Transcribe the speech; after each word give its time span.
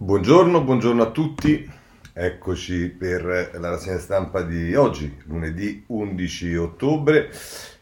Buongiorno, 0.00 0.62
buongiorno 0.62 1.02
a 1.02 1.10
tutti. 1.10 1.68
Eccoci 2.12 2.88
per 2.88 3.50
la 3.54 3.70
rassegna 3.70 3.98
stampa 3.98 4.42
di 4.42 4.72
oggi, 4.76 5.12
lunedì 5.24 5.82
11 5.88 6.54
ottobre. 6.54 7.28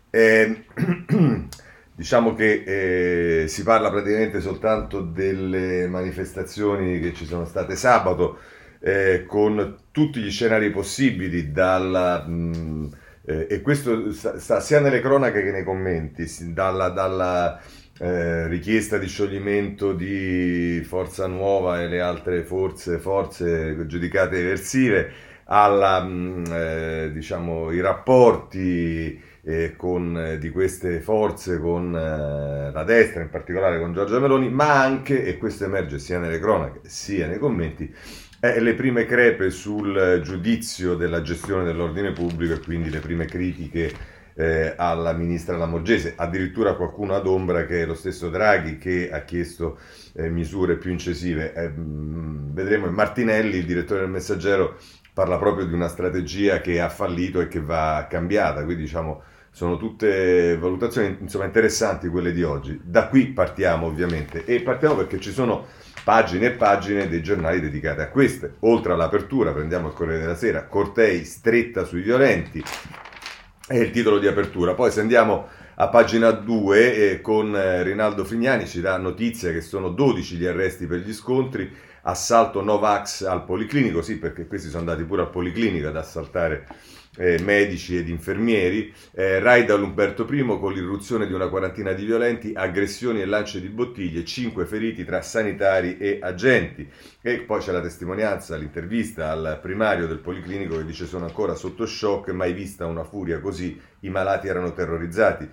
Eh, 0.09 0.65
diciamo 1.95 2.33
che 2.33 3.43
eh, 3.43 3.49
si 3.49 3.63
parla 3.63 3.90
praticamente 3.90 4.40
soltanto 4.40 5.03
delle 5.03 5.87
manifestazioni 5.89 7.01
che 7.01 7.13
ci 7.13 7.26
sono 7.26 7.44
state 7.44 7.76
sabato, 7.76 8.39
eh, 8.80 9.26
con 9.26 9.76
tutti 9.90 10.19
gli 10.21 10.30
scenari 10.30 10.71
possibili, 10.71 11.53
dalla, 11.53 12.26
mh, 12.26 12.97
eh, 13.26 13.47
e 13.51 13.61
questo 13.61 14.11
sta, 14.12 14.61
sia 14.61 14.80
nelle 14.80 15.01
cronache 15.01 15.43
che 15.43 15.51
nei 15.51 15.65
commenti, 15.65 16.27
dalla, 16.55 16.89
dalla 16.89 17.61
eh, 17.98 18.47
richiesta 18.48 18.98
di 18.98 19.06
scioglimento 19.06 19.93
di 19.93 20.83
Forza 20.84 21.27
Nuova 21.27 21.80
e 21.80 21.89
le 21.89 22.01
altre 22.01 22.43
forze, 22.43 22.98
forze 22.98 23.87
giudicate 23.87 24.38
eversive, 24.38 25.12
alla, 25.45 26.02
mh, 26.02 26.45
eh, 26.51 27.11
diciamo, 27.12 27.71
i 27.71 27.80
rapporti 27.80 29.21
eh, 29.45 29.74
con, 29.77 30.19
eh, 30.19 30.38
di 30.38 30.51
queste 30.51 31.01
forze 31.01 31.59
con 31.59 31.95
eh, 31.95 32.71
la 32.73 32.85
destra, 32.85 33.23
in 33.23 33.30
particolare 33.30 33.79
con 33.79 33.93
Giorgia 33.93 34.19
Meloni, 34.19 34.51
ma 34.51 34.83
anche, 34.83 35.24
e 35.24 35.38
questo 35.38 35.65
emerge 35.65 35.99
sia 35.99 36.19
nelle 36.19 36.38
cronache 36.38 36.80
sia 36.85 37.27
nei 37.27 37.38
commenti, 37.38 37.93
le 38.38 38.74
prime 38.74 39.07
crepe 39.07 39.51
sul 39.51 40.21
giudizio 40.23 40.95
della 40.95 41.21
gestione 41.21 41.65
dell'ordine 41.65 42.13
pubblico 42.13 42.52
e 42.52 42.60
quindi 42.60 42.91
le 42.91 43.01
prime 43.01 43.24
critiche 43.24 43.93
eh, 44.37 44.75
alla 44.77 45.13
ministra 45.13 45.57
Lamorgese, 45.57 46.13
addirittura 46.15 46.75
qualcuno 46.75 47.15
ad 47.15 47.27
ombra 47.27 47.65
che 47.65 47.83
è 47.83 47.87
lo 47.87 47.95
stesso 47.95 48.29
Draghi 48.29 48.77
che 48.77 49.11
ha 49.11 49.21
chiesto 49.21 49.79
eh, 50.15 50.29
misure 50.29 50.77
più 50.77 50.91
incisive. 50.91 51.55
Eh, 51.55 51.69
mm, 51.71 52.52
vedremo, 52.52 52.91
Martinelli, 52.91 53.57
il 53.57 53.65
direttore 53.65 54.01
del 54.01 54.10
Messaggero, 54.10 54.77
parla 55.13 55.38
proprio 55.38 55.65
di 55.66 55.73
una 55.73 55.88
strategia 55.88 56.60
che 56.60 56.80
ha 56.80 56.91
fallito 56.91 57.41
e 57.41 57.49
che 57.49 57.60
va 57.60 58.07
cambiata, 58.09 58.63
quindi 58.65 58.83
diciamo 58.83 59.23
sono 59.51 59.79
tutte 59.79 60.55
valutazioni 60.59 61.16
insomma, 61.19 61.47
interessanti 61.47 62.09
quelle 62.09 62.32
di 62.32 62.43
oggi. 62.43 62.79
Da 62.85 63.09
qui 63.09 63.29
partiamo 63.29 63.87
ovviamente 63.87 64.44
e 64.44 64.60
partiamo 64.60 64.97
perché 64.97 65.19
ci 65.19 65.32
sono 65.32 65.64
pagine 66.05 66.48
e 66.48 66.50
pagine 66.50 67.08
dei 67.08 67.22
giornali 67.22 67.58
dedicate 67.60 68.03
a 68.03 68.08
queste. 68.08 68.56
Oltre 68.60 68.92
all'apertura, 68.92 69.53
prendiamo 69.53 69.88
il 69.88 69.94
Corriere 69.94 70.20
della 70.20 70.36
Sera, 70.36 70.66
cortei 70.66 71.25
stretta 71.25 71.84
sui 71.84 72.03
violenti, 72.03 72.62
è 73.67 73.77
il 73.77 73.91
titolo 73.91 74.19
di 74.19 74.27
apertura. 74.27 74.75
Poi 74.75 74.91
se 74.91 75.00
andiamo 75.00 75.48
a 75.77 75.89
pagina 75.89 76.31
2 76.31 77.11
eh, 77.11 77.20
con 77.20 77.55
eh, 77.55 77.83
Rinaldo 77.83 78.25
Frignani 78.25 78.67
ci 78.67 78.81
dà 78.81 78.97
notizia 78.97 79.53
che 79.53 79.61
sono 79.61 79.91
12 79.91 80.36
gli 80.36 80.47
arresti 80.47 80.86
per 80.86 81.00
gli 81.00 81.12
scontri, 81.12 81.70
assalto 82.03 82.62
Novax 82.62 83.22
al 83.22 83.44
Policlinico, 83.44 84.03
sì 84.03 84.19
perché 84.19 84.47
questi 84.47 84.69
sono 84.69 84.81
andati 84.81 85.03
pure 85.05 85.22
al 85.22 85.31
Policlinico 85.31 85.89
ad 85.89 85.97
assaltare 85.97 86.67
eh, 87.17 87.41
medici 87.42 87.97
ed 87.97 88.09
infermieri, 88.09 88.92
eh, 89.12 89.39
raid 89.39 89.70
all'Umberto 89.70 90.27
I 90.31 90.45
con 90.59 90.72
l'irruzione 90.72 91.27
di 91.27 91.33
una 91.33 91.48
quarantina 91.48 91.92
di 91.92 92.05
violenti, 92.05 92.53
aggressioni 92.55 93.20
e 93.20 93.27
lance 93.27 93.61
di 93.61 93.69
bottiglie, 93.69 94.25
5 94.25 94.64
feriti 94.64 95.05
tra 95.05 95.22
sanitari 95.22 95.98
e 95.98 96.19
agenti. 96.20 96.89
E 97.20 97.41
poi 97.41 97.61
c'è 97.61 97.72
la 97.72 97.81
testimonianza, 97.81 98.56
l'intervista 98.56 99.31
al 99.31 99.59
primario 99.61 100.06
del 100.06 100.19
Policlinico 100.19 100.77
che 100.77 100.84
dice 100.84 101.06
sono 101.06 101.25
ancora 101.25 101.55
sotto 101.55 101.87
shock, 101.87 102.31
mai 102.31 102.53
vista 102.53 102.87
una 102.87 103.05
furia 103.05 103.41
così, 103.41 103.81
i 104.00 104.11
malati 104.11 104.48
erano 104.48 104.72
terrorizzati. 104.72 105.48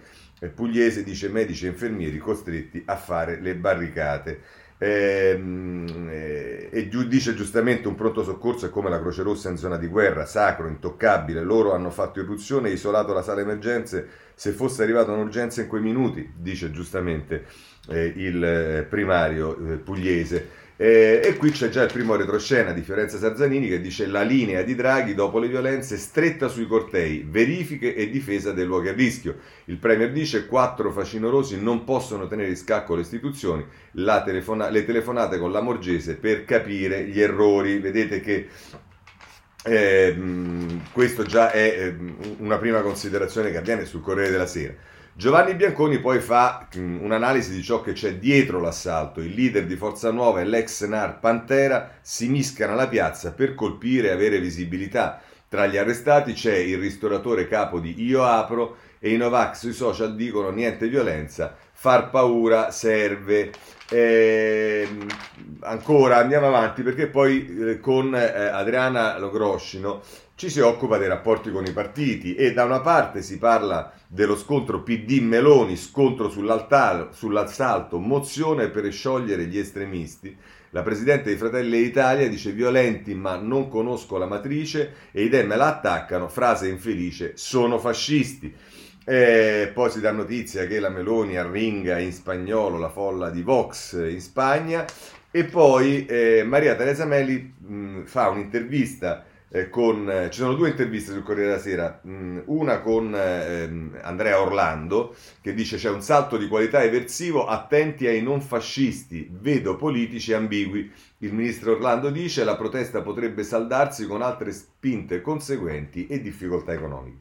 Pugliese 0.54 1.04
dice 1.04 1.30
medici 1.30 1.66
e 1.66 1.70
infermieri 1.70 2.18
costretti 2.18 2.84
a 2.86 2.98
fare 2.98 3.40
le 3.40 3.56
barricate. 3.56 4.42
Ehm, 4.78 6.08
eh, 6.10 6.70
e 6.72 6.90
dice 7.08 7.36
giustamente 7.36 7.88
un 7.88 7.96
pronto 7.96 8.24
soccorso 8.24 8.66
è 8.66 8.70
come 8.70 8.90
la 8.90 9.00
Croce 9.00 9.22
Rossa 9.22 9.50
in 9.50 9.58
zona 9.58 9.78
di 9.78 9.88
guerra, 9.88 10.26
sacro, 10.26 10.68
intoccabile. 10.68 11.42
Loro 11.42 11.74
hanno 11.74 11.90
fatto 11.90 12.20
irruzione 12.20 12.70
isolato 12.70 13.14
la 13.14 13.22
sala 13.22 13.42
emergenze. 13.42 14.08
Se 14.34 14.52
fosse 14.52 14.84
arrivata 14.84 15.12
un'urgenza 15.12 15.62
in 15.62 15.68
quei 15.68 15.82
minuti, 15.82 16.34
dice 16.36 16.72
giustamente 16.72 17.46
eh, 17.90 18.14
il 18.16 18.44
eh, 18.44 18.84
primario 18.90 19.56
eh, 19.56 19.78
pugliese. 19.78 20.62
Eh, 20.76 21.22
e 21.24 21.38
qui 21.38 21.52
c'è 21.52 21.70
già 21.70 21.84
il 21.84 21.92
primo 21.92 22.16
retroscena 22.16 22.72
di 22.72 22.82
Fiorenza 22.82 23.20
Sarzanini 23.20 23.68
che 23.68 23.80
dice 23.80 24.08
la 24.08 24.24
linea 24.24 24.64
di 24.64 24.74
Draghi 24.74 25.14
dopo 25.14 25.38
le 25.38 25.48
violenze 25.48 25.98
stretta 25.98 26.48
sui 26.48 26.66
cortei, 26.66 27.24
verifiche 27.30 27.94
e 27.94 28.10
difesa 28.10 28.54
dei 28.54 28.66
luoghi 28.66 28.90
a 28.90 28.94
rischio. 28.94 29.36
Il 29.66 29.78
Premier 29.78 30.12
dice 30.12 30.48
quattro 30.48 30.92
facinorosi 30.92 31.62
non 31.62 31.84
possono 31.84 32.28
tenere 32.28 32.50
in 32.50 32.58
scacco 32.58 32.96
le 32.96 33.02
istituzioni, 33.02 33.64
telefona- 33.94 34.70
le 34.70 34.84
telefonate 34.84 35.38
con 35.38 35.52
la 35.52 35.62
Morgese 35.62 36.16
per 36.16 36.44
capire 36.44 37.06
gli 37.06 37.22
errori. 37.22 37.78
Vedete 37.78 38.20
che 38.20 38.48
eh, 39.66 40.16
questo 40.92 41.24
già 41.24 41.52
è 41.52 41.78
eh, 41.78 41.96
una 42.40 42.58
prima 42.58 42.82
considerazione 42.82 43.52
che 43.52 43.58
avviene 43.58 43.86
sul 43.86 44.02
Corriere 44.02 44.32
della 44.32 44.48
Sera. 44.48 44.74
Giovanni 45.16 45.54
Bianconi 45.54 46.00
poi 46.00 46.20
fa 46.20 46.68
mm, 46.76 47.04
un'analisi 47.04 47.54
di 47.54 47.62
ciò 47.62 47.82
che 47.82 47.94
c'è 47.94 48.16
dietro 48.16 48.60
l'assalto. 48.60 49.22
Il 49.22 49.36
leader 49.36 49.68
di 49.68 49.76
Forza 49.76 50.10
Nuova 50.10 50.42
e 50.42 50.46
l'ex 50.46 50.84
NAR 50.86 51.20
Pantera 51.20 51.98
si 52.02 52.28
miscano 52.30 52.74
alla 52.74 52.88
piazza 52.88 53.32
per 53.32 53.54
colpire 53.54 54.08
e 54.08 54.12
avere 54.12 54.40
visibilità. 54.40 55.22
Tra 55.48 55.68
gli 55.68 55.78
arrestati 55.78 56.34
c'è 56.34 56.56
il 56.56 56.80
ristoratore 56.80 57.48
capo 57.48 57.80
di 57.80 57.94
Io 58.04 58.24
Apro 58.24 58.78
e 58.98 59.14
i 59.14 59.18
Novax 59.18 59.60
sui 59.60 59.74
social 59.74 60.16
dicono 60.16 60.50
niente 60.50 60.88
violenza, 60.88 61.56
far 61.72 62.10
paura 62.10 62.72
serve. 62.72 63.52
Eh, 63.92 64.88
ancora 65.60 66.18
andiamo 66.18 66.48
avanti 66.48 66.82
perché 66.82 67.06
poi 67.06 67.70
eh, 67.70 67.80
con 67.80 68.16
eh, 68.16 68.48
Adriana 68.48 69.20
Logroscino 69.20 70.02
ci 70.36 70.50
si 70.50 70.60
occupa 70.60 70.98
dei 70.98 71.08
rapporti 71.08 71.52
con 71.52 71.66
i 71.66 71.72
partiti 71.72 72.36
e 72.36 72.54
da 72.54 72.64
una 72.64 72.82
parte 72.82 73.22
si 73.22 73.38
parla 73.38 73.94
dello 74.08 74.36
scontro 74.36 74.82
PD-Meloni, 74.82 75.78
scontro 75.78 76.30
sull'assalto, 76.30 78.00
mozione 78.00 78.70
per 78.70 78.92
sciogliere 78.92 79.46
gli 79.46 79.60
estremisti. 79.60 80.36
La 80.72 80.82
Presidente 80.82 81.30
di 81.30 81.38
Fratelli 81.38 81.84
d'Italia 81.84 82.28
dice 82.28 82.52
violenti 82.52 83.14
ma 83.14 83.36
non 83.36 83.70
conosco 83.70 84.18
la 84.18 84.26
matrice 84.26 84.94
e 85.12 85.24
i 85.24 85.30
Dem 85.30 85.56
la 85.56 85.68
attaccano, 85.68 86.28
frase 86.28 86.68
infelice, 86.68 87.34
sono 87.36 87.78
fascisti. 87.78 88.52
E 89.06 89.70
poi 89.72 89.90
si 89.92 90.00
dà 90.00 90.12
notizia 90.12 90.66
che 90.66 90.80
la 90.80 90.90
Meloni 90.90 91.38
arringa 91.38 92.00
in 92.00 92.12
spagnolo 92.12 92.80
la 92.80 92.90
folla 92.90 93.30
di 93.30 93.44
Vox 93.44 93.94
in 93.94 94.22
Spagna 94.22 94.86
e 95.30 95.44
poi 95.44 96.06
eh, 96.06 96.44
Maria 96.44 96.74
Teresa 96.76 97.06
Melli 97.06 97.54
mh, 97.58 98.04
fa 98.06 98.30
un'intervista 98.30 99.26
eh, 99.56 99.70
con, 99.70 100.10
eh, 100.10 100.32
ci 100.32 100.40
sono 100.40 100.56
due 100.56 100.70
interviste 100.70 101.12
sul 101.12 101.22
Corriere 101.22 101.50
della 101.50 101.62
Sera, 101.62 102.02
mm, 102.08 102.40
una 102.46 102.82
con 102.82 103.14
eh, 103.16 104.00
Andrea 104.02 104.42
Orlando 104.42 105.16
che 105.42 105.54
dice 105.54 105.78
c'è 105.78 105.92
un 105.92 106.02
salto 106.02 106.38
di 106.38 106.48
qualità 106.48 106.82
eversivo, 106.82 107.46
attenti 107.46 108.08
ai 108.08 108.24
non 108.24 108.42
fascisti, 108.42 109.30
vedo 109.32 109.76
politici 109.76 110.34
ambigui. 110.34 110.92
Il 111.20 111.34
ministro 111.34 111.74
Orlando 111.74 112.10
dice 112.10 112.44
la 112.44 112.56
protesta 112.56 113.04
potrebbe 113.04 113.44
saldarsi 113.44 114.08
con 114.08 114.24
altre 114.24 114.52
spinte 114.52 115.22
conseguenti 115.22 116.08
e 116.08 116.20
difficoltà 116.20 116.74
economiche. 116.74 117.18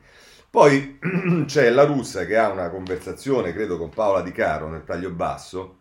Poi 0.49 0.99
c'è 1.45 1.69
la 1.69 1.85
russa 1.85 2.25
che 2.25 2.39
ha 2.39 2.51
una 2.51 2.71
conversazione, 2.71 3.53
credo, 3.53 3.77
con 3.77 3.91
Paola 3.91 4.23
Di 4.23 4.33
Caro 4.33 4.71
nel 4.71 4.85
taglio 4.85 5.11
basso, 5.11 5.81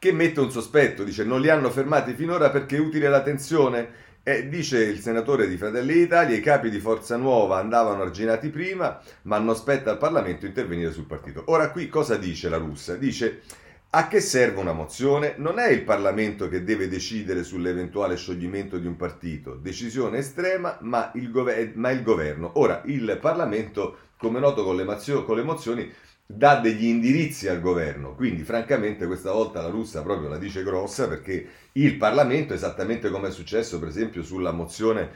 che 0.00 0.10
mette 0.12 0.40
un 0.40 0.50
sospetto, 0.50 1.04
dice 1.04 1.22
non 1.22 1.40
li 1.40 1.48
hanno 1.48 1.70
fermati 1.70 2.12
finora 2.12 2.50
perché 2.50 2.76
è 2.76 2.80
utile 2.80 3.08
la 3.08 3.22
tensione 3.22 4.04
e 4.28 4.48
dice 4.48 4.82
il 4.82 4.98
senatore 4.98 5.46
di 5.46 5.56
Fratelli 5.56 5.94
d'Italia, 5.94 6.34
i 6.34 6.40
capi 6.40 6.68
di 6.68 6.80
Forza 6.80 7.16
Nuova 7.16 7.58
andavano 7.58 8.02
arginati 8.02 8.48
prima, 8.48 9.00
ma 9.22 9.38
non 9.38 9.54
spetta 9.54 9.92
al 9.92 9.98
Parlamento 9.98 10.46
intervenire 10.46 10.90
sul 10.90 11.04
partito. 11.04 11.44
Ora 11.46 11.70
qui 11.70 11.88
cosa 11.88 12.16
dice 12.16 12.48
la 12.48 12.56
russa? 12.56 12.96
Dice 12.96 13.42
a 13.90 14.08
che 14.08 14.20
serve 14.20 14.58
una 14.58 14.72
mozione? 14.72 15.34
Non 15.36 15.60
è 15.60 15.70
il 15.70 15.84
Parlamento 15.84 16.48
che 16.48 16.64
deve 16.64 16.88
decidere 16.88 17.44
sull'eventuale 17.44 18.16
scioglimento 18.16 18.78
di 18.78 18.88
un 18.88 18.96
partito, 18.96 19.54
decisione 19.54 20.18
estrema, 20.18 20.76
ma 20.80 21.12
il, 21.14 21.30
gover- 21.30 21.76
ma 21.76 21.92
il 21.92 22.02
governo. 22.02 22.50
Ora, 22.54 22.82
il 22.86 23.18
Parlamento, 23.20 23.96
come 24.18 24.40
noto 24.40 24.64
con 24.64 24.74
le, 24.74 24.82
mazio- 24.82 25.22
con 25.22 25.36
le 25.36 25.44
mozioni, 25.44 25.88
dà 26.26 26.60
degli 26.60 26.86
indirizzi 26.86 27.48
al 27.48 27.60
governo. 27.60 28.14
Quindi, 28.14 28.42
francamente, 28.42 29.06
questa 29.06 29.32
volta 29.32 29.62
la 29.62 29.68
russa 29.68 30.02
proprio 30.02 30.28
la 30.28 30.38
dice 30.38 30.62
grossa 30.62 31.08
perché 31.08 31.46
il 31.72 31.96
Parlamento, 31.96 32.52
esattamente 32.54 33.10
come 33.10 33.28
è 33.28 33.30
successo, 33.30 33.78
per 33.78 33.88
esempio, 33.88 34.22
sulla 34.22 34.52
mozione 34.52 35.10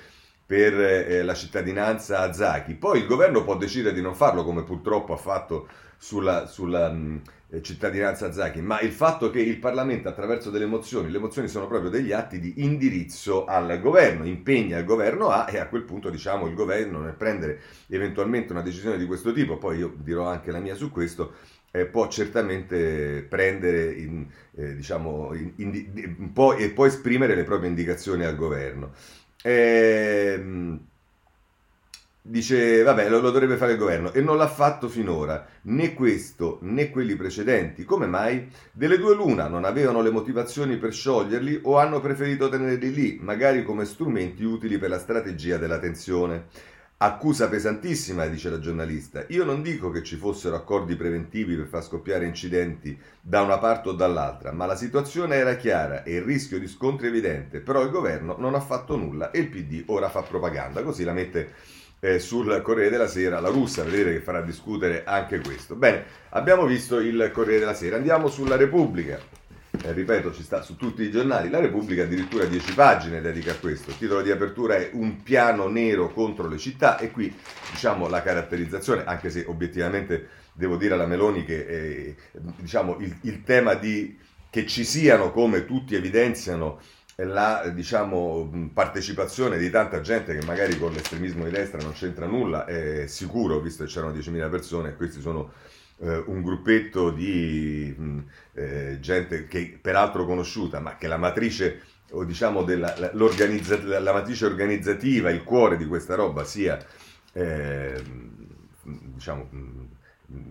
per 0.51 0.81
eh, 0.81 1.23
la 1.23 1.35
cittadinanza 1.35 2.23
a 2.23 2.33
Zaki. 2.33 2.75
Poi 2.75 2.99
il 2.99 3.07
governo 3.07 3.45
può 3.45 3.57
decidere 3.57 3.95
di 3.95 4.03
non 4.03 4.17
farlo, 4.17 4.43
come 4.43 4.65
purtroppo 4.65 5.13
ha 5.13 5.17
fatto 5.17 5.69
sulla, 5.97 6.47
sulla 6.49 6.91
mh, 6.91 7.23
eh, 7.51 7.63
cittadinanza 7.63 8.33
Zaki, 8.33 8.61
ma 8.61 8.81
il 8.81 8.91
fatto 8.91 9.31
che 9.31 9.39
il 9.39 9.59
Parlamento 9.61 10.09
attraverso 10.09 10.51
delle 10.51 10.67
mozioni, 10.67 11.09
le 11.09 11.21
mozioni 11.21 11.47
sono 11.47 11.69
proprio 11.69 11.89
degli 11.89 12.11
atti 12.11 12.41
di 12.41 12.65
indirizzo 12.65 13.45
al 13.45 13.81
governo, 13.81 14.27
impegna 14.27 14.79
il 14.79 14.85
governo 14.85 15.29
a 15.29 15.49
e 15.49 15.59
a 15.61 15.69
quel 15.69 15.83
punto 15.83 16.11
diciamo 16.11 16.49
il 16.49 16.55
governo 16.55 16.99
nel 16.99 17.15
prendere 17.15 17.61
eventualmente 17.87 18.51
una 18.51 18.63
decisione 18.63 18.99
di 18.99 19.07
questo 19.07 19.33
tipo, 19.33 19.57
poi 19.57 19.79
io 19.79 19.95
dirò 19.99 20.27
anche 20.27 20.51
la 20.51 20.59
mia 20.59 20.75
su 20.75 20.91
questo, 20.91 21.35
eh, 21.71 21.87
può 21.87 22.09
certamente 22.09 23.25
prendere 23.29 23.93
in, 23.93 24.27
eh, 24.57 24.75
diciamo, 24.75 25.33
in, 25.35 25.53
in, 25.57 26.33
può, 26.33 26.55
e 26.55 26.71
può 26.71 26.87
esprimere 26.87 27.37
le 27.37 27.45
proprie 27.45 27.69
indicazioni 27.69 28.25
al 28.25 28.35
governo. 28.35 28.93
Ehm, 29.43 30.79
dice, 32.23 32.83
vabbè, 32.83 33.09
lo, 33.09 33.21
lo, 33.21 33.31
dovrebbe 33.31 33.57
fare 33.57 33.73
il 33.73 33.79
governo 33.79 34.13
e 34.13 34.21
non 34.21 34.37
l'ha 34.37 34.49
fatto 34.49 34.89
finora, 34.89 35.47
né 35.63 35.95
questo 35.95 36.59
né 36.63 36.91
quelli 36.91 37.17
precedenti. 37.17 37.85
Come 37.85 38.07
mai? 38.07 38.49
Delle 38.73 38.99
due 38.99 39.15
l'una, 39.15 39.49
non 39.49 39.65
avevano 39.65 40.03
le 40.03 40.11
motivazioni 40.11 40.77
per 40.77 40.93
scioglierli 40.93 41.61
o 41.65 41.79
hanno 41.79 42.01
preferito 42.01 42.49
tenerli 42.49 42.93
lì, 42.93 43.19
magari 43.21 43.63
come 43.63 43.85
strumenti 43.85 44.45
utili 44.45 44.79
per 44.79 44.91
la 44.91 44.99
strategia 44.99 45.57
della 45.57 45.79
tensione. 45.79 46.47
Accusa 47.03 47.49
pesantissima, 47.49 48.27
dice 48.27 48.51
la 48.51 48.59
giornalista. 48.59 49.25
Io 49.29 49.47
non 49.47 49.63
dico 49.63 49.91
che 49.91 50.03
ci 50.03 50.17
fossero 50.17 50.55
accordi 50.55 50.97
preventivi 50.97 51.57
per 51.57 51.65
far 51.65 51.83
scoppiare 51.83 52.27
incidenti 52.27 52.95
da 53.23 53.41
una 53.41 53.57
parte 53.57 53.89
o 53.89 53.93
dall'altra, 53.93 54.53
ma 54.53 54.67
la 54.67 54.77
situazione 54.77 55.37
era 55.37 55.57
chiara 55.57 56.03
e 56.03 56.17
il 56.17 56.23
rischio 56.23 56.59
di 56.59 56.69
scontri 56.69 57.07
evidente, 57.07 57.61
però 57.61 57.81
il 57.81 57.89
governo 57.89 58.37
non 58.37 58.55
ha 58.55 58.61
fatto 58.61 58.97
nulla 58.97 59.31
e 59.31 59.39
il 59.39 59.49
PD 59.49 59.85
ora 59.87 60.11
fa 60.11 60.21
propaganda, 60.21 60.83
così 60.83 61.03
la 61.03 61.15
mette 61.15 61.55
eh, 62.01 62.19
sul 62.19 62.61
Corriere 62.61 62.91
della 62.91 63.09
Sera 63.09 63.41
la 63.41 63.49
russa, 63.49 63.83
vedete 63.83 64.13
che 64.13 64.21
farà 64.21 64.43
discutere 64.43 65.03
anche 65.07 65.41
questo. 65.41 65.77
Bene, 65.77 66.05
abbiamo 66.29 66.67
visto 66.67 66.99
il 66.99 67.31
Corriere 67.33 67.61
della 67.61 67.73
Sera, 67.73 67.97
andiamo 67.97 68.29
sulla 68.29 68.57
Repubblica 68.57 69.19
eh, 69.71 69.93
ripeto, 69.93 70.33
ci 70.33 70.43
sta 70.43 70.63
su 70.63 70.77
tutti 70.77 71.03
i 71.03 71.11
giornali, 71.11 71.49
la 71.49 71.61
Repubblica 71.61 72.03
addirittura 72.03 72.45
10 72.45 72.75
pagine 72.75 73.21
dedica 73.21 73.53
a 73.53 73.57
questo. 73.57 73.91
Il 73.91 73.99
titolo 73.99 74.21
di 74.21 74.31
apertura 74.31 74.77
è 74.77 74.91
Un 74.93 75.23
piano 75.23 75.69
nero 75.69 76.13
contro 76.13 76.49
le 76.49 76.59
città 76.59 76.99
e 76.99 77.11
qui 77.11 77.35
diciamo 77.71 78.09
la 78.09 78.21
caratterizzazione, 78.23 79.05
anche 79.05 79.31
se 79.31 79.45
obiettivamente 79.47 80.29
devo 80.53 80.77
dire 80.77 80.95
alla 80.95 81.07
Meloni 81.07 81.45
che 81.45 81.67
eh, 81.67 82.17
diciamo, 82.57 82.99
il, 82.99 83.17
il, 83.23 83.43
tema 83.45 83.75
di 83.75 84.19
che 84.51 84.67
ci 84.67 84.85
siano, 84.85 85.31
come 85.31 85.65
tutti 85.65 85.95
evidenziano, 85.95 86.81
la 87.17 87.71
diciamo, 87.73 88.71
partecipazione 88.75 89.57
di 89.57 89.71
tanta 89.71 90.01
gente 90.01 90.37
che 90.37 90.45
magari 90.45 90.77
con 90.79 90.93
l'estremismo 90.93 91.45
di 91.45 91.51
destra 91.51 91.81
non 91.81 91.93
c'entra 91.93 92.27
nulla, 92.27 92.65
è 92.65 93.07
sicuro, 93.07 93.61
visto 93.61 93.85
che 93.85 93.91
c'erano 93.91 94.13
10.000 94.13 94.51
persone 94.51 94.89
e 94.89 94.97
questi 94.97 95.21
sono 95.21 95.53
eh, 96.01 96.23
un 96.27 96.43
gruppetto 96.43 97.11
di 97.11 97.95
mh, 97.97 98.19
eh, 98.55 98.99
gente 99.01 99.47
che 99.47 99.79
peraltro 99.81 100.25
conosciuta, 100.25 100.81
ma 100.81 100.97
che 100.97 101.09
la 101.09 101.17
matrice 101.19 101.83
o 102.13 102.25
diciamo 102.25 102.63
della, 102.65 102.95
la, 102.99 103.11
la 104.01 104.13
matrice 104.13 104.45
organizzativa, 104.47 105.31
il 105.31 105.45
cuore 105.45 105.77
di 105.77 105.87
questa 105.87 106.17
roba 106.17 106.45
sia 106.45 106.79
eh, 107.33 108.03
diciamo 108.83 109.49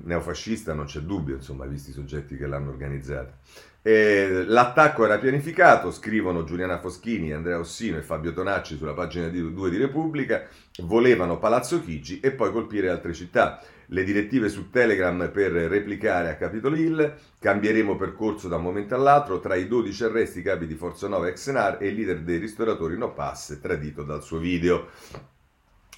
neofascista 0.03 0.73
non 0.73 0.85
c'è 0.85 0.99
dubbio, 0.99 1.35
insomma, 1.35 1.65
visti 1.65 1.91
i 1.91 1.93
soggetti 1.93 2.35
che 2.37 2.47
l'hanno 2.47 2.69
organizzata. 2.69 3.37
Eh, 3.81 4.43
l'attacco 4.45 5.05
era 5.05 5.17
pianificato, 5.17 5.91
scrivono 5.91 6.43
Giuliana 6.43 6.79
Foschini, 6.79 7.31
Andrea 7.31 7.59
Ossino 7.59 7.97
e 7.97 8.01
Fabio 8.01 8.33
Tonacci 8.33 8.75
sulla 8.75 8.93
pagina 8.93 9.29
2 9.29 9.69
di 9.69 9.77
Repubblica, 9.77 10.47
volevano 10.83 11.39
Palazzo 11.39 11.81
Chigi 11.81 12.19
e 12.19 12.31
poi 12.31 12.51
colpire 12.51 12.89
altre 12.89 13.13
città 13.13 13.61
le 13.91 14.03
direttive 14.03 14.49
su 14.49 14.69
Telegram 14.69 15.31
per 15.31 15.51
replicare 15.51 16.29
a 16.29 16.35
Capitol 16.35 16.77
Hill, 16.77 17.15
cambieremo 17.39 17.95
percorso 17.95 18.47
da 18.47 18.57
un 18.57 18.63
momento 18.63 18.95
all'altro, 18.95 19.39
tra 19.39 19.55
i 19.55 19.67
12 19.67 20.03
arresti 20.03 20.41
capi 20.41 20.67
di 20.67 20.75
Forza 20.75 21.07
Nova 21.07 21.27
e 21.27 21.33
Xenar 21.33 21.77
e 21.79 21.87
il 21.87 21.95
leader 21.95 22.21
dei 22.21 22.37
ristoratori 22.37 22.97
No 22.97 23.13
Pass 23.13 23.59
tradito 23.59 24.03
dal 24.03 24.21
suo 24.21 24.37
video. 24.37 24.89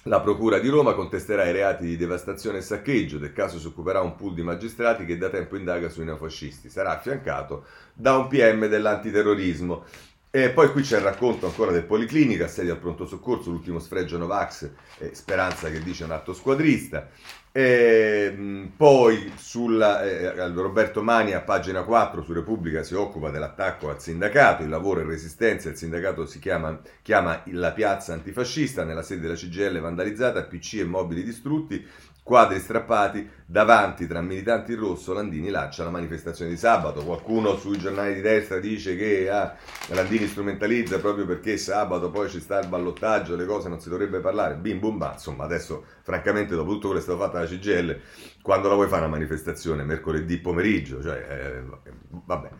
La 0.06 0.20
Procura 0.20 0.58
di 0.58 0.68
Roma 0.68 0.94
contesterà 0.94 1.44
i 1.44 1.52
reati 1.52 1.86
di 1.86 1.96
devastazione 1.96 2.58
e 2.58 2.62
saccheggio, 2.62 3.18
del 3.18 3.32
caso 3.32 3.60
si 3.60 3.68
occuperà 3.68 4.00
un 4.00 4.16
pool 4.16 4.34
di 4.34 4.42
magistrati 4.42 5.04
che 5.04 5.16
da 5.16 5.28
tempo 5.28 5.54
indaga 5.54 5.88
sui 5.88 6.04
neofascisti, 6.04 6.68
sarà 6.68 6.96
affiancato 6.96 7.66
da 7.94 8.16
un 8.16 8.26
PM 8.26 8.66
dell'antiterrorismo. 8.66 9.84
E 10.28 10.50
poi 10.50 10.72
qui 10.72 10.82
c'è 10.82 10.96
il 10.96 11.04
racconto 11.04 11.46
ancora 11.46 11.70
del 11.70 11.84
Policlinica, 11.84 12.46
assedio 12.46 12.72
al 12.72 12.80
pronto 12.80 13.06
soccorso, 13.06 13.50
l'ultimo 13.50 13.78
sfregio 13.78 14.18
Novax, 14.18 14.70
eh, 14.98 15.14
Speranza 15.14 15.70
che 15.70 15.80
dice 15.80 16.02
un 16.02 16.10
atto 16.10 16.32
squadrista. 16.32 17.08
E, 17.54 18.70
poi 18.74 19.30
sulla, 19.36 20.02
eh, 20.02 20.48
Roberto 20.52 21.02
Mani 21.02 21.34
a 21.34 21.42
pagina 21.42 21.82
4 21.82 22.22
su 22.22 22.32
Repubblica 22.32 22.82
si 22.82 22.94
occupa 22.94 23.28
dell'attacco 23.28 23.90
al 23.90 24.00
sindacato, 24.00 24.62
il 24.62 24.70
lavoro 24.70 25.00
e 25.00 25.04
resistenza, 25.04 25.68
il 25.68 25.76
sindacato 25.76 26.24
si 26.24 26.38
chiama, 26.38 26.80
chiama 27.02 27.42
la 27.48 27.72
piazza 27.72 28.14
antifascista, 28.14 28.84
nella 28.84 29.02
sede 29.02 29.20
della 29.20 29.34
CGL 29.34 29.80
vandalizzata, 29.80 30.44
PC 30.44 30.76
e 30.76 30.84
mobili 30.84 31.22
distrutti, 31.22 31.86
Quadri 32.24 32.60
strappati 32.60 33.28
davanti 33.44 34.06
tra 34.06 34.20
militanti 34.20 34.72
in 34.72 34.78
rosso, 34.78 35.12
Landini 35.12 35.50
lancia 35.50 35.82
la 35.82 35.90
manifestazione 35.90 36.52
di 36.52 36.56
sabato. 36.56 37.02
Qualcuno 37.02 37.56
sui 37.56 37.78
giornali 37.78 38.14
di 38.14 38.20
destra 38.20 38.60
dice 38.60 38.96
che 38.96 39.28
ah, 39.28 39.56
Landini 39.88 40.28
strumentalizza 40.28 41.00
proprio 41.00 41.26
perché 41.26 41.56
sabato 41.56 42.10
poi 42.10 42.30
ci 42.30 42.38
sta 42.38 42.60
il 42.60 42.68
ballottaggio, 42.68 43.34
le 43.34 43.44
cose 43.44 43.68
non 43.68 43.80
si 43.80 43.88
dovrebbe 43.88 44.20
parlare. 44.20 44.54
Bim 44.54 44.78
bum 44.78 44.98
ba. 44.98 45.14
Insomma, 45.14 45.42
adesso, 45.42 45.84
francamente, 46.02 46.54
dopo 46.54 46.70
tutto 46.70 46.88
quello 46.88 46.94
che 46.94 47.00
è 47.00 47.02
stato 47.02 47.18
fatto 47.18 47.38
dalla 47.38 47.48
CGL, 47.48 48.00
quando 48.40 48.68
la 48.68 48.74
vuoi 48.74 48.86
fare 48.86 49.02
una 49.02 49.10
manifestazione? 49.10 49.82
Mercoledì 49.82 50.38
pomeriggio, 50.38 51.02
cioè, 51.02 51.26
eh, 51.28 51.62
vabbè. 52.08 52.50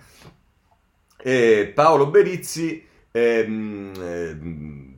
E 1.18 1.72
Paolo 1.72 2.10
Berizzi. 2.10 2.84
Ehm, 3.12 3.92
ehm, 3.96 4.91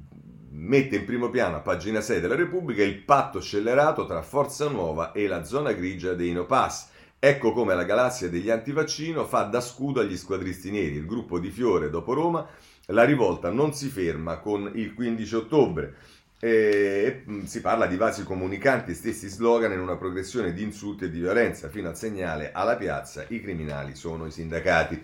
mette 0.56 0.96
in 0.96 1.04
primo 1.04 1.30
piano 1.30 1.56
a 1.56 1.60
pagina 1.60 2.00
6 2.00 2.20
della 2.20 2.36
Repubblica 2.36 2.82
il 2.82 3.02
patto 3.02 3.40
scellerato 3.40 4.06
tra 4.06 4.22
Forza 4.22 4.68
Nuova 4.68 5.12
e 5.12 5.26
la 5.26 5.44
zona 5.44 5.72
grigia 5.72 6.14
dei 6.14 6.32
No 6.32 6.46
Pass. 6.46 6.88
Ecco 7.18 7.52
come 7.52 7.74
la 7.74 7.84
galassia 7.84 8.28
degli 8.28 8.50
antivaccino 8.50 9.24
fa 9.24 9.42
da 9.42 9.60
scudo 9.60 10.00
agli 10.00 10.16
squadristi 10.16 10.70
neri. 10.70 10.96
Il 10.96 11.06
gruppo 11.06 11.38
di 11.38 11.50
Fiore 11.50 11.90
dopo 11.90 12.12
Roma, 12.12 12.46
la 12.86 13.04
rivolta 13.04 13.50
non 13.50 13.72
si 13.72 13.88
ferma 13.88 14.38
con 14.38 14.70
il 14.74 14.94
15 14.94 15.34
ottobre. 15.34 15.94
E 16.38 17.24
si 17.44 17.60
parla 17.62 17.86
di 17.86 17.96
vasi 17.96 18.22
comunicanti 18.22 18.94
stessi 18.94 19.28
slogan 19.28 19.72
in 19.72 19.80
una 19.80 19.96
progressione 19.96 20.52
di 20.52 20.62
insulti 20.62 21.04
e 21.04 21.10
di 21.10 21.18
violenza 21.18 21.70
fino 21.70 21.88
al 21.88 21.96
segnale 21.96 22.52
alla 22.52 22.76
piazza 22.76 23.24
i 23.28 23.40
criminali 23.40 23.94
sono 23.94 24.26
i 24.26 24.30
sindacati. 24.30 25.02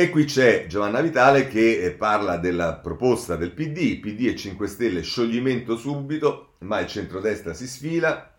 E 0.00 0.10
qui 0.10 0.26
c'è 0.26 0.66
Giovanna 0.68 1.00
Vitale 1.00 1.48
che 1.48 1.80
eh, 1.80 1.90
parla 1.90 2.36
della 2.36 2.74
proposta 2.74 3.34
del 3.34 3.50
PD, 3.50 3.98
PD 3.98 4.26
e 4.28 4.36
5 4.36 4.68
Stelle 4.68 5.02
scioglimento 5.02 5.76
subito, 5.76 6.52
ma 6.58 6.78
il 6.78 6.86
centrodestra 6.86 7.52
si 7.52 7.66
sfila. 7.66 8.32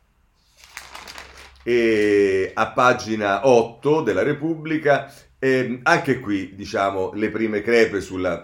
E 1.61 2.51
a 2.53 2.71
pagina 2.71 3.45
8 3.45 3.99
della 3.99 4.23
Repubblica, 4.23 5.13
eh, 5.37 5.81
anche 5.83 6.21
qui 6.21 6.55
diciamo 6.55 7.11
le 7.13 7.29
prime 7.29 7.59
crepe 7.59 7.99
sulla, 7.99 8.41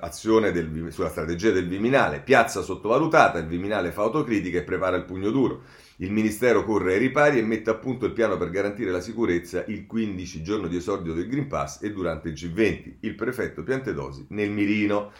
del, 0.51 0.87
sulla 0.89 1.07
strategia 1.07 1.51
del 1.51 1.69
Viminale, 1.69 2.19
piazza 2.19 2.63
sottovalutata, 2.63 3.39
il 3.39 3.47
Viminale 3.47 3.93
fa 3.93 4.01
autocritica 4.01 4.57
e 4.57 4.63
prepara 4.63 4.97
il 4.97 5.05
pugno 5.05 5.29
duro. 5.29 5.61
Il 5.97 6.11
Ministero 6.11 6.65
corre 6.65 6.93
ai 6.93 6.99
ripari 6.99 7.39
e 7.39 7.43
mette 7.43 7.69
a 7.69 7.75
punto 7.75 8.05
il 8.05 8.11
piano 8.11 8.37
per 8.37 8.49
garantire 8.49 8.91
la 8.91 8.99
sicurezza 8.99 9.63
il 9.67 9.85
15 9.85 10.43
giorno 10.43 10.67
di 10.67 10.75
esordio 10.75 11.13
del 11.13 11.29
Green 11.29 11.47
Pass 11.47 11.81
e 11.81 11.91
durante 11.91 12.27
il 12.27 12.33
G20. 12.33 12.95
Il 13.01 13.15
prefetto 13.15 13.63
Piantedosi 13.63 14.25
nel 14.29 14.51
mirino. 14.51 15.11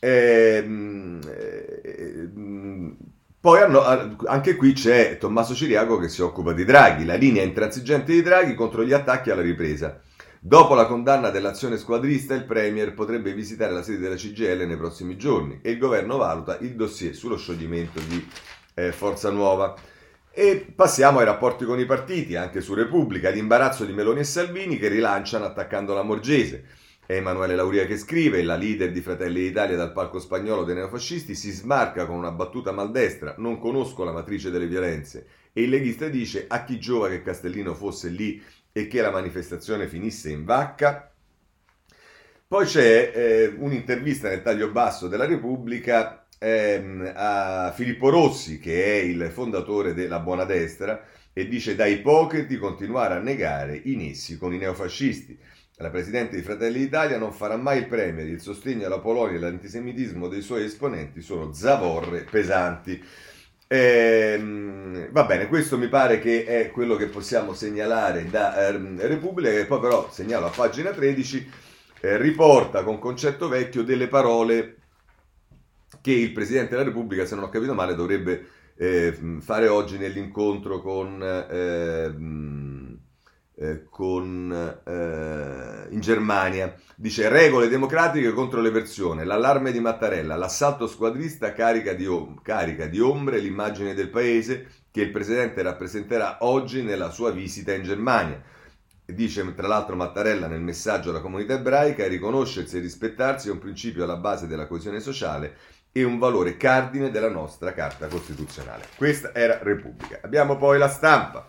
Ehm, 0.00 1.18
ehm, 1.26 2.96
poi 3.40 3.60
anche 4.26 4.56
qui 4.56 4.72
c'è 4.72 5.18
Tommaso 5.18 5.54
Ciriaco 5.54 5.98
che 5.98 6.08
si 6.08 6.22
occupa 6.22 6.52
di 6.52 6.64
Draghi, 6.64 7.04
la 7.04 7.14
linea 7.14 7.42
intransigente 7.42 8.12
di 8.12 8.22
Draghi 8.22 8.54
contro 8.54 8.84
gli 8.84 8.92
attacchi 8.92 9.30
alla 9.30 9.42
ripresa. 9.42 10.00
Dopo 10.40 10.74
la 10.74 10.86
condanna 10.86 11.30
dell'azione 11.30 11.78
squadrista, 11.78 12.34
il 12.34 12.44
Premier 12.44 12.94
potrebbe 12.94 13.32
visitare 13.32 13.72
la 13.72 13.82
sede 13.82 13.98
della 13.98 14.14
CGL 14.14 14.66
nei 14.66 14.76
prossimi 14.76 15.16
giorni 15.16 15.58
e 15.62 15.72
il 15.72 15.78
governo 15.78 16.16
valuta 16.16 16.58
il 16.60 16.76
dossier 16.76 17.14
sullo 17.14 17.36
scioglimento 17.36 18.00
di 18.06 18.24
eh, 18.78 18.92
Forza 18.92 19.30
Nuova. 19.30 19.74
E 20.30 20.72
passiamo 20.72 21.18
ai 21.18 21.24
rapporti 21.24 21.64
con 21.64 21.80
i 21.80 21.84
partiti, 21.84 22.36
anche 22.36 22.60
su 22.60 22.74
Repubblica, 22.74 23.30
l'imbarazzo 23.30 23.84
di 23.84 23.92
Meloni 23.92 24.20
e 24.20 24.24
Salvini 24.24 24.78
che 24.78 24.86
rilanciano 24.88 25.44
attaccando 25.44 25.94
la 25.94 26.02
Morgese. 26.02 26.64
È 27.04 27.14
Emanuele 27.14 27.56
Lauria 27.56 27.86
che 27.86 27.96
scrive, 27.96 28.42
la 28.42 28.54
leader 28.54 28.92
di 28.92 29.00
Fratelli 29.00 29.40
d'Italia 29.40 29.76
dal 29.76 29.92
palco 29.92 30.20
spagnolo 30.20 30.62
dei 30.62 30.76
neofascisti 30.76 31.34
si 31.34 31.50
smarca 31.50 32.06
con 32.06 32.16
una 32.16 32.30
battuta 32.30 32.70
maldestra, 32.70 33.34
non 33.38 33.58
conosco 33.58 34.04
la 34.04 34.12
matrice 34.12 34.50
delle 34.50 34.66
violenze. 34.66 35.26
E 35.52 35.62
il 35.62 35.70
leghista 35.70 36.06
dice 36.08 36.44
a 36.46 36.62
chi 36.62 36.78
giova 36.78 37.08
che 37.08 37.22
Castellino 37.22 37.74
fosse 37.74 38.08
lì 38.08 38.40
e 38.70 38.86
che 38.86 39.00
la 39.00 39.10
manifestazione 39.10 39.88
finisse 39.88 40.30
in 40.30 40.44
vacca. 40.44 41.10
Poi 42.46 42.64
c'è 42.64 43.12
eh, 43.12 43.54
un'intervista 43.56 44.28
nel 44.28 44.42
taglio 44.42 44.70
basso 44.70 45.08
della 45.08 45.26
Repubblica 45.26 46.27
ehm, 46.38 47.12
a 47.14 47.72
Filippo 47.74 48.08
Rossi, 48.08 48.58
che 48.58 48.84
è 48.84 49.02
il 49.02 49.30
fondatore 49.32 49.94
della 49.94 50.20
Buona 50.20 50.44
Destra, 50.44 51.04
e 51.32 51.46
dice 51.46 51.74
da 51.76 51.86
ipocriti 51.86 52.56
continuare 52.56 53.14
a 53.14 53.20
negare 53.20 53.80
i 53.84 53.94
nessi 53.94 54.38
con 54.38 54.52
i 54.52 54.58
neofascisti. 54.58 55.38
La 55.80 55.90
Presidente 55.90 56.34
di 56.34 56.42
Fratelli 56.42 56.80
d'Italia 56.80 57.18
non 57.18 57.32
farà 57.32 57.56
mai 57.56 57.78
il 57.78 57.86
premier, 57.86 58.26
il 58.26 58.40
sostegno 58.40 58.86
alla 58.86 58.98
Polonia 58.98 59.36
e 59.36 59.40
l'antisemitismo 59.40 60.26
dei 60.26 60.42
suoi 60.42 60.64
esponenti 60.64 61.20
sono 61.20 61.52
zavorre 61.52 62.26
pesanti. 62.28 63.00
Eh, 63.68 65.08
va 65.12 65.24
bene, 65.24 65.46
questo 65.46 65.78
mi 65.78 65.86
pare 65.88 66.18
che 66.18 66.44
è 66.44 66.70
quello 66.72 66.96
che 66.96 67.06
possiamo 67.06 67.54
segnalare 67.54 68.28
da 68.28 68.66
eh, 68.66 68.72
Repubblica, 69.06 69.50
che 69.50 69.66
poi 69.66 69.78
però 69.78 70.10
segnalo 70.10 70.46
a 70.46 70.50
pagina 70.50 70.90
13, 70.90 71.50
eh, 72.00 72.16
riporta 72.16 72.82
con 72.82 72.98
concetto 72.98 73.46
vecchio 73.46 73.84
delle 73.84 74.08
parole 74.08 74.77
che 76.08 76.14
il 76.14 76.32
Presidente 76.32 76.70
della 76.70 76.84
Repubblica, 76.84 77.26
se 77.26 77.34
non 77.34 77.44
ho 77.44 77.50
capito 77.50 77.74
male, 77.74 77.94
dovrebbe 77.94 78.48
eh, 78.76 79.14
fare 79.40 79.68
oggi 79.68 79.98
nell'incontro 79.98 80.80
con, 80.80 81.22
eh, 81.22 82.14
eh, 83.62 83.84
con 83.90 84.80
eh, 84.86 85.86
in 85.90 86.00
Germania. 86.00 86.74
Dice 86.96 87.28
regole 87.28 87.68
democratiche 87.68 88.32
contro 88.32 88.62
l'eversione, 88.62 89.26
l'allarme 89.26 89.70
di 89.70 89.80
Mattarella, 89.80 90.34
l'assalto 90.34 90.86
squadrista 90.86 91.52
carica 91.52 91.92
di, 91.92 92.06
om- 92.06 92.40
carica 92.40 92.86
di 92.86 93.00
ombre 93.00 93.38
l'immagine 93.38 93.92
del 93.92 94.08
paese 94.08 94.66
che 94.90 95.02
il 95.02 95.10
Presidente 95.10 95.60
rappresenterà 95.60 96.38
oggi 96.40 96.82
nella 96.82 97.10
sua 97.10 97.32
visita 97.32 97.74
in 97.74 97.82
Germania. 97.82 98.42
Dice 99.04 99.54
tra 99.54 99.66
l'altro 99.66 99.96
Mattarella 99.96 100.48
nel 100.48 100.60
messaggio 100.60 101.10
alla 101.10 101.20
comunità 101.20 101.54
ebraica, 101.54 102.06
riconoscersi 102.06 102.76
e 102.76 102.80
rispettarsi 102.80 103.48
è 103.48 103.50
un 103.50 103.58
principio 103.58 104.04
alla 104.04 104.16
base 104.16 104.46
della 104.46 104.66
coesione 104.66 105.00
sociale 105.00 105.56
e 105.92 106.04
un 106.04 106.18
valore 106.18 106.56
cardine 106.56 107.10
della 107.10 107.30
nostra 107.30 107.72
Carta 107.72 108.06
Costituzionale. 108.06 108.84
Questa 108.96 109.34
era 109.34 109.58
Repubblica. 109.62 110.20
Abbiamo 110.22 110.56
poi 110.56 110.78
la 110.78 110.88
stampa. 110.88 111.46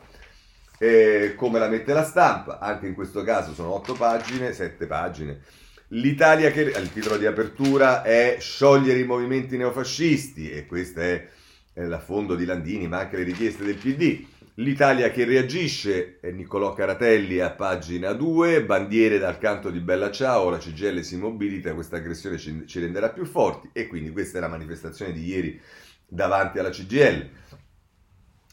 Eh, 0.78 1.34
come 1.36 1.60
la 1.60 1.68
mette 1.68 1.94
la 1.94 2.04
stampa? 2.04 2.60
Anche 2.60 2.88
in 2.88 2.94
questo 2.94 3.24
caso 3.24 3.54
sono 3.54 3.74
otto 3.74 3.94
pagine, 3.94 4.54
sette 4.54 4.86
pagine. 4.86 5.42
L'Italia 5.90 6.52
che 6.52 6.62
il 6.62 6.94
titolo 6.94 7.18
di 7.18 7.26
apertura 7.26 8.04
è 8.04 8.38
sciogliere 8.40 9.00
i 9.00 9.06
movimenti 9.06 9.58
neofascisti 9.58 10.52
e 10.52 10.66
questo 10.68 11.02
è, 11.02 11.28
è 11.74 11.84
l'affondo 11.84 12.36
di 12.36 12.46
Landini, 12.46 12.88
ma 12.88 13.00
anche 13.00 13.18
le 13.18 13.24
richieste 13.24 13.64
del 13.64 13.76
PD. 13.76 14.26
L'Italia 14.60 15.10
che 15.10 15.24
reagisce, 15.24 16.20
Niccolò 16.22 16.74
Caratelli 16.74 17.40
a 17.40 17.50
pagina 17.50 18.12
2, 18.12 18.66
bandiere 18.66 19.18
dal 19.18 19.38
canto 19.38 19.70
di 19.70 19.80
Bella 19.80 20.12
Ciao, 20.12 20.50
la 20.50 20.58
CGL 20.58 21.02
si 21.02 21.16
mobilita, 21.16 21.74
questa 21.74 21.96
aggressione 21.96 22.38
ci, 22.38 22.68
ci 22.68 22.82
renderà 22.82 23.08
più 23.08 23.24
forti 23.24 23.70
e 23.72 23.88
quindi 23.88 24.10
questa 24.12 24.38
è 24.38 24.42
la 24.42 24.50
manifestazione 24.50 25.14
di 25.14 25.26
ieri 25.26 25.62
davanti 26.06 26.60
alla 26.60 26.72
CGL. 26.72 27.30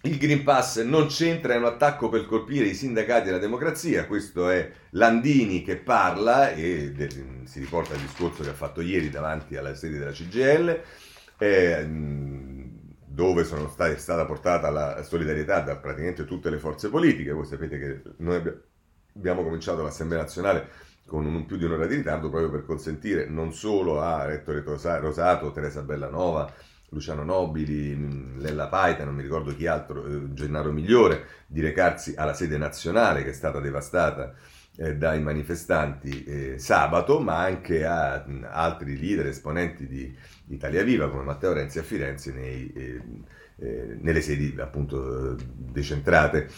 Il 0.02 0.16
Green 0.18 0.44
Pass 0.44 0.80
non 0.82 1.08
c'entra, 1.08 1.54
è 1.54 1.56
un 1.56 1.64
attacco 1.64 2.08
per 2.08 2.25
colpire 2.26 2.66
i 2.66 2.75
sindacati 2.75 3.26
e 3.26 3.32
la 3.32 3.38
democrazia, 3.38 4.06
questo 4.06 4.48
è 4.48 4.70
Landini 4.90 5.64
che 5.64 5.75
parla 5.75 6.52
e 6.52 6.94
si 7.46 7.58
riporta 7.58 7.94
al 7.94 8.00
discorso 8.00 8.44
che 8.44 8.50
ha 8.50 8.54
fatto 8.54 8.80
ieri 8.80 9.10
davanti 9.10 9.56
alla 9.56 9.75
sede 9.75 9.98
della 9.98 10.12
CGL. 10.12 10.82
Eh, 11.36 12.55
dove 13.16 13.44
sono 13.44 13.66
stati, 13.70 13.94
è 13.94 13.96
stata 13.96 14.26
portata 14.26 14.68
la 14.68 15.02
solidarietà 15.02 15.61
da 15.61 15.76
praticamente 15.76 16.26
tutte 16.26 16.50
le 16.50 16.58
forze 16.58 16.90
politiche. 16.90 17.32
Voi 17.32 17.46
sapete 17.46 17.78
che 17.78 18.02
noi 18.18 18.42
abbiamo 19.14 19.42
cominciato 19.42 19.82
l'Assemblea 19.82 20.20
nazionale 20.20 20.68
con 21.06 21.25
un 21.25 21.46
più 21.46 21.56
di 21.56 21.64
un'ora 21.64 21.87
di 21.87 21.94
ritardo 21.94 22.28
proprio 22.28 22.50
per 22.50 22.66
consentire 22.66 23.26
non 23.26 23.54
solo 23.54 24.02
a 24.02 24.26
Rettore 24.26 24.62
Rosato, 24.62 25.50
Teresa 25.50 25.80
Bellanova, 25.80 26.52
Luciano 26.90 27.25
Nobili, 27.25 28.37
Lella 28.38 28.68
Paita, 28.68 29.04
non 29.04 29.14
mi 29.14 29.23
ricordo 29.23 29.56
chi 29.56 29.66
altro, 29.66 30.04
eh, 30.04 30.35
Gennaro 30.35 30.70
Migliore, 30.70 31.25
di 31.46 31.62
recarsi 31.62 32.12
alla 32.16 32.35
sede 32.35 32.58
nazionale 32.58 33.23
che 33.25 33.30
è 33.30 33.32
stata 33.32 33.61
devastata 33.61 34.35
eh, 34.78 34.97
dai 34.97 35.23
manifestanti 35.23 36.25
eh, 36.25 36.59
sabato, 36.59 37.18
ma 37.18 37.38
anche 37.38 37.85
a 37.85 38.23
mh, 38.26 38.47
altri 38.50 38.99
leader, 38.99 39.26
esponenti 39.26 39.87
di 39.87 40.14
Italia 40.49 40.83
Viva 40.83 41.09
come 41.09 41.23
Matteo 41.23 41.54
Renzi 41.54 41.78
a 41.78 41.83
Firenze 41.83 42.33
nei, 42.33 42.71
eh, 42.75 43.02
eh 43.59 43.97
nelle 44.00 44.21
sedi 44.21 44.54
appunto 44.59 45.35
decentrate. 45.35 46.49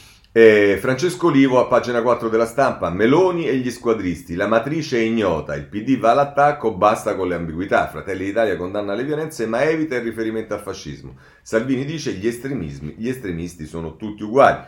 Francesco 0.79 1.31
Livo 1.31 1.59
a 1.59 1.67
pagina 1.67 2.01
4 2.01 2.29
della 2.29 2.47
stampa, 2.47 2.91
Meloni 2.91 3.49
e 3.49 3.57
gli 3.57 3.71
squadristi, 3.71 4.37
la 4.37 4.47
matrice 4.47 4.99
è 4.99 5.01
ignota, 5.01 5.57
il 5.57 5.67
PD 5.67 5.99
va 5.99 6.13
all'attacco, 6.13 6.77
basta 6.77 7.17
con 7.17 7.27
le 7.27 7.35
ambiguità, 7.35 7.89
Fratelli 7.89 8.27
d'Italia 8.27 8.57
condanna 8.57 8.95
le 8.95 9.03
violenze 9.03 9.47
ma 9.47 9.65
evita 9.65 9.97
il 9.97 10.03
riferimento 10.03 10.55
al 10.55 10.61
fascismo. 10.61 11.17
Salvini 11.43 11.85
dice 11.85 12.13
gli 12.13 12.29
gli 12.29 13.09
estremisti 13.09 13.67
sono 13.67 13.97
tutti 13.97 14.23
uguali. 14.23 14.59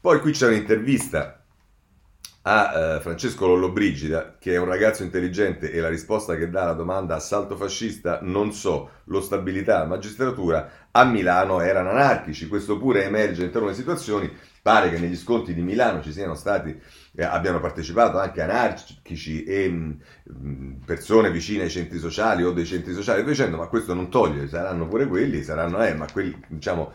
Poi 0.00 0.20
qui 0.20 0.32
c'è 0.32 0.46
un'intervista 0.46 1.37
a 2.50 2.96
uh, 2.96 3.00
Francesco 3.00 3.46
Lollobrigida, 3.46 4.36
che 4.38 4.54
è 4.54 4.58
un 4.58 4.64
ragazzo 4.64 5.02
intelligente 5.02 5.70
e 5.70 5.80
la 5.80 5.90
risposta 5.90 6.34
che 6.34 6.48
dà 6.48 6.62
alla 6.62 6.72
domanda 6.72 7.14
assalto 7.14 7.56
fascista, 7.56 8.20
non 8.22 8.54
so, 8.54 8.88
lo 9.04 9.20
stabilità, 9.20 9.84
magistratura, 9.84 10.88
a 10.90 11.04
Milano 11.04 11.60
erano 11.60 11.90
anarchici. 11.90 12.48
Questo 12.48 12.78
pure 12.78 13.04
emerge 13.04 13.44
in 13.44 13.50
talune 13.50 13.74
situazioni. 13.74 14.34
Pare 14.62 14.90
che 14.90 14.98
negli 14.98 15.16
sconti 15.16 15.52
di 15.52 15.60
Milano 15.60 16.00
ci 16.02 16.10
siano 16.10 16.34
stati, 16.34 16.74
eh, 17.14 17.22
abbiano 17.22 17.60
partecipato 17.60 18.18
anche 18.18 18.40
anarchici 18.40 19.44
e 19.44 19.68
mh, 19.68 20.00
mm, 20.32 20.72
persone 20.86 21.30
vicine 21.30 21.64
ai 21.64 21.70
centri 21.70 21.98
sociali 21.98 22.44
o 22.44 22.52
dei 22.52 22.64
centri 22.64 22.94
sociali, 22.94 23.24
dicendo 23.24 23.58
ma 23.58 23.66
questo 23.66 23.92
non 23.92 24.08
toglie, 24.08 24.48
saranno 24.48 24.88
pure 24.88 25.06
quelli, 25.06 25.42
saranno, 25.42 25.84
eh, 25.84 25.92
ma 25.92 26.06
quelli, 26.10 26.34
diciamo, 26.48 26.92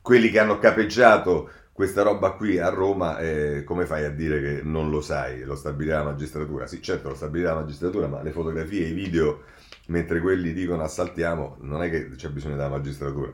quelli 0.00 0.30
che 0.30 0.40
hanno 0.40 0.58
capeggiato 0.58 1.50
questa 1.76 2.00
roba 2.00 2.30
qui 2.30 2.58
a 2.58 2.70
Roma, 2.70 3.18
eh, 3.18 3.62
come 3.62 3.84
fai 3.84 4.04
a 4.06 4.10
dire 4.10 4.40
che 4.40 4.60
non 4.62 4.88
lo 4.88 5.02
sai? 5.02 5.44
Lo 5.44 5.54
stabilirà 5.54 5.98
la 5.98 6.04
magistratura? 6.04 6.66
Sì, 6.66 6.80
certo, 6.80 7.10
lo 7.10 7.14
stabilirà 7.14 7.52
la 7.52 7.60
magistratura, 7.60 8.06
ma 8.06 8.22
le 8.22 8.32
fotografie, 8.32 8.86
i 8.86 8.94
video, 8.94 9.42
mentre 9.88 10.20
quelli 10.22 10.54
dicono 10.54 10.82
assaltiamo, 10.82 11.58
non 11.60 11.82
è 11.82 11.90
che 11.90 12.12
c'è 12.12 12.30
bisogno 12.30 12.56
della 12.56 12.70
magistratura. 12.70 13.30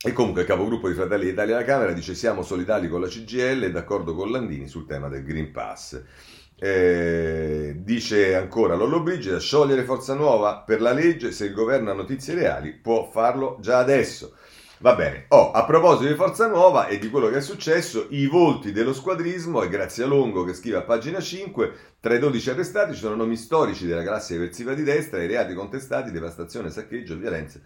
E 0.00 0.12
comunque 0.14 0.40
il 0.40 0.46
capogruppo 0.46 0.88
di 0.88 0.94
Fratelli 0.94 1.26
d'Italia 1.26 1.56
alla 1.56 1.66
Camera 1.66 1.92
dice 1.92 2.14
siamo 2.14 2.40
solidali 2.42 2.88
con 2.88 3.02
la 3.02 3.08
CGL 3.08 3.64
e 3.64 3.70
d'accordo 3.72 4.14
con 4.14 4.30
Landini 4.30 4.66
sul 4.66 4.86
tema 4.86 5.08
del 5.08 5.22
Green 5.22 5.52
Pass. 5.52 6.02
Eh, 6.58 7.74
dice 7.76 8.36
ancora 8.36 8.74
Lollo 8.74 9.02
Brigida, 9.02 9.38
sciogliere 9.38 9.84
Forza 9.84 10.14
Nuova 10.14 10.62
per 10.64 10.80
la 10.80 10.92
legge, 10.92 11.30
se 11.30 11.44
il 11.44 11.52
governo 11.52 11.90
ha 11.90 11.94
notizie 11.94 12.34
reali 12.34 12.72
può 12.72 13.10
farlo 13.10 13.58
già 13.60 13.76
adesso. 13.80 14.32
Va 14.80 14.94
bene. 14.94 15.24
Oh, 15.28 15.50
a 15.50 15.64
proposito 15.64 16.08
di 16.08 16.14
Forza 16.14 16.46
Nuova 16.46 16.86
e 16.86 16.98
di 16.98 17.10
quello 17.10 17.28
che 17.28 17.38
è 17.38 17.40
successo, 17.40 18.06
i 18.10 18.26
volti 18.26 18.70
dello 18.70 18.92
squadrismo 18.92 19.60
e 19.62 19.68
Grazia 19.68 20.06
Longo 20.06 20.44
che 20.44 20.54
scrive 20.54 20.76
a 20.76 20.82
pagina 20.82 21.20
5, 21.20 21.72
tra 21.98 22.14
i 22.14 22.20
12 22.20 22.50
arrestati 22.50 22.94
ci 22.94 23.00
sono 23.00 23.16
nomi 23.16 23.34
storici 23.36 23.86
della 23.86 24.02
galassia 24.02 24.36
eversiva 24.36 24.74
di 24.74 24.84
destra 24.84 25.20
e 25.20 25.26
reati 25.26 25.52
contestati, 25.54 26.12
devastazione, 26.12 26.70
saccheggio, 26.70 27.16
violenza 27.16 27.58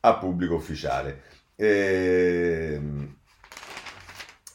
a 0.00 0.18
pubblico 0.18 0.54
ufficiale. 0.54 1.22
Ehm... 1.56 3.16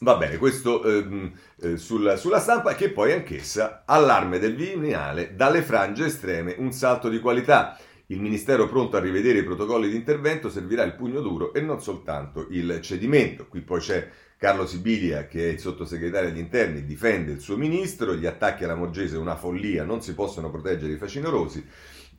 Va 0.00 0.16
bene, 0.16 0.36
questo 0.36 0.84
ehm, 0.84 1.32
eh, 1.62 1.76
sul, 1.78 2.14
sulla 2.18 2.38
stampa 2.38 2.74
che 2.74 2.90
poi 2.90 3.12
anch'essa 3.12 3.84
allarme 3.86 4.38
del 4.38 4.54
Viminale 4.54 5.34
dalle 5.34 5.62
frange 5.62 6.06
estreme 6.06 6.54
un 6.58 6.72
salto 6.72 7.08
di 7.08 7.20
qualità. 7.20 7.78
Il 8.08 8.20
Ministero 8.20 8.68
pronto 8.68 8.98
a 8.98 9.00
rivedere 9.00 9.38
i 9.38 9.44
protocolli 9.44 9.88
di 9.88 9.96
intervento 9.96 10.50
servirà 10.50 10.82
il 10.82 10.94
pugno 10.94 11.20
duro 11.20 11.54
e 11.54 11.62
non 11.62 11.80
soltanto 11.80 12.46
il 12.50 12.80
cedimento. 12.82 13.46
Qui 13.48 13.62
poi 13.62 13.80
c'è 13.80 14.08
Carlo 14.36 14.66
Sibilia, 14.66 15.26
che 15.26 15.48
è 15.48 15.52
il 15.52 15.58
sottosegretario 15.58 16.28
agli 16.28 16.38
interni, 16.38 16.84
difende 16.84 17.32
il 17.32 17.40
suo 17.40 17.56
ministro, 17.56 18.14
gli 18.14 18.26
attacchi 18.26 18.64
alla 18.64 18.74
Morgese 18.74 19.16
una 19.16 19.36
follia, 19.36 19.84
non 19.84 20.02
si 20.02 20.12
possono 20.12 20.50
proteggere 20.50 20.92
i 20.92 20.98
facinorosi. 20.98 21.66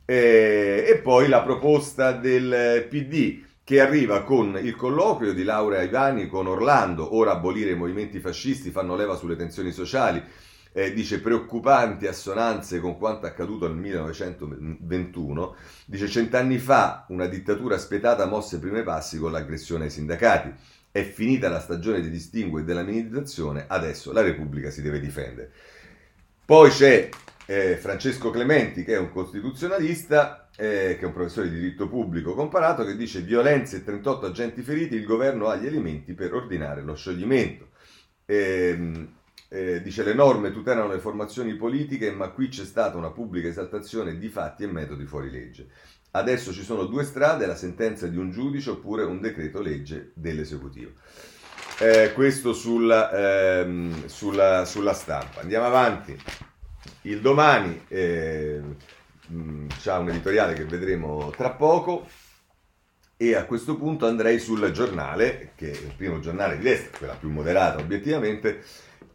Eh, 0.04 0.84
e 0.88 0.98
poi 0.98 1.28
la 1.28 1.42
proposta 1.42 2.10
del 2.10 2.86
PD 2.88 3.44
che 3.62 3.80
arriva 3.80 4.22
con 4.22 4.58
il 4.60 4.74
colloquio 4.74 5.32
di 5.32 5.44
Laura 5.44 5.82
Ivani 5.82 6.26
con 6.26 6.48
Orlando, 6.48 7.16
ora 7.16 7.32
abolire 7.32 7.70
i 7.70 7.76
movimenti 7.76 8.18
fascisti 8.18 8.70
fanno 8.70 8.96
leva 8.96 9.14
sulle 9.14 9.36
tensioni 9.36 9.70
sociali, 9.70 10.22
eh, 10.76 10.92
dice 10.92 11.20
preoccupanti 11.20 12.06
assonanze 12.06 12.80
con 12.80 12.98
quanto 12.98 13.24
accaduto 13.24 13.66
nel 13.66 13.78
1921, 13.78 15.56
dice 15.86 16.06
cent'anni 16.06 16.58
fa 16.58 17.06
una 17.08 17.24
dittatura 17.24 17.78
spietata 17.78 18.26
mosse 18.26 18.56
i 18.56 18.58
primi 18.58 18.82
passi 18.82 19.16
con 19.16 19.32
l'aggressione 19.32 19.84
ai 19.84 19.90
sindacati, 19.90 20.52
è 20.90 21.02
finita 21.02 21.48
la 21.48 21.60
stagione 21.60 22.02
di 22.02 22.10
distinguo 22.10 22.58
e 22.58 22.64
della 22.64 22.82
minimizzazione, 22.82 23.64
adesso 23.66 24.12
la 24.12 24.20
Repubblica 24.20 24.68
si 24.68 24.82
deve 24.82 25.00
difendere. 25.00 25.50
Poi 26.44 26.68
c'è 26.68 27.08
eh, 27.46 27.76
Francesco 27.78 28.28
Clementi 28.28 28.84
che 28.84 28.96
è 28.96 28.98
un 28.98 29.10
costituzionalista, 29.10 30.50
eh, 30.56 30.96
che 30.98 31.00
è 31.00 31.06
un 31.06 31.14
professore 31.14 31.48
di 31.48 31.58
diritto 31.58 31.88
pubblico 31.88 32.34
comparato, 32.34 32.84
che 32.84 32.96
dice 32.96 33.22
violenze 33.22 33.78
e 33.78 33.84
38 33.84 34.26
agenti 34.26 34.60
feriti, 34.60 34.94
il 34.94 35.06
governo 35.06 35.48
ha 35.48 35.56
gli 35.56 35.66
elementi 35.66 36.12
per 36.12 36.34
ordinare 36.34 36.82
lo 36.82 36.94
scioglimento. 36.94 37.68
Eh, 38.26 39.14
eh, 39.48 39.80
dice 39.82 40.02
le 40.02 40.14
norme 40.14 40.52
tutelano 40.52 40.88
le 40.88 40.98
formazioni 40.98 41.54
politiche, 41.54 42.10
ma 42.10 42.28
qui 42.28 42.48
c'è 42.48 42.64
stata 42.64 42.96
una 42.96 43.10
pubblica 43.10 43.48
esaltazione 43.48 44.18
di 44.18 44.28
fatti 44.28 44.64
e 44.64 44.66
metodi 44.66 45.04
fuori 45.04 45.30
legge. 45.30 45.68
Adesso 46.12 46.52
ci 46.52 46.62
sono 46.62 46.84
due 46.86 47.04
strade, 47.04 47.46
la 47.46 47.56
sentenza 47.56 48.06
di 48.06 48.16
un 48.16 48.30
giudice 48.30 48.70
oppure 48.70 49.04
un 49.04 49.20
decreto 49.20 49.60
legge 49.60 50.12
dell'esecutivo. 50.14 50.92
Eh, 51.78 52.12
questo 52.14 52.54
sulla, 52.54 53.60
ehm, 53.60 54.06
sulla, 54.06 54.64
sulla, 54.64 54.94
stampa. 54.94 55.40
Andiamo 55.40 55.66
avanti. 55.66 56.16
Il 57.02 57.20
domani 57.20 57.84
eh, 57.88 58.62
c'è 59.78 59.94
un 59.96 60.08
editoriale 60.08 60.54
che 60.54 60.64
vedremo 60.64 61.30
tra 61.36 61.50
poco 61.50 62.06
e 63.18 63.34
a 63.34 63.44
questo 63.44 63.76
punto 63.76 64.06
andrei 64.06 64.38
sul 64.38 64.70
giornale, 64.72 65.52
che 65.54 65.70
è 65.70 65.74
il 65.74 65.92
primo 65.96 66.20
giornale 66.20 66.56
di 66.56 66.62
destra, 66.62 66.96
quella 66.98 67.14
più 67.14 67.30
moderata 67.30 67.78
obiettivamente, 67.78 68.62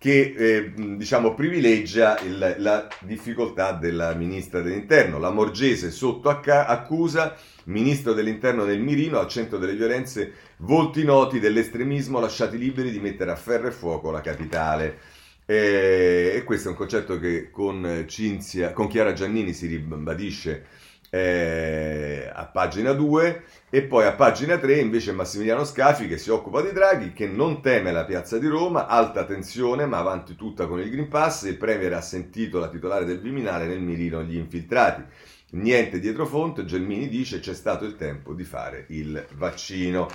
che 0.02 0.34
eh, 0.36 0.74
diciamo 0.98 1.36
privilegia 1.36 2.20
il, 2.22 2.56
la 2.58 2.88
difficoltà 3.02 3.74
della 3.74 4.16
ministra 4.16 4.60
dell'interno. 4.60 5.20
La 5.20 5.30
Morgese 5.30 5.92
sotto 5.92 6.28
accusa, 6.30 7.38
ministro 7.66 8.14
dell'interno 8.14 8.66
nel 8.66 8.82
mirino, 8.82 9.20
al 9.20 9.28
centro 9.28 9.60
delle 9.60 9.76
violenze, 9.76 10.34
volti 10.58 11.04
noti 11.04 11.40
dell'estremismo 11.40 12.20
lasciati 12.20 12.58
liberi 12.58 12.90
di 12.90 13.00
mettere 13.00 13.30
a 13.30 13.36
ferro 13.36 13.68
e 13.68 13.72
fuoco 13.72 14.10
la 14.10 14.22
capitale. 14.22 14.98
Eh, 15.46 16.34
e 16.36 16.44
questo 16.46 16.70
è 16.70 16.72
un 16.72 16.78
concetto 16.78 17.20
che 17.20 17.52
con, 17.52 18.06
Cinzia, 18.08 18.74
con 18.74 18.88
Chiara 18.88 19.14
Giannini 19.14 19.54
si 19.54 19.68
ribadisce 19.68 20.66
eh, 21.14 22.32
a 22.34 22.46
pagina 22.46 22.94
2 22.94 23.44
e 23.70 23.82
poi 23.84 24.06
a 24.06 24.14
pagina 24.14 24.58
3 24.58 24.78
invece 24.78 25.12
Massimiliano 25.12 25.66
Scafi 25.66 26.08
che 26.08 26.18
si 26.18 26.30
occupa 26.30 26.62
di 26.62 26.72
Draghi 26.72 27.12
che 27.12 27.28
non 27.28 27.62
teme 27.62 27.92
la 27.92 28.06
piazza 28.06 28.38
di 28.40 28.48
Roma, 28.48 28.88
alta 28.88 29.26
tensione 29.26 29.86
ma 29.86 29.98
avanti 29.98 30.38
tutta 30.38 30.68
con 30.68 30.80
il 30.80 30.90
Green 30.90 31.10
Pass, 31.10 31.44
il 31.44 31.58
Premier 31.58 31.92
ha 31.94 32.02
sentito 32.02 32.60
la 32.60 32.70
titolare 32.70 33.04
del 33.04 33.20
Viminale 33.20 33.68
nel 33.68 33.82
mirino 33.82 34.24
gli 34.24 34.38
infiltrati. 34.38 35.04
Niente 35.52 36.00
dietro 36.00 36.26
fonte, 36.26 36.64
Gelmini 36.64 37.10
dice 37.10 37.42
c'è 37.42 37.54
stato 37.54 37.84
il 37.84 37.98
tempo 37.98 38.34
di 38.34 38.46
fare 38.46 38.86
il 38.88 39.28
vaccino. 39.36 40.08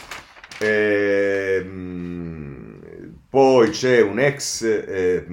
Ehm, 0.59 2.01
poi 3.29 3.69
c'è 3.69 4.01
un 4.01 4.19
ex... 4.19 4.63
Eh, 4.63 5.27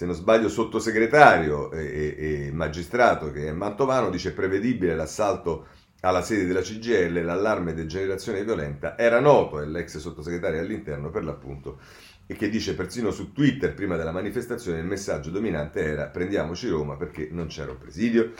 se 0.00 0.06
non 0.06 0.14
sbaglio, 0.14 0.48
sottosegretario 0.48 1.70
e, 1.72 2.14
e, 2.16 2.50
magistrato 2.52 3.30
che 3.30 3.48
è 3.48 3.52
Mantovano, 3.52 4.08
dice 4.08 4.32
prevedibile 4.32 4.96
l'assalto 4.96 5.66
alla 6.00 6.22
sede 6.22 6.46
della 6.46 6.62
CGL, 6.62 7.22
l'allarme 7.22 7.74
degenerazione 7.74 8.42
violenta 8.42 8.96
era 8.96 9.20
noto, 9.20 9.60
è 9.60 9.66
l'ex 9.66 9.98
sottosegretario 9.98 10.58
all'interno 10.58 11.10
per 11.10 11.22
l'appunto, 11.22 11.80
e 12.26 12.34
che 12.34 12.48
dice 12.48 12.74
persino 12.74 13.10
su 13.10 13.34
Twitter 13.34 13.74
prima 13.74 13.96
della 13.96 14.10
manifestazione 14.10 14.78
il 14.78 14.86
messaggio 14.86 15.28
dominante 15.28 15.82
era 15.82 16.06
prendiamoci 16.06 16.66
Roma 16.70 16.96
perché 16.96 17.28
non 17.30 17.48
c'era 17.48 17.72
un 17.72 17.78
presidio. 17.78 18.32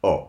Oh, 0.00 0.28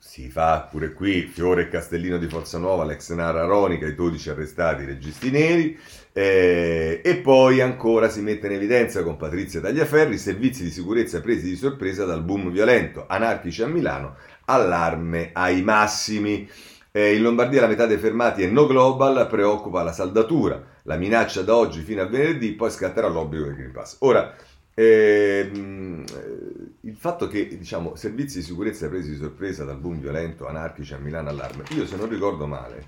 si 0.00 0.30
fa 0.30 0.62
pure 0.62 0.94
qui 0.94 1.28
Fiore 1.28 1.62
e 1.62 1.68
Castellino 1.68 2.18
di 2.18 2.26
Forza 2.26 2.58
Nuova, 2.58 2.84
l'ex 2.84 3.12
Nara 3.12 3.44
Ronica, 3.44 3.86
i 3.86 3.94
12 3.94 4.30
arrestati, 4.30 4.84
registi 4.84 5.30
neri, 5.30 5.78
eh, 6.18 7.00
e 7.04 7.16
poi 7.18 7.60
ancora 7.60 8.08
si 8.08 8.22
mette 8.22 8.48
in 8.48 8.54
evidenza 8.54 9.04
con 9.04 9.16
Patrizia 9.16 9.60
Tagliaferri 9.60 10.18
servizi 10.18 10.64
di 10.64 10.72
sicurezza 10.72 11.20
presi 11.20 11.48
di 11.48 11.54
sorpresa 11.54 12.04
dal 12.04 12.24
boom 12.24 12.50
violento, 12.50 13.04
anarchici 13.06 13.62
a 13.62 13.68
Milano, 13.68 14.16
allarme 14.46 15.30
ai 15.32 15.62
massimi. 15.62 16.50
Eh, 16.90 17.14
in 17.14 17.22
Lombardia 17.22 17.60
la 17.60 17.68
metà 17.68 17.86
dei 17.86 17.98
fermati 17.98 18.42
è 18.42 18.48
no 18.48 18.66
global, 18.66 19.28
preoccupa 19.28 19.84
la 19.84 19.92
saldatura, 19.92 20.60
la 20.82 20.96
minaccia 20.96 21.42
da 21.42 21.54
oggi 21.54 21.82
fino 21.82 22.02
a 22.02 22.06
venerdì, 22.06 22.50
poi 22.50 22.72
scatterà 22.72 23.06
l'obbligo 23.06 23.44
del 23.44 23.54
Green 23.54 23.70
Pass. 23.70 23.98
Ora, 24.00 24.34
ehm, 24.74 26.02
il 26.80 26.96
fatto 26.96 27.28
che 27.28 27.46
diciamo, 27.46 27.94
servizi 27.94 28.38
di 28.38 28.44
sicurezza 28.44 28.88
presi 28.88 29.10
di 29.10 29.16
sorpresa 29.18 29.62
dal 29.62 29.78
boom 29.78 30.00
violento, 30.00 30.48
anarchici 30.48 30.94
a 30.94 30.98
Milano, 30.98 31.28
allarme, 31.28 31.62
io 31.76 31.86
se 31.86 31.94
non 31.94 32.08
ricordo 32.08 32.48
male, 32.48 32.86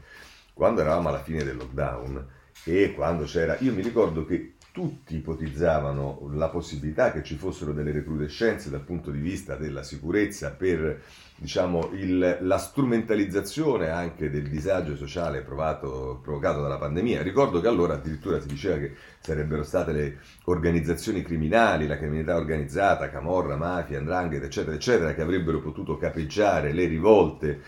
quando 0.52 0.80
eravamo 0.80 1.10
alla 1.10 1.22
fine 1.22 1.44
del 1.44 1.56
lockdown, 1.56 2.38
e 2.64 2.92
quando 2.94 3.24
c'era, 3.24 3.56
io 3.60 3.72
mi 3.72 3.82
ricordo 3.82 4.24
che 4.24 4.54
tutti 4.72 5.16
ipotizzavano 5.16 6.30
la 6.34 6.48
possibilità 6.48 7.10
che 7.10 7.24
ci 7.24 7.34
fossero 7.34 7.72
delle 7.72 7.90
recrudescenze 7.90 8.70
dal 8.70 8.82
punto 8.82 9.10
di 9.10 9.18
vista 9.18 9.56
della 9.56 9.82
sicurezza 9.82 10.52
per 10.52 11.02
diciamo, 11.34 11.90
il, 11.94 12.38
la 12.40 12.58
strumentalizzazione 12.58 13.88
anche 13.88 14.30
del 14.30 14.48
disagio 14.48 14.94
sociale 14.94 15.40
provato, 15.40 16.20
provocato 16.22 16.60
dalla 16.62 16.78
pandemia. 16.78 17.22
Ricordo 17.22 17.60
che 17.60 17.66
allora 17.66 17.94
addirittura 17.94 18.40
si 18.40 18.46
diceva 18.46 18.76
che 18.76 18.94
sarebbero 19.18 19.64
state 19.64 19.92
le 19.92 20.18
organizzazioni 20.44 21.22
criminali, 21.22 21.88
la 21.88 21.96
criminalità 21.96 22.36
organizzata, 22.36 23.10
Camorra, 23.10 23.56
mafia, 23.56 23.98
Andrangheta, 23.98 24.46
eccetera, 24.46 24.76
eccetera, 24.76 25.14
che 25.14 25.22
avrebbero 25.22 25.60
potuto 25.60 25.96
capeggiare 25.96 26.72
le 26.72 26.86
rivolte 26.86 27.60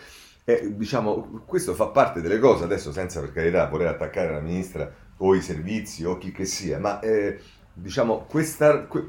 eh, 0.44 0.74
diciamo, 0.74 1.42
questo 1.46 1.74
fa 1.74 1.88
parte 1.88 2.20
delle 2.20 2.38
cose, 2.38 2.64
adesso 2.64 2.92
senza 2.92 3.20
per 3.20 3.33
carità 3.33 3.66
voler 3.68 3.88
attaccare 3.88 4.33
la 4.33 4.40
ministra 4.40 4.90
o 5.18 5.35
i 5.35 5.40
servizi 5.40 6.05
o 6.05 6.18
chi 6.18 6.33
che 6.33 6.44
sia, 6.44 6.78
ma 6.78 7.00
eh, 7.00 7.38
diciamo, 7.72 8.26
questa, 8.28 8.87
que, 8.87 9.05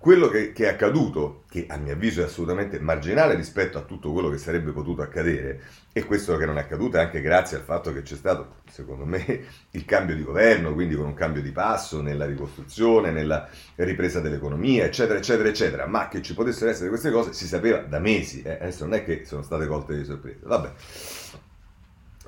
quello 0.00 0.28
che, 0.28 0.52
che, 0.52 0.64
è 0.64 0.68
accaduto, 0.68 1.44
che 1.50 1.66
a 1.68 1.76
mio 1.76 1.92
avviso 1.92 2.22
è 2.22 2.24
assolutamente 2.24 2.80
marginale 2.80 3.34
rispetto 3.34 3.76
a 3.76 3.82
tutto 3.82 4.12
quello 4.12 4.30
che 4.30 4.38
sarebbe 4.38 4.72
potuto 4.72 5.02
accadere, 5.02 5.60
e 5.92 6.04
questo 6.04 6.38
che 6.38 6.46
non 6.46 6.56
è 6.56 6.62
accaduto 6.62 6.96
è 6.96 7.00
anche 7.00 7.20
grazie 7.20 7.58
al 7.58 7.64
fatto 7.64 7.92
che 7.92 8.00
c'è 8.00 8.14
stato, 8.14 8.62
secondo 8.70 9.04
me, 9.04 9.44
il 9.72 9.84
cambio 9.84 10.16
di 10.16 10.24
governo, 10.24 10.72
quindi 10.72 10.94
con 10.94 11.04
un 11.04 11.12
cambio 11.12 11.42
di 11.42 11.52
passo 11.52 12.00
nella 12.00 12.24
ricostruzione, 12.24 13.10
nella 13.10 13.46
ripresa 13.74 14.20
dell'economia, 14.20 14.86
eccetera, 14.86 15.18
eccetera, 15.18 15.50
eccetera, 15.50 15.86
ma 15.86 16.08
che 16.08 16.22
ci 16.22 16.32
potessero 16.32 16.70
essere 16.70 16.88
queste 16.88 17.10
cose 17.10 17.34
si 17.34 17.46
sapeva 17.46 17.80
da 17.80 17.98
mesi, 17.98 18.40
eh? 18.40 18.52
adesso 18.52 18.84
non 18.84 18.94
è 18.94 19.04
che 19.04 19.26
sono 19.26 19.42
state 19.42 19.66
colte 19.66 19.98
di 19.98 20.04
sorpresa. 20.06 20.46
Vabbè. 20.46 20.70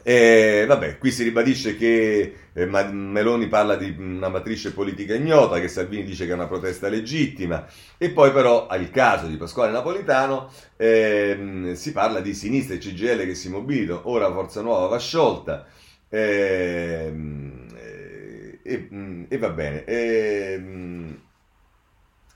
E 0.02 0.64
vabbè, 0.66 0.98
qui 0.98 1.10
si 1.12 1.22
ribadisce 1.22 1.76
che 1.76 2.34
eh, 2.52 2.66
Meloni 2.66 3.46
parla 3.48 3.76
di 3.76 3.94
una 3.96 4.28
matrice 4.28 4.72
politica 4.72 5.14
ignota, 5.14 5.60
che 5.60 5.68
Salvini 5.68 6.04
dice 6.04 6.26
che 6.26 6.32
è 6.32 6.34
una 6.34 6.46
protesta 6.46 6.88
legittima, 6.88 7.66
e 7.98 8.10
poi 8.10 8.32
però 8.32 8.66
al 8.66 8.90
caso 8.90 9.26
di 9.26 9.36
Pasquale 9.36 9.70
Napolitano 9.72 10.50
eh, 10.76 11.72
si 11.74 11.92
parla 11.92 12.20
di 12.20 12.34
sinistra 12.34 12.74
e 12.74 12.78
CGL 12.78 13.24
che 13.24 13.34
si 13.34 13.48
mobilitano, 13.48 14.02
ora 14.10 14.32
Forza 14.32 14.60
Nuova 14.60 14.86
va 14.86 14.98
sciolta, 14.98 15.66
eh, 16.08 17.12
e, 18.62 18.88
e, 19.28 19.38
va 19.38 19.50
bene. 19.50 19.84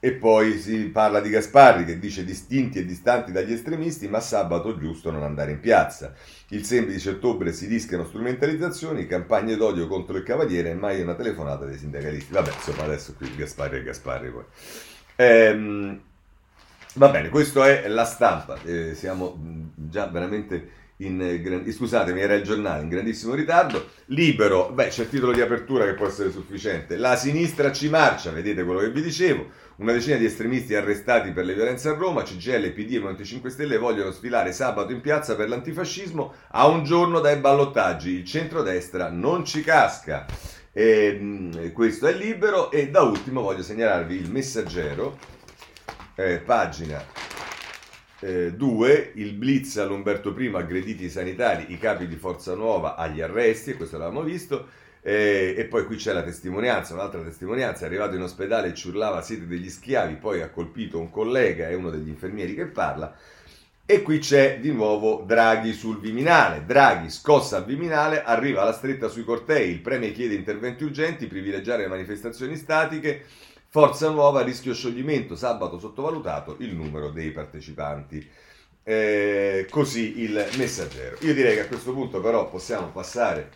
E, 0.06 0.12
poi 0.12 0.56
si 0.60 0.84
parla 0.84 1.18
di 1.18 1.30
Gasparri 1.30 1.84
che 1.84 1.98
dice 1.98 2.22
distinti 2.22 2.78
e 2.78 2.84
distanti 2.84 3.32
dagli 3.32 3.52
estremisti, 3.52 4.06
ma 4.06 4.20
sabato 4.20 4.78
giusto 4.78 5.10
non 5.10 5.24
andare 5.24 5.50
in 5.50 5.58
piazza. 5.58 6.14
Il 6.50 6.64
16 6.64 7.08
ottobre 7.08 7.52
si 7.52 7.66
rischiano 7.66 8.04
strumentalizzazioni, 8.04 9.08
campagne 9.08 9.56
d'odio 9.56 9.88
contro 9.88 10.16
il 10.16 10.22
Cavaliere 10.22 10.70
e 10.70 10.74
mai 10.74 11.00
una 11.00 11.14
telefonata 11.14 11.64
dei 11.64 11.76
sindacalisti. 11.76 12.32
Vabbè, 12.32 12.52
insomma, 12.52 12.84
adesso 12.84 13.14
qui 13.16 13.34
Gasparri 13.34 13.78
e 13.78 13.82
Gasparri 13.82 14.30
poi. 14.30 14.44
Ehm, 15.16 16.00
va 16.94 17.08
bene, 17.08 17.28
questa 17.28 17.66
è 17.66 17.88
la 17.88 18.04
stampa. 18.04 18.58
Eh, 18.62 18.94
siamo 18.94 19.36
già 19.74 20.06
veramente 20.06 20.70
in, 20.98 21.20
eh, 21.20 21.72
scusatemi, 21.72 22.20
era 22.20 22.34
il 22.34 22.42
giornale 22.42 22.82
in 22.82 22.88
grandissimo 22.88 23.34
ritardo. 23.34 23.88
Libero, 24.06 24.70
beh, 24.70 24.88
c'è 24.88 25.02
il 25.02 25.08
titolo 25.08 25.32
di 25.32 25.40
apertura 25.40 25.84
che 25.84 25.94
può 25.94 26.06
essere 26.06 26.30
sufficiente. 26.30 26.96
La 26.96 27.16
sinistra 27.16 27.72
ci 27.72 27.88
marcia, 27.88 28.30
vedete 28.30 28.64
quello 28.64 28.80
che 28.80 28.90
vi 28.90 29.02
dicevo. 29.02 29.64
Una 29.76 29.92
decina 29.92 30.16
di 30.16 30.24
estremisti 30.24 30.74
arrestati 30.74 31.32
per 31.32 31.44
le 31.44 31.54
violenze 31.54 31.90
a 31.90 31.94
Roma, 31.94 32.22
CGL, 32.22 32.72
PD 32.72 32.94
e 32.94 32.98
Movimento 32.98 33.24
5 33.24 33.50
Stelle 33.50 33.76
vogliono 33.76 34.10
sfilare 34.10 34.52
sabato 34.52 34.92
in 34.92 35.02
piazza 35.02 35.36
per 35.36 35.48
l'antifascismo 35.48 36.32
a 36.52 36.66
un 36.66 36.82
giorno 36.82 37.20
dai 37.20 37.36
ballottaggi. 37.36 38.10
Il 38.10 38.24
centrodestra 38.24 39.10
non 39.10 39.44
ci 39.44 39.60
casca. 39.60 40.24
E, 40.72 41.18
mm, 41.20 41.68
questo 41.72 42.06
è 42.06 42.12
libero 42.12 42.70
e 42.70 42.88
da 42.88 43.02
ultimo 43.02 43.42
voglio 43.42 43.62
segnalarvi 43.62 44.14
il 44.14 44.30
messaggero, 44.30 45.18
eh, 46.14 46.38
pagina 46.38 47.35
2, 48.54 49.12
eh, 49.14 49.20
il 49.20 49.34
blitz 49.34 49.76
all'Umberto 49.76 50.34
I, 50.38 50.50
aggrediti 50.54 51.04
i 51.04 51.10
sanitari, 51.10 51.66
i 51.72 51.78
capi 51.78 52.06
di 52.06 52.16
Forza 52.16 52.54
Nuova 52.54 52.96
agli 52.96 53.20
arresti, 53.20 53.70
e 53.70 53.74
questo 53.74 53.98
l'avevamo 53.98 54.24
visto, 54.24 54.68
eh, 55.02 55.54
e 55.56 55.64
poi 55.66 55.84
qui 55.84 55.96
c'è 55.96 56.12
la 56.12 56.22
testimonianza, 56.22 56.94
un'altra 56.94 57.20
testimonianza, 57.20 57.84
è 57.84 57.86
arrivato 57.86 58.16
in 58.16 58.22
ospedale 58.22 58.68
e 58.68 58.74
ci 58.74 58.88
urlava 58.88 59.22
siete 59.22 59.46
degli 59.46 59.70
schiavi, 59.70 60.14
poi 60.14 60.42
ha 60.42 60.50
colpito 60.50 60.98
un 60.98 61.10
collega 61.10 61.68
e 61.68 61.74
uno 61.74 61.90
degli 61.90 62.08
infermieri 62.08 62.54
che 62.54 62.66
parla, 62.66 63.14
e 63.88 64.02
qui 64.02 64.18
c'è 64.18 64.58
di 64.58 64.72
nuovo 64.72 65.22
Draghi 65.24 65.72
sul 65.72 66.00
Viminale. 66.00 66.64
Draghi, 66.66 67.08
scossa 67.08 67.58
al 67.58 67.64
Viminale, 67.64 68.24
arriva 68.24 68.62
alla 68.62 68.72
stretta 68.72 69.06
sui 69.06 69.22
cortei. 69.22 69.70
Il 69.70 69.80
Premier 69.80 70.10
chiede 70.10 70.34
interventi 70.34 70.82
urgenti, 70.82 71.28
privilegiare 71.28 71.82
le 71.82 71.88
manifestazioni 71.88 72.56
statiche. 72.56 73.26
Forza 73.76 74.08
Nuova, 74.08 74.40
rischio 74.40 74.72
scioglimento, 74.72 75.36
sabato 75.36 75.78
sottovalutato 75.78 76.56
il 76.60 76.74
numero 76.74 77.10
dei 77.10 77.30
partecipanti. 77.30 78.26
Eh, 78.82 79.66
così 79.68 80.22
il 80.22 80.48
messaggero. 80.56 81.18
Io 81.20 81.34
direi 81.34 81.56
che 81.56 81.60
a 81.60 81.66
questo 81.66 81.92
punto 81.92 82.22
però 82.22 82.48
possiamo 82.48 82.86
passare 82.86 83.50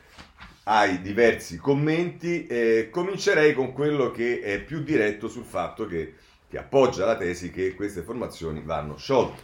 ai 0.64 1.00
diversi 1.00 1.56
commenti. 1.56 2.46
Eh, 2.46 2.90
comincerei 2.90 3.54
con 3.54 3.72
quello 3.72 4.10
che 4.10 4.42
è 4.42 4.60
più 4.60 4.82
diretto 4.82 5.26
sul 5.26 5.46
fatto 5.46 5.86
che, 5.86 6.16
che 6.50 6.58
appoggia 6.58 7.06
la 7.06 7.16
tesi 7.16 7.50
che 7.50 7.74
queste 7.74 8.02
formazioni 8.02 8.60
vanno 8.62 8.98
sciolte. 8.98 9.40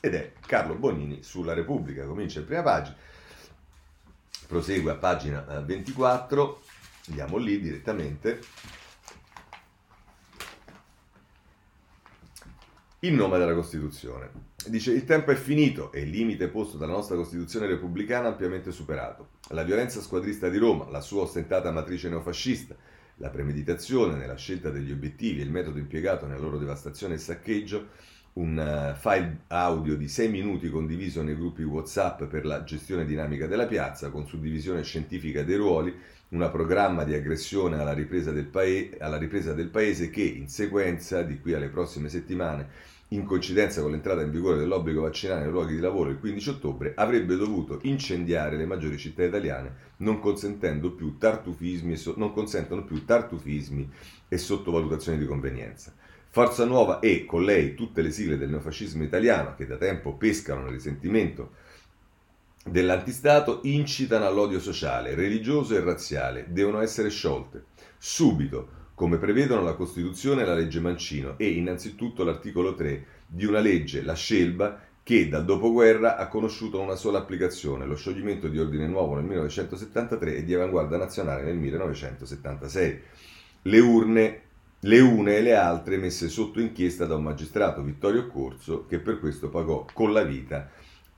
Ed 0.00 0.16
è 0.16 0.32
Carlo 0.44 0.74
Bonini 0.74 1.22
sulla 1.22 1.54
Repubblica. 1.54 2.04
Comincia 2.04 2.40
in 2.40 2.46
prima 2.46 2.62
pagina, 2.62 2.96
prosegue 4.48 4.90
a 4.90 4.96
pagina 4.96 5.62
24, 5.64 6.60
eh, 6.60 7.10
andiamo 7.10 7.36
lì 7.36 7.60
direttamente. 7.60 8.40
In 13.02 13.14
nome 13.14 13.38
della 13.38 13.54
Costituzione. 13.54 14.46
Dice 14.66 14.90
il 14.90 15.04
tempo 15.04 15.30
è 15.30 15.36
finito 15.36 15.92
e 15.92 16.00
il 16.00 16.10
limite 16.10 16.48
posto 16.48 16.76
dalla 16.76 16.94
nostra 16.94 17.14
Costituzione 17.14 17.66
repubblicana 17.66 18.26
ampiamente 18.28 18.72
superato. 18.72 19.28
La 19.50 19.62
violenza 19.62 20.00
squadrista 20.00 20.48
di 20.48 20.58
Roma, 20.58 20.88
la 20.90 21.00
sua 21.00 21.22
ostentata 21.22 21.70
matrice 21.70 22.08
neofascista, 22.08 22.74
la 23.16 23.30
premeditazione 23.30 24.16
nella 24.16 24.34
scelta 24.34 24.70
degli 24.70 24.90
obiettivi 24.90 25.40
e 25.40 25.44
il 25.44 25.50
metodo 25.50 25.78
impiegato 25.78 26.26
nella 26.26 26.40
loro 26.40 26.58
devastazione 26.58 27.14
e 27.14 27.18
saccheggio, 27.18 27.86
un 28.34 28.58
eh, 28.58 28.96
file 28.98 29.42
audio 29.48 29.96
di 29.96 30.08
6 30.08 30.28
minuti 30.28 30.68
condiviso 30.68 31.22
nei 31.22 31.36
gruppi 31.36 31.62
WhatsApp 31.62 32.24
per 32.24 32.44
la 32.44 32.64
gestione 32.64 33.04
dinamica 33.04 33.46
della 33.46 33.66
piazza, 33.66 34.10
con 34.10 34.26
suddivisione 34.26 34.82
scientifica 34.82 35.44
dei 35.44 35.56
ruoli, 35.56 35.96
un 36.30 36.48
programma 36.52 37.04
di 37.04 37.14
aggressione 37.14 37.78
alla 37.78 37.94
ripresa, 37.94 38.32
pae- 38.50 38.96
alla 38.98 39.16
ripresa 39.16 39.54
del 39.54 39.68
paese 39.68 40.10
che, 40.10 40.22
in 40.22 40.48
sequenza, 40.48 41.22
di 41.22 41.40
qui 41.40 41.54
alle 41.54 41.68
prossime 41.68 42.08
settimane, 42.08 42.96
in 43.12 43.24
coincidenza 43.24 43.80
con 43.80 43.92
l'entrata 43.92 44.20
in 44.20 44.30
vigore 44.30 44.58
dell'obbligo 44.58 45.00
vaccinale 45.00 45.42
nei 45.42 45.50
luoghi 45.50 45.74
di 45.74 45.80
lavoro 45.80 46.10
il 46.10 46.18
15 46.18 46.50
ottobre, 46.50 46.92
avrebbe 46.94 47.36
dovuto 47.36 47.78
incendiare 47.82 48.58
le 48.58 48.66
maggiori 48.66 48.98
città 48.98 49.24
italiane, 49.24 49.86
non, 49.98 50.20
consentendo 50.20 50.92
più 50.92 51.16
tartufismi 51.16 51.96
non 52.16 52.32
consentono 52.34 52.84
più 52.84 53.06
tartufismi 53.06 53.90
e 54.28 54.36
sottovalutazioni 54.36 55.16
di 55.16 55.24
convenienza. 55.24 55.94
Forza 56.28 56.66
Nuova 56.66 57.00
e 57.00 57.24
con 57.24 57.44
lei 57.44 57.74
tutte 57.74 58.02
le 58.02 58.10
sigle 58.10 58.36
del 58.36 58.50
neofascismo 58.50 59.02
italiano 59.02 59.54
che 59.56 59.66
da 59.66 59.76
tempo 59.76 60.12
pescano 60.12 60.64
nel 60.64 60.72
risentimento 60.72 61.52
dell'antistato 62.70 63.60
incitano 63.64 64.26
all'odio 64.26 64.60
sociale, 64.60 65.14
religioso 65.14 65.74
e 65.74 65.80
razziale, 65.80 66.46
devono 66.48 66.80
essere 66.80 67.10
sciolte 67.10 67.64
subito 67.98 68.76
come 68.94 69.18
prevedono 69.18 69.62
la 69.62 69.74
Costituzione 69.74 70.42
e 70.42 70.44
la 70.44 70.54
legge 70.54 70.80
Mancino 70.80 71.38
e 71.38 71.50
innanzitutto 71.50 72.24
l'articolo 72.24 72.74
3 72.74 73.06
di 73.26 73.44
una 73.44 73.60
legge, 73.60 74.02
la 74.02 74.14
Scelba, 74.14 74.80
che 75.04 75.28
dal 75.28 75.44
dopoguerra 75.44 76.16
ha 76.16 76.26
conosciuto 76.28 76.80
una 76.80 76.96
sola 76.96 77.18
applicazione, 77.18 77.86
lo 77.86 77.94
scioglimento 77.94 78.48
di 78.48 78.58
Ordine 78.58 78.88
Nuovo 78.88 79.14
nel 79.14 79.24
1973 79.24 80.36
e 80.36 80.44
di 80.44 80.52
Avanguardia 80.52 80.96
Nazionale 80.96 81.44
nel 81.44 81.56
1976. 81.56 83.00
Le 83.62 83.78
urne, 83.78 84.40
le 84.80 85.00
une 85.00 85.36
e 85.36 85.42
le 85.42 85.54
altre 85.54 85.96
messe 85.96 86.28
sotto 86.28 86.60
inchiesta 86.60 87.06
da 87.06 87.14
un 87.14 87.22
magistrato, 87.22 87.82
Vittorio 87.82 88.26
Corso, 88.26 88.84
che 88.86 88.98
per 88.98 89.20
questo 89.20 89.48
pagò 89.48 89.86
con 89.92 90.12
la 90.12 90.24
vita 90.24 90.68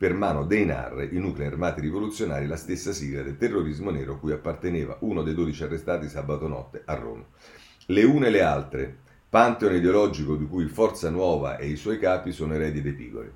per 0.01 0.15
mano 0.15 0.47
dei 0.47 0.65
NAR, 0.65 1.13
i 1.13 1.19
nuclei 1.19 1.49
armati 1.49 1.83
rivoluzionari, 1.83 2.47
la 2.47 2.57
stessa 2.57 2.91
sigla 2.91 3.21
del 3.21 3.37
terrorismo 3.37 3.91
nero 3.91 4.19
cui 4.19 4.33
apparteneva 4.33 4.97
uno 5.01 5.23
dei 5.23 5.35
12 5.35 5.65
arrestati 5.65 6.09
sabato 6.09 6.49
notte 6.49 6.81
a 6.87 6.95
Roma 6.95 7.27
le 7.91 8.05
une 8.05 8.29
e 8.29 8.31
le 8.31 8.43
altre, 8.43 8.99
pantheon 9.29 9.75
ideologico 9.75 10.37
di 10.37 10.47
cui 10.47 10.67
Forza 10.69 11.11
Nuova 11.11 11.57
e 11.57 11.67
i 11.67 11.75
suoi 11.75 11.99
capi 11.99 12.31
sono 12.31 12.55
eredi 12.55 12.81
dei 12.81 12.93
pigori. 12.93 13.29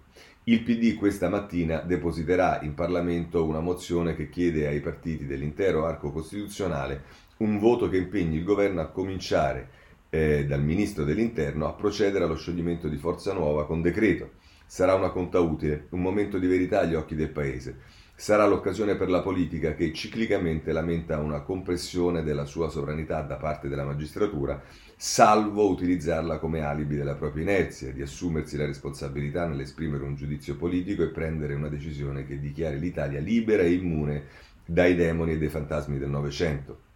Il 0.44 0.62
PD 0.62 0.94
questa 0.94 1.28
mattina 1.28 1.80
depositerà 1.80 2.60
in 2.62 2.74
Parlamento 2.74 3.44
una 3.44 3.58
mozione 3.58 4.14
che 4.14 4.28
chiede 4.28 4.68
ai 4.68 4.80
partiti 4.80 5.26
dell'intero 5.26 5.86
arco 5.86 6.12
costituzionale 6.12 7.02
un 7.38 7.58
voto 7.58 7.88
che 7.88 7.96
impegni 7.96 8.36
il 8.36 8.44
governo 8.44 8.80
a 8.80 8.86
cominciare 8.86 9.70
eh, 10.10 10.46
dal 10.46 10.62
ministro 10.62 11.02
dell'interno 11.02 11.66
a 11.66 11.72
procedere 11.72 12.22
allo 12.22 12.36
scioglimento 12.36 12.86
di 12.86 12.96
Forza 12.96 13.32
Nuova 13.32 13.66
con 13.66 13.82
decreto. 13.82 14.30
Sarà 14.74 14.94
una 14.94 15.10
conta 15.10 15.38
utile, 15.38 15.86
un 15.90 16.00
momento 16.00 16.36
di 16.36 16.48
verità 16.48 16.80
agli 16.80 16.96
occhi 16.96 17.14
del 17.14 17.30
Paese 17.30 17.76
sarà 18.16 18.44
l'occasione 18.44 18.96
per 18.96 19.08
la 19.08 19.22
politica 19.22 19.72
che 19.74 19.92
ciclicamente 19.92 20.72
lamenta 20.72 21.20
una 21.20 21.42
compressione 21.42 22.24
della 22.24 22.44
sua 22.44 22.68
sovranità 22.68 23.22
da 23.22 23.36
parte 23.36 23.68
della 23.68 23.84
magistratura, 23.84 24.60
salvo 24.96 25.70
utilizzarla 25.70 26.38
come 26.38 26.64
alibi 26.64 26.96
della 26.96 27.14
propria 27.14 27.44
inerzia, 27.44 27.92
di 27.92 28.02
assumersi 28.02 28.56
la 28.56 28.66
responsabilità 28.66 29.46
nell'esprimere 29.46 30.02
un 30.02 30.16
giudizio 30.16 30.56
politico 30.56 31.04
e 31.04 31.10
prendere 31.10 31.54
una 31.54 31.68
decisione 31.68 32.26
che 32.26 32.40
dichiari 32.40 32.80
l'Italia 32.80 33.20
libera 33.20 33.62
e 33.62 33.74
immune 33.74 34.24
dai 34.64 34.96
demoni 34.96 35.34
e 35.34 35.38
dai 35.38 35.50
fantasmi 35.50 35.98
del 35.98 36.10
Novecento. 36.10 36.93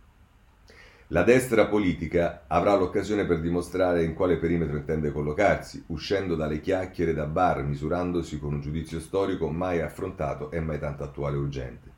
La 1.10 1.22
destra 1.22 1.64
politica 1.68 2.44
avrà 2.48 2.76
l'occasione 2.76 3.24
per 3.24 3.40
dimostrare 3.40 4.04
in 4.04 4.12
quale 4.12 4.36
perimetro 4.36 4.76
intende 4.76 5.10
collocarsi, 5.10 5.84
uscendo 5.86 6.34
dalle 6.34 6.60
chiacchiere 6.60 7.14
da 7.14 7.24
bar, 7.24 7.62
misurandosi 7.64 8.38
con 8.38 8.52
un 8.52 8.60
giudizio 8.60 9.00
storico 9.00 9.48
mai 9.48 9.80
affrontato 9.80 10.50
e 10.50 10.60
mai 10.60 10.78
tanto 10.78 11.04
attuale 11.04 11.36
e 11.36 11.38
urgente. 11.38 11.96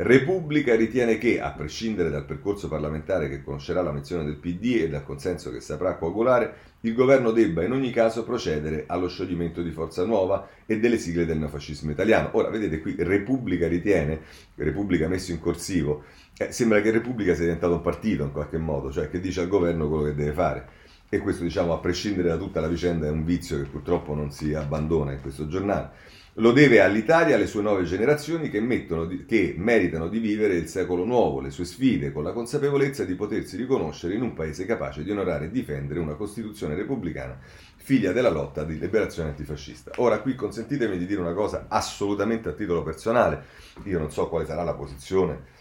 Repubblica 0.00 0.74
ritiene 0.74 1.18
che, 1.18 1.40
a 1.40 1.52
prescindere 1.52 2.10
dal 2.10 2.24
percorso 2.24 2.68
parlamentare 2.68 3.28
che 3.28 3.42
conoscerà 3.42 3.80
la 3.80 3.92
menzione 3.92 4.24
del 4.24 4.36
PD 4.36 4.82
e 4.82 4.88
dal 4.88 5.04
consenso 5.04 5.52
che 5.52 5.60
saprà 5.60 5.96
coagulare, 5.96 6.54
il 6.82 6.94
governo 6.94 7.32
debba 7.32 7.64
in 7.64 7.72
ogni 7.72 7.90
caso 7.90 8.22
procedere 8.22 8.84
allo 8.86 9.08
scioglimento 9.08 9.60
di 9.60 9.72
Forza 9.72 10.04
Nuova 10.04 10.48
e 10.66 10.78
delle 10.78 10.98
sigle 10.98 11.26
del 11.26 11.38
neofascismo 11.38 11.90
italiano. 11.90 12.30
Ora, 12.32 12.48
vedete 12.48 12.78
qui, 12.78 12.94
Repubblica 12.98 13.66
ritiene, 13.66 14.20
Repubblica 14.54 15.08
messo 15.08 15.32
in 15.32 15.40
corsivo, 15.40 16.04
eh, 16.38 16.52
sembra 16.52 16.80
che 16.80 16.92
Repubblica 16.92 17.34
sia 17.34 17.44
diventato 17.44 17.74
un 17.74 17.80
partito 17.80 18.22
in 18.22 18.30
qualche 18.30 18.58
modo, 18.58 18.92
cioè 18.92 19.10
che 19.10 19.18
dice 19.18 19.40
al 19.40 19.48
governo 19.48 19.88
quello 19.88 20.04
che 20.04 20.14
deve 20.14 20.32
fare. 20.32 20.68
E 21.10 21.18
questo, 21.18 21.42
diciamo, 21.42 21.72
a 21.72 21.78
prescindere 21.78 22.28
da 22.28 22.36
tutta 22.36 22.60
la 22.60 22.68
vicenda, 22.68 23.06
è 23.06 23.10
un 23.10 23.24
vizio 23.24 23.56
che 23.56 23.64
purtroppo 23.64 24.14
non 24.14 24.30
si 24.30 24.54
abbandona 24.54 25.12
in 25.12 25.20
questo 25.20 25.48
giornale. 25.48 25.90
Lo 26.34 26.52
deve 26.52 26.80
all'Italia, 26.80 27.34
alle 27.34 27.48
sue 27.48 27.62
nuove 27.62 27.82
generazioni 27.82 28.48
che, 28.50 28.64
di, 28.64 29.24
che, 29.26 29.54
meritano 29.56 30.06
di 30.06 30.20
vivere 30.20 30.54
il 30.54 30.68
secolo 30.68 31.04
nuovo, 31.04 31.40
le 31.40 31.50
sue 31.50 31.64
sfide, 31.64 32.12
con 32.12 32.22
la 32.22 32.32
consapevolezza 32.32 33.04
di 33.04 33.14
potersi 33.14 33.56
riconoscere 33.56 34.14
in 34.14 34.22
un 34.22 34.34
paese 34.34 34.64
capace 34.64 35.02
di 35.02 35.10
onorare 35.10 35.46
e 35.46 35.50
difendere 35.50 35.98
una 35.98 36.14
Costituzione 36.14 36.76
repubblicana, 36.76 37.36
figlia 37.76 38.12
della 38.12 38.30
lotta 38.30 38.62
di 38.62 38.78
liberazione 38.78 39.30
antifascista. 39.30 39.92
Ora, 39.96 40.20
qui 40.20 40.36
consentitemi 40.36 40.96
di 40.98 41.06
dire 41.06 41.20
una 41.20 41.34
cosa 41.34 41.64
assolutamente 41.66 42.50
a 42.50 42.52
titolo 42.52 42.84
personale. 42.84 43.42
Io 43.84 43.98
non 43.98 44.12
so 44.12 44.28
quale 44.28 44.46
sarà 44.46 44.62
la 44.62 44.74
posizione 44.74 45.56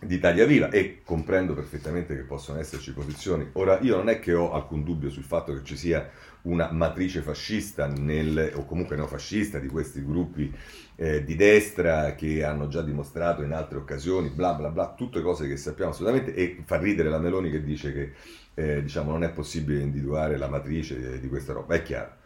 di 0.00 0.14
Italia 0.14 0.46
Viva 0.46 0.70
e 0.70 1.00
comprendo 1.04 1.54
perfettamente 1.54 2.14
che 2.14 2.22
possono 2.22 2.60
esserci 2.60 2.92
posizioni. 2.92 3.48
Ora, 3.54 3.78
io 3.80 3.96
non 3.96 4.08
è 4.08 4.20
che 4.20 4.32
ho 4.32 4.52
alcun 4.52 4.84
dubbio 4.84 5.10
sul 5.10 5.24
fatto 5.24 5.52
che 5.52 5.64
ci 5.64 5.76
sia 5.76 6.08
una 6.42 6.70
matrice 6.70 7.20
fascista 7.20 7.86
nel, 7.86 8.52
o 8.54 8.64
comunque 8.64 8.94
neofascista 8.94 9.58
di 9.58 9.66
questi 9.66 10.04
gruppi 10.04 10.54
eh, 10.94 11.24
di 11.24 11.34
destra 11.34 12.14
che 12.14 12.44
hanno 12.44 12.68
già 12.68 12.82
dimostrato 12.82 13.42
in 13.42 13.52
altre 13.52 13.78
occasioni, 13.78 14.28
bla 14.28 14.54
bla 14.54 14.68
bla, 14.68 14.94
tutte 14.96 15.20
cose 15.20 15.48
che 15.48 15.56
sappiamo 15.56 15.90
assolutamente 15.90 16.32
e 16.34 16.62
fa 16.64 16.78
ridere 16.78 17.08
la 17.08 17.18
Meloni 17.18 17.50
che 17.50 17.62
dice 17.62 17.92
che 17.92 18.12
eh, 18.54 18.82
diciamo, 18.82 19.10
non 19.10 19.24
è 19.24 19.30
possibile 19.30 19.80
individuare 19.80 20.36
la 20.36 20.48
matrice 20.48 21.18
di 21.20 21.28
questa 21.28 21.52
roba, 21.52 21.74
è 21.74 21.82
chiaro 21.82 22.17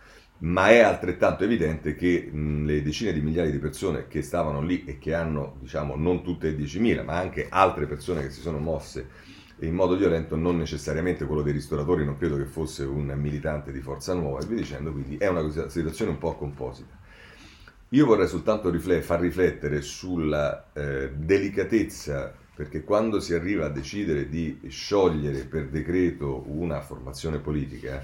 ma 0.42 0.70
è 0.70 0.80
altrettanto 0.80 1.44
evidente 1.44 1.94
che 1.94 2.28
mh, 2.30 2.64
le 2.64 2.82
decine 2.82 3.12
di 3.12 3.20
migliaia 3.20 3.50
di 3.50 3.58
persone 3.58 4.08
che 4.08 4.22
stavano 4.22 4.60
lì 4.60 4.84
e 4.84 4.98
che 4.98 5.14
hanno, 5.14 5.56
diciamo, 5.60 5.94
non 5.96 6.22
tutte 6.22 6.56
10.000, 6.56 7.04
ma 7.04 7.16
anche 7.16 7.46
altre 7.48 7.86
persone 7.86 8.22
che 8.22 8.30
si 8.30 8.40
sono 8.40 8.58
mosse 8.58 9.30
in 9.60 9.74
modo 9.74 9.96
violento, 9.96 10.34
non 10.34 10.56
necessariamente 10.56 11.24
quello 11.24 11.42
dei 11.42 11.52
ristoratori, 11.52 12.04
non 12.04 12.18
credo 12.18 12.36
che 12.36 12.46
fosse 12.46 12.82
un 12.82 13.14
militante 13.16 13.70
di 13.70 13.80
Forza 13.80 14.12
Nuova 14.12 14.40
e 14.40 14.46
via 14.46 14.56
dicendo, 14.56 14.90
quindi 14.90 15.18
è 15.18 15.28
una 15.28 15.48
situazione 15.68 16.10
un 16.10 16.18
po' 16.18 16.34
composita. 16.34 16.98
Io 17.90 18.06
vorrei 18.06 18.26
soltanto 18.26 18.70
riflet- 18.70 19.04
far 19.04 19.20
riflettere 19.20 19.80
sulla 19.82 20.72
eh, 20.72 21.12
delicatezza, 21.14 22.34
perché 22.56 22.82
quando 22.82 23.20
si 23.20 23.34
arriva 23.34 23.66
a 23.66 23.68
decidere 23.68 24.28
di 24.28 24.58
sciogliere 24.66 25.44
per 25.44 25.68
decreto 25.68 26.42
una 26.48 26.80
formazione 26.80 27.38
politica, 27.38 28.02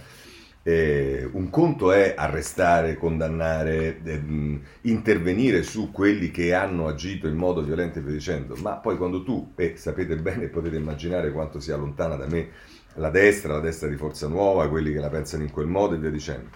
eh, 0.68 1.26
un 1.33 1.48
conto 1.48 1.92
è 1.92 2.12
arrestare, 2.14 2.98
condannare, 2.98 4.02
eh, 4.04 4.61
intervenire 4.83 5.62
su 5.62 5.90
quelli 5.90 6.31
che 6.31 6.52
hanno 6.52 6.88
agito 6.88 7.26
in 7.26 7.37
modo 7.37 7.62
violento 7.62 7.98
e 7.98 8.02
via 8.02 8.12
dicendo, 8.12 8.54
ma 8.57 8.72
poi 8.72 8.98
quando 8.98 9.22
tu, 9.22 9.52
e 9.57 9.76
sapete 9.76 10.16
bene, 10.16 10.48
potete 10.48 10.76
immaginare 10.76 11.33
quanto 11.33 11.59
sia 11.59 11.76
lontana 11.76 12.16
da 12.16 12.26
me 12.26 12.50
la 12.96 13.09
destra, 13.09 13.54
la 13.54 13.61
destra 13.61 13.88
di 13.88 13.96
Forza 13.96 14.28
Nuova, 14.28 14.68
quelli 14.68 14.92
che 14.92 14.98
la 14.98 15.09
pensano 15.09 15.42
in 15.42 15.50
quel 15.50 15.68
modo 15.68 15.94
e 15.94 15.98
via 15.98 16.11
dicendo, 16.11 16.50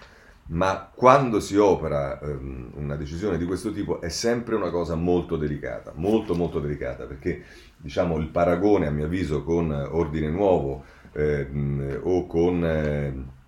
ma 0.49 0.91
quando 0.93 1.39
si 1.39 1.57
opera 1.57 2.19
ehm, 2.19 2.73
una 2.75 2.95
decisione 2.95 3.39
di 3.39 3.45
questo 3.45 3.71
tipo 3.71 3.99
è 3.99 4.09
sempre 4.09 4.53
una 4.53 4.69
cosa 4.69 4.93
molto 4.93 5.37
delicata, 5.37 5.91
molto 5.95 6.35
molto 6.35 6.59
delicata, 6.59 7.05
perché 7.05 7.43
diciamo 7.77 8.17
il 8.17 8.27
paragone 8.27 8.85
a 8.85 8.91
mio 8.91 9.05
avviso 9.05 9.43
con 9.43 9.71
Ordine 9.71 10.29
Nuovo 10.29 10.83
ehm, 11.13 12.01
o 12.03 12.27
con... 12.27 12.63
Eh, 12.63 13.41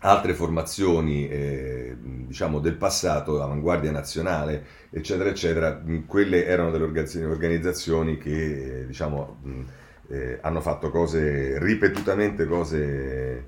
altre 0.00 0.34
formazioni 0.34 1.28
eh, 1.28 1.96
diciamo 2.00 2.60
del 2.60 2.74
passato, 2.74 3.42
Avanguardia 3.42 3.90
Nazionale, 3.90 4.64
eccetera, 4.90 5.30
eccetera, 5.30 5.82
quelle 6.06 6.44
erano 6.44 6.70
delle 6.70 6.84
organizzazioni 7.24 8.18
che 8.18 8.80
eh, 8.80 8.86
diciamo, 8.86 9.40
eh, 10.08 10.38
hanno 10.42 10.60
fatto 10.60 10.90
cose 10.90 11.58
ripetutamente 11.58 12.46
cose 12.46 13.46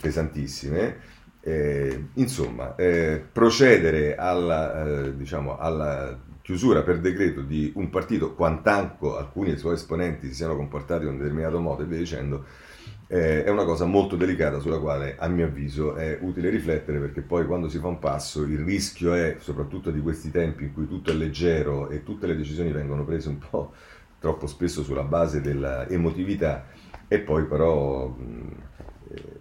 pesantissime. 0.00 1.18
Eh, 1.42 2.08
insomma, 2.14 2.74
eh, 2.76 3.22
procedere 3.32 4.14
alla, 4.14 5.10
diciamo, 5.14 5.56
alla 5.56 6.18
chiusura 6.42 6.82
per 6.82 6.98
decreto 6.98 7.42
di 7.42 7.72
un 7.76 7.90
partito, 7.90 8.34
quantanco 8.34 9.16
alcuni 9.16 9.56
suoi 9.56 9.74
esponenti 9.74 10.26
si 10.26 10.34
siano 10.34 10.56
comportati 10.56 11.04
in 11.04 11.12
un 11.12 11.18
determinato 11.18 11.60
modo 11.60 11.82
e 11.82 11.86
via 11.86 11.98
dicendo, 11.98 12.44
eh, 13.12 13.42
è 13.42 13.50
una 13.50 13.64
cosa 13.64 13.86
molto 13.86 14.14
delicata 14.14 14.60
sulla 14.60 14.78
quale 14.78 15.16
a 15.18 15.26
mio 15.26 15.46
avviso 15.46 15.96
è 15.96 16.18
utile 16.20 16.48
riflettere 16.48 17.00
perché 17.00 17.22
poi 17.22 17.44
quando 17.44 17.68
si 17.68 17.78
fa 17.78 17.88
un 17.88 17.98
passo 17.98 18.42
il 18.42 18.60
rischio 18.60 19.14
è, 19.14 19.36
soprattutto 19.40 19.90
di 19.90 20.00
questi 20.00 20.30
tempi 20.30 20.62
in 20.62 20.72
cui 20.72 20.86
tutto 20.86 21.10
è 21.10 21.14
leggero 21.14 21.88
e 21.88 22.04
tutte 22.04 22.28
le 22.28 22.36
decisioni 22.36 22.70
vengono 22.70 23.04
prese 23.04 23.28
un 23.28 23.38
po' 23.38 23.72
troppo 24.20 24.46
spesso 24.46 24.84
sulla 24.84 25.02
base 25.02 25.40
dell'emotività 25.40 26.66
e 27.08 27.18
poi 27.18 27.46
però 27.46 28.06
mh, 28.06 28.54
eh, 29.12 29.38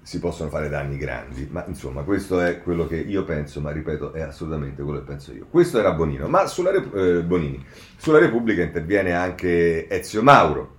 si 0.00 0.18
possono 0.18 0.48
fare 0.48 0.70
danni 0.70 0.96
grandi, 0.96 1.46
ma 1.50 1.62
insomma 1.66 2.02
questo 2.02 2.40
è 2.40 2.62
quello 2.62 2.86
che 2.86 2.96
io 2.96 3.24
penso, 3.24 3.60
ma 3.60 3.70
ripeto 3.70 4.14
è 4.14 4.22
assolutamente 4.22 4.82
quello 4.82 5.00
che 5.00 5.04
penso 5.04 5.32
io. 5.32 5.46
Questo 5.50 5.78
era 5.78 5.92
Bonino, 5.92 6.26
ma 6.26 6.46
sulla, 6.46 6.72
eh, 6.72 7.22
Bonini. 7.22 7.62
sulla 7.96 8.18
Repubblica 8.18 8.62
interviene 8.62 9.12
anche 9.12 9.88
Ezio 9.88 10.22
Mauro, 10.22 10.78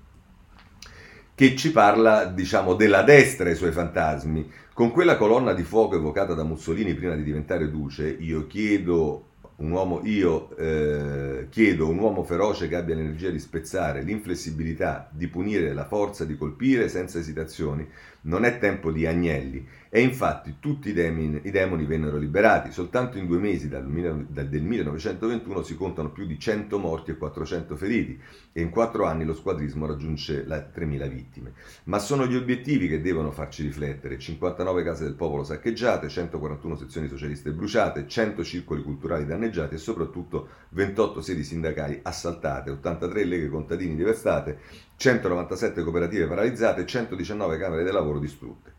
che 1.42 1.56
ci 1.56 1.72
parla, 1.72 2.26
diciamo, 2.26 2.76
della 2.76 3.02
destra 3.02 3.50
e 3.50 3.54
i 3.54 3.56
suoi 3.56 3.72
fantasmi. 3.72 4.48
Con 4.76 4.92
quella 4.92 5.18
colonna 5.18 5.54
di 5.54 5.64
fuoco 5.64 5.96
evocata 5.96 6.36
da 6.36 6.44
Mussolini 6.44 6.94
prima 6.94 7.16
di 7.16 7.24
diventare 7.24 7.72
duce, 7.72 8.16
io 8.20 8.46
chiedo 8.46 9.30
un 9.56 9.72
uomo, 9.72 10.02
io 10.04 10.56
eh, 10.56 11.48
chiedo 11.50 11.90
un 11.90 11.98
uomo 11.98 12.22
feroce 12.22 12.68
che 12.68 12.76
abbia 12.76 12.94
l'energia 12.94 13.32
di 13.32 13.40
spezzare, 13.40 14.04
l'inflessibilità 14.04 15.10
di 15.12 15.28
punire, 15.30 15.74
la 15.74 15.88
forza 15.88 16.26
di 16.26 16.38
colpire 16.38 16.88
senza 16.90 17.18
esitazioni. 17.18 17.90
Non 18.22 18.46
è 18.46 18.58
tempo 18.58 18.92
di 18.92 19.06
agnelli. 19.06 19.68
E 19.94 20.00
infatti 20.00 20.56
tutti 20.60 20.88
i 20.88 20.94
demoni, 20.94 21.42
i 21.44 21.52
demoni 21.52 21.86
vennero 21.86 22.18
liberati. 22.18 22.72
Soltanto 22.72 23.18
in 23.18 23.28
due 23.28 23.40
mesi 23.40 23.68
dal, 23.68 23.86
dal, 24.30 24.48
del 24.48 24.64
1921 24.64 25.64
si 25.64 25.76
contano 25.76 26.12
più 26.12 26.26
di 26.26 26.40
100 26.40 26.78
morti 26.78 27.12
e 27.12 27.18
400 27.18 27.76
feriti 27.76 28.18
e 28.54 28.62
in 28.62 28.70
quattro 28.70 29.06
anni 29.06 29.26
lo 29.26 29.34
squadrismo 29.34 29.86
raggiunge 29.86 30.46
le 30.46 30.72
3.000 30.74 31.10
vittime. 31.10 31.54
Ma 31.86 32.00
sono 32.00 32.26
gli 32.26 32.36
obiettivi 32.36 32.88
che 32.88 33.02
devono 33.02 33.32
farci 33.32 33.64
riflettere. 33.64 34.18
59 34.18 34.84
case 34.84 35.04
del 35.04 35.16
popolo 35.16 35.44
saccheggiate, 35.44 36.08
141 36.08 36.78
sezioni 36.78 37.10
socialiste 37.10 37.52
bruciate, 37.52 38.08
100 38.08 38.44
circoli 38.46 38.84
culturali 38.84 39.26
danneggiati 39.26 39.76
e 39.76 39.78
soprattutto 39.78 40.48
28 40.70 41.22
sedi 41.22 41.44
sindacali 41.44 42.00
assaltate, 42.02 42.72
83 42.72 43.26
leghe 43.26 43.50
contadini 43.50 43.96
devastate, 43.96 44.60
197 44.96 45.82
cooperative 45.82 46.28
paralizzate 46.28 46.82
e 46.82 46.86
119 46.86 47.58
camere 47.58 47.84
del 47.84 47.94
lavoro 47.94 48.11
distrutte. 48.20 48.74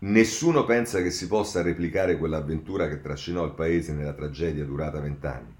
Nessuno 0.00 0.64
pensa 0.64 1.00
che 1.00 1.10
si 1.10 1.28
possa 1.28 1.62
replicare 1.62 2.16
quell'avventura 2.16 2.88
che 2.88 3.00
trascinò 3.00 3.44
il 3.44 3.52
paese 3.52 3.92
nella 3.92 4.14
tragedia 4.14 4.64
durata 4.64 5.00
vent'anni. 5.00 5.54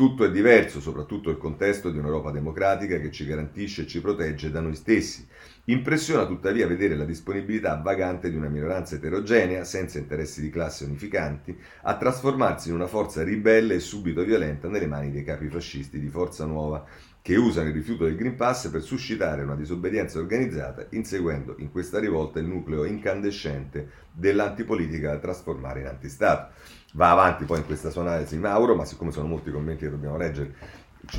Tutto 0.00 0.24
è 0.24 0.30
diverso, 0.30 0.80
soprattutto 0.80 1.28
il 1.28 1.36
contesto 1.36 1.90
di 1.90 1.98
un'Europa 1.98 2.30
democratica 2.30 2.98
che 2.98 3.10
ci 3.10 3.26
garantisce 3.26 3.82
e 3.82 3.86
ci 3.86 4.00
protegge 4.00 4.50
da 4.50 4.60
noi 4.60 4.74
stessi. 4.74 5.26
Impressiona 5.64 6.24
tuttavia 6.24 6.66
vedere 6.66 6.96
la 6.96 7.04
disponibilità 7.04 7.76
vagante 7.76 8.30
di 8.30 8.36
una 8.36 8.48
minoranza 8.48 8.94
eterogenea, 8.94 9.62
senza 9.64 9.98
interessi 9.98 10.40
di 10.40 10.48
classe 10.48 10.84
unificanti, 10.84 11.54
a 11.82 11.96
trasformarsi 11.98 12.70
in 12.70 12.76
una 12.76 12.86
forza 12.86 13.22
ribelle 13.22 13.74
e 13.74 13.80
subito 13.80 14.24
violenta 14.24 14.68
nelle 14.68 14.86
mani 14.86 15.10
dei 15.10 15.22
capi 15.22 15.48
fascisti 15.48 16.00
di 16.00 16.08
Forza 16.08 16.46
Nuova, 16.46 16.82
che 17.22 17.36
usano 17.36 17.68
il 17.68 17.74
rifiuto 17.74 18.04
del 18.04 18.16
Green 18.16 18.34
Pass 18.34 18.68
per 18.68 18.82
suscitare 18.82 19.42
una 19.42 19.54
disobbedienza 19.54 20.18
organizzata, 20.18 20.86
inseguendo 20.90 21.54
in 21.58 21.70
questa 21.70 21.98
rivolta 21.98 22.38
il 22.38 22.46
nucleo 22.46 22.84
incandescente 22.84 23.90
dell'antipolitica 24.12 25.10
da 25.10 25.18
trasformare 25.18 25.80
in 25.80 25.86
antistato. 25.86 26.52
Va 26.94 27.10
avanti 27.10 27.44
poi 27.44 27.58
in 27.58 27.66
questa 27.66 27.90
sua 27.90 28.02
analisi 28.02 28.38
Mauro, 28.38 28.74
ma 28.74 28.84
siccome 28.84 29.12
sono 29.12 29.28
molti 29.28 29.50
commenti 29.50 29.84
che 29.84 29.90
dobbiamo 29.90 30.16
leggere, 30.16 30.54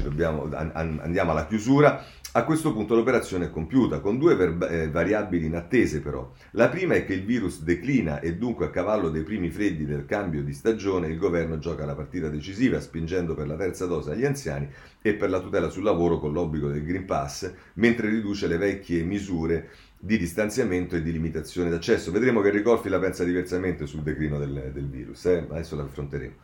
dobbiamo, 0.01 0.49
an, 0.51 0.99
andiamo 1.01 1.31
alla 1.31 1.45
chiusura. 1.45 2.03
A 2.33 2.45
questo 2.45 2.71
punto 2.71 2.95
l'operazione 2.95 3.47
è 3.47 3.49
compiuta, 3.49 3.99
con 3.99 4.17
due 4.17 4.35
verba- 4.35 4.69
eh, 4.69 4.89
variabili 4.89 5.47
inattese 5.47 5.99
però. 5.99 6.31
La 6.51 6.69
prima 6.69 6.93
è 6.93 7.03
che 7.03 7.13
il 7.13 7.25
virus 7.25 7.61
declina 7.61 8.21
e 8.21 8.37
dunque 8.37 8.67
a 8.67 8.69
cavallo 8.69 9.09
dei 9.09 9.23
primi 9.23 9.49
freddi 9.49 9.85
del 9.85 10.05
cambio 10.05 10.41
di 10.41 10.53
stagione 10.53 11.09
il 11.09 11.17
governo 11.17 11.59
gioca 11.59 11.83
la 11.83 11.93
partita 11.93 12.29
decisiva 12.29 12.79
spingendo 12.79 13.33
per 13.33 13.47
la 13.47 13.57
terza 13.57 13.85
dose 13.85 14.11
agli 14.11 14.23
anziani 14.23 14.65
e 15.01 15.13
per 15.15 15.29
la 15.29 15.41
tutela 15.41 15.67
sul 15.67 15.83
lavoro 15.83 16.19
con 16.19 16.31
l'obbligo 16.31 16.69
del 16.69 16.85
Green 16.85 17.03
Pass, 17.03 17.51
mentre 17.73 18.07
riduce 18.07 18.47
le 18.47 18.55
vecchie 18.55 19.03
misure 19.03 19.69
di 19.99 20.17
distanziamento 20.17 20.95
e 20.95 21.01
di 21.01 21.11
limitazione 21.11 21.69
d'accesso. 21.69 22.13
Vedremo 22.13 22.39
che 22.39 22.49
Ricolfi 22.49 22.87
la 22.87 22.99
pensa 22.99 23.25
diversamente 23.25 23.85
sul 23.85 24.03
declino 24.03 24.39
del, 24.39 24.71
del 24.73 24.87
virus, 24.87 25.25
eh? 25.25 25.45
adesso 25.49 25.75
la 25.75 25.83
affronteremo. 25.83 26.35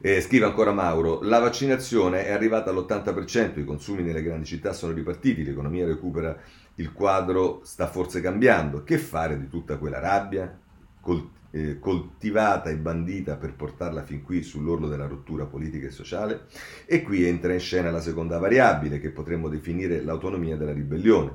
Eh, 0.00 0.20
scrive 0.20 0.44
ancora 0.44 0.70
Mauro, 0.70 1.22
la 1.22 1.40
vaccinazione 1.40 2.24
è 2.24 2.30
arrivata 2.30 2.70
all'80%, 2.70 3.58
i 3.58 3.64
consumi 3.64 4.04
nelle 4.04 4.22
grandi 4.22 4.44
città 4.44 4.72
sono 4.72 4.92
ripartiti, 4.92 5.42
l'economia 5.42 5.86
recupera, 5.86 6.38
il 6.76 6.92
quadro 6.92 7.62
sta 7.64 7.88
forse 7.88 8.20
cambiando. 8.20 8.84
Che 8.84 8.96
fare 8.96 9.36
di 9.36 9.48
tutta 9.48 9.76
quella 9.76 9.98
rabbia 9.98 10.56
col, 11.00 11.28
eh, 11.50 11.80
coltivata 11.80 12.70
e 12.70 12.76
bandita 12.76 13.38
per 13.38 13.54
portarla 13.54 14.04
fin 14.04 14.22
qui 14.22 14.44
sull'orlo 14.44 14.86
della 14.86 15.08
rottura 15.08 15.46
politica 15.46 15.88
e 15.88 15.90
sociale? 15.90 16.46
E 16.86 17.02
qui 17.02 17.24
entra 17.24 17.52
in 17.52 17.58
scena 17.58 17.90
la 17.90 18.00
seconda 18.00 18.38
variabile 18.38 19.00
che 19.00 19.10
potremmo 19.10 19.48
definire 19.48 20.00
l'autonomia 20.00 20.56
della 20.56 20.72
ribellione. 20.72 21.32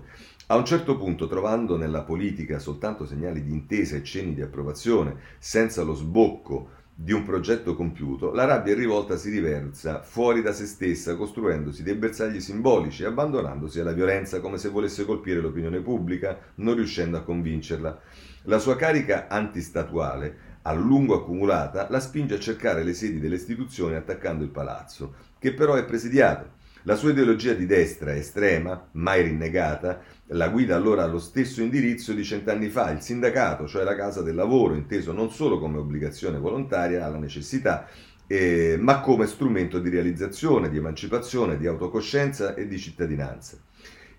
A 0.48 0.56
un 0.56 0.64
certo 0.64 0.98
punto, 0.98 1.28
trovando 1.28 1.76
nella 1.76 2.04
politica 2.04 2.60
soltanto 2.60 3.06
segnali 3.06 3.44
di 3.44 3.52
intesa 3.52 3.98
e 3.98 4.04
cenni 4.04 4.34
di 4.34 4.42
approvazione, 4.42 5.18
senza 5.38 5.84
lo 5.84 5.96
sbocco 5.96 6.82
di 7.04 7.12
un 7.12 7.26
progetto 7.26 7.76
compiuto, 7.76 8.32
la 8.32 8.46
rabbia 8.46 8.74
rivolta 8.74 9.18
si 9.18 9.30
riversa 9.30 10.02
fuori 10.04 10.42
da 10.42 10.54
se 10.54 10.66
stessa, 10.66 11.18
costruendosi 11.18 11.84
dei 11.84 11.96
bersagli 11.96 12.40
simbolici 12.40 13.04
abbandonandosi 13.04 13.82
alla 13.82 13.92
violenza 13.92 14.40
come 14.40 14.58
se 14.58 14.70
volesse 14.70 15.04
colpire 15.04 15.42
l'opinione 15.42 15.82
pubblica, 15.82 16.40
non 16.56 16.76
riuscendo 16.76 17.18
a 17.18 17.24
convincerla. 17.24 18.00
La 18.44 18.58
sua 18.58 18.78
carica 18.78 19.28
antistatuale, 19.28 20.52
a 20.62 20.72
lungo 20.72 21.16
accumulata, 21.16 21.88
la 21.90 22.00
spinge 22.00 22.36
a 22.36 22.40
cercare 22.40 22.84
le 22.84 22.94
sedi 22.94 23.20
delle 23.20 23.36
istituzioni 23.36 23.96
attaccando 23.96 24.46
il 24.46 24.50
palazzo, 24.50 25.14
che 25.40 25.54
però 25.54 25.74
è 25.74 25.84
presidiato. 25.84 26.62
La 26.86 26.96
sua 26.96 27.12
ideologia 27.12 27.54
di 27.54 27.66
destra 27.66 28.14
estrema, 28.14 28.90
mai 28.94 29.24
rinnegata, 29.24 30.02
la 30.28 30.50
guida 30.50 30.76
allora 30.76 31.04
allo 31.04 31.20
stesso 31.20 31.62
indirizzo 31.62 32.12
di 32.12 32.26
cent'anni 32.26 32.68
fa, 32.68 32.92
il 32.92 33.00
sindacato, 33.00 33.68
cioè 33.68 33.86
la 33.86 33.96
casa 33.96 34.22
del 34.22 34.36
lavoro, 34.36 34.74
inteso 34.74 35.14
non 35.14 35.32
solo 35.32 35.60
come 35.60 35.78
obbligazione 35.78 36.40
volontaria 36.40 37.06
alla 37.06 37.20
necessità, 37.20 37.88
eh, 38.28 38.76
ma 38.78 39.00
come 39.00 39.28
strumento 39.28 39.80
di 39.80 39.90
realizzazione, 39.90 40.70
di 40.70 40.76
emancipazione, 40.76 41.58
di 41.58 41.68
autocoscienza 41.68 42.54
e 42.54 42.68
di 42.68 42.78
cittadinanza. 42.78 43.58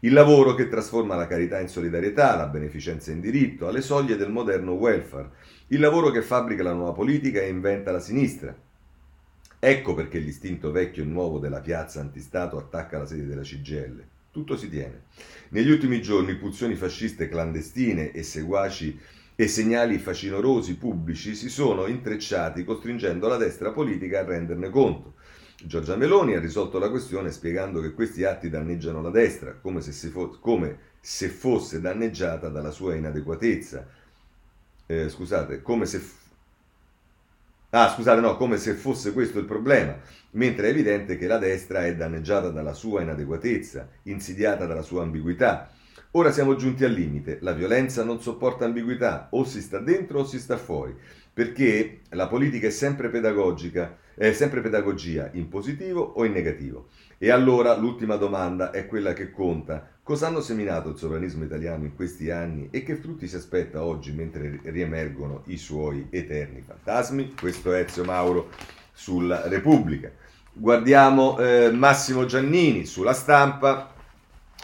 Il 0.01 0.15
lavoro 0.15 0.55
che 0.55 0.69
trasforma 0.69 1.17
la 1.17 1.27
carità 1.27 1.61
in 1.61 1.69
solidarietà, 1.69 2.35
la 2.35 2.47
beneficenza 2.47 3.11
in 3.11 3.21
diritto, 3.21 3.69
alle 3.69 3.83
soglie 3.83 4.17
del 4.17 4.31
moderno 4.31 4.73
welfare. 4.73 5.33
Il 5.67 5.81
lavoro 5.81 6.11
che 6.11 6.23
fabbrica 6.23 6.63
la 6.63 6.73
nuova 6.73 6.93
politica 6.93 7.43
e 7.43 7.49
inventa 7.49 7.93
la 7.93 8.01
sinistra. 8.01 8.57
Ecco 9.67 9.95
perché 9.95 10.19
l'istinto 10.19 10.71
vecchio 10.71 11.05
e 11.05 11.07
nuovo 11.07 11.39
della 11.39 11.61
piazza 11.61 11.99
antistato 11.99 12.59
attacca 12.59 12.99
la 12.99 13.07
sede 13.07 13.25
della 13.25 13.41
CGL. 13.41 14.05
Tutto 14.31 14.59
si 14.59 14.69
tiene. 14.69 15.05
Negli 15.49 15.71
ultimi 15.71 16.03
giorni 16.03 16.35
pulsioni 16.35 16.75
fasciste 16.75 17.31
clandestine 17.31 18.13
e 18.13 18.23
seguaci 18.23 19.01
e 19.35 19.49
segnali 19.49 19.97
facinorosi 19.97 20.77
pubblici 20.77 21.35
si 21.35 21.49
sono 21.49 21.87
intrecciati 21.87 22.63
costringendo 22.63 23.27
la 23.27 23.39
destra 23.39 23.71
politica 23.71 24.21
a 24.21 24.25
renderne 24.25 24.69
conto. 24.69 25.15
Giorgia 25.65 25.97
Meloni 25.97 26.35
ha 26.35 26.41
risolto 26.41 26.79
la 26.79 26.91
questione 26.91 27.31
spiegando 27.31 27.81
che 27.81 27.95
questi 27.95 28.23
atti 28.23 28.51
danneggiano 28.51 29.01
la 29.01 29.09
destra, 29.09 29.55
come 29.55 29.81
se, 29.81 29.93
fo- 30.11 30.37
come 30.41 30.77
se 31.01 31.29
fosse 31.29 31.81
danneggiata 31.81 32.51
dalla 32.51 32.71
sua 32.71 32.97
inadeguatezza. 32.97 33.87
Eh, 34.85 35.09
scusate, 35.09 35.63
come 35.63 35.87
se 35.87 36.03
Ah, 37.77 37.89
scusate, 37.89 38.21
no, 38.21 38.37
come 38.37 38.57
se 38.57 38.75
fosse 38.75 39.13
questo 39.13 39.41
il 39.41 39.47
problema, 39.47 39.99
mentre 40.33 40.69
è 40.69 40.71
evidente 40.71 41.17
che 41.17 41.27
la 41.27 41.39
destra 41.39 41.85
è 41.85 41.97
danneggiata 41.97 42.51
dalla 42.51 42.73
sua 42.73 43.03
inadeguatezza, 43.03 43.89
insidiata 44.05 44.65
dalla 44.65 44.83
sua 44.83 45.03
ambiguità. 45.03 45.73
Ora 46.13 46.31
siamo 46.31 46.55
giunti 46.55 46.85
al 46.85 46.93
limite, 46.93 47.39
la 47.41 47.51
violenza 47.51 48.05
non 48.05 48.21
sopporta 48.21 48.65
ambiguità, 48.65 49.27
o 49.33 49.43
si 49.43 49.61
sta 49.61 49.81
dentro 49.81 50.21
o 50.21 50.25
si 50.25 50.39
sta 50.39 50.57
fuori, 50.57 50.95
perché 51.33 52.03
la 52.11 52.29
politica 52.29 52.69
è 52.69 52.71
sempre 52.71 53.09
pedagogica, 53.09 53.99
è 54.15 54.31
sempre 54.31 54.61
pedagogia, 54.61 55.31
in 55.33 55.49
positivo 55.49 56.01
o 56.01 56.25
in 56.25 56.31
negativo. 56.31 56.91
E 57.19 57.33
allora 57.33 57.77
l'ultima 57.77 58.15
domanda 58.15 58.71
è 58.71 58.87
quella 58.87 59.13
che 59.15 59.33
conta. 59.33 59.94
Cosa 60.05 60.27
hanno 60.27 60.43
seminato 60.43 60.91
il 60.91 60.99
sovranismo 60.99 61.45
italiano 61.45 61.85
in 61.85 61.95
questi 61.95 62.31
anni 62.31 62.69
e 62.71 62.83
che 62.83 62.97
frutti 62.97 63.27
si 63.27 63.37
aspetta 63.37 63.83
oggi 63.83 64.13
mentre 64.13 64.61
riemergono 64.65 65.45
i 65.47 65.57
suoi 65.57 66.09
eterni 66.11 66.61
fantasmi? 66.61 67.33
Questo 67.41 67.73
è 67.73 67.81
Ezio 67.81 68.05
Mauro 68.05 68.51
sulla 68.93 69.49
Repubblica. 69.49 70.11
Guardiamo 70.53 71.39
eh, 71.39 71.71
Massimo 71.71 72.27
Giannini 72.27 72.85
sulla 72.85 73.15
stampa, 73.15 73.95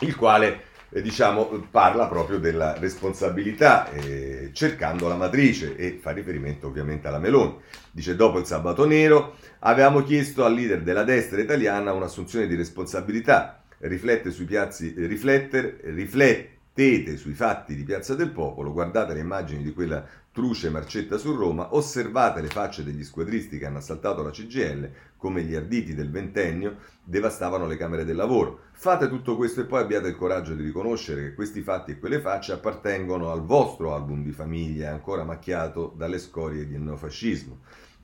il 0.01 0.15
quale 0.15 0.65
eh, 0.91 1.01
diciamo, 1.01 1.47
parla 1.71 2.07
proprio 2.07 2.39
della 2.39 2.77
responsabilità, 2.79 3.91
eh, 3.93 4.51
cercando 4.53 5.09
la 5.09 5.17
matrice 5.17 5.75
e 5.75 5.99
fa 6.03 6.11
riferimento 6.11 6.67
ovviamente 6.67 7.09
alla 7.09 7.19
Meloni. 7.19 7.57
Dice, 7.91 8.15
dopo 8.15 8.39
il 8.39 8.45
sabato 8.45 8.85
nero 8.85 9.37
avevamo 9.61 10.03
chiesto 10.03 10.45
al 10.45 10.53
leader 10.53 10.83
della 10.83 11.03
destra 11.03 11.41
italiana 11.41 11.95
un'assunzione 11.95 12.47
di 12.47 12.57
responsabilità, 12.57 13.60
riflette 13.81 14.31
sui 14.31 14.45
piazzi, 14.45 14.95
riflette 14.97 15.81
riflettete 15.85 17.17
sui 17.17 17.35
fatti 17.35 17.75
di 17.75 17.83
Piazza 17.83 18.15
del 18.15 18.31
Popolo, 18.31 18.73
guardate 18.73 19.15
le 19.15 19.21
immagini 19.21 19.63
di 19.63 19.73
quella 19.73 20.05
truce 20.33 20.71
marcetta 20.71 21.19
su 21.19 21.35
Roma, 21.35 21.75
osservate 21.75 22.41
le 22.41 22.49
facce 22.49 22.85
degli 22.85 23.03
squadristi 23.03 23.59
che 23.59 23.67
hanno 23.67 23.79
assaltato 23.79 24.23
la 24.23 24.31
CGL, 24.31 24.91
come 25.17 25.43
gli 25.43 25.55
arditi 25.55 25.95
del 25.95 26.11
ventennio 26.11 26.77
devastavano 27.03 27.67
le 27.67 27.77
camere 27.77 28.05
del 28.05 28.17
lavoro. 28.17 28.61
Fate 28.73 29.09
tutto 29.09 29.37
questo 29.37 29.61
e 29.61 29.65
poi 29.65 29.81
abbiate 29.81 30.09
il 30.09 30.17
coraggio 30.17 30.55
di 30.55 30.63
riconoscere 30.63 31.23
che 31.23 31.35
questi 31.35 31.63
fatti 31.63 31.91
e 31.91 31.99
quelle 31.99 32.21
facce 32.21 32.53
appartengono 32.53 33.31
al 33.31 33.45
vostro 33.45 33.93
album 33.93 34.23
di 34.23 34.33
famiglia, 34.33 34.91
ancora 34.91 35.25
macchiato 35.25 35.93
dalle 35.97 36.19
scorie 36.19 36.69
del 36.69 36.81
neofascismo. 36.81 37.59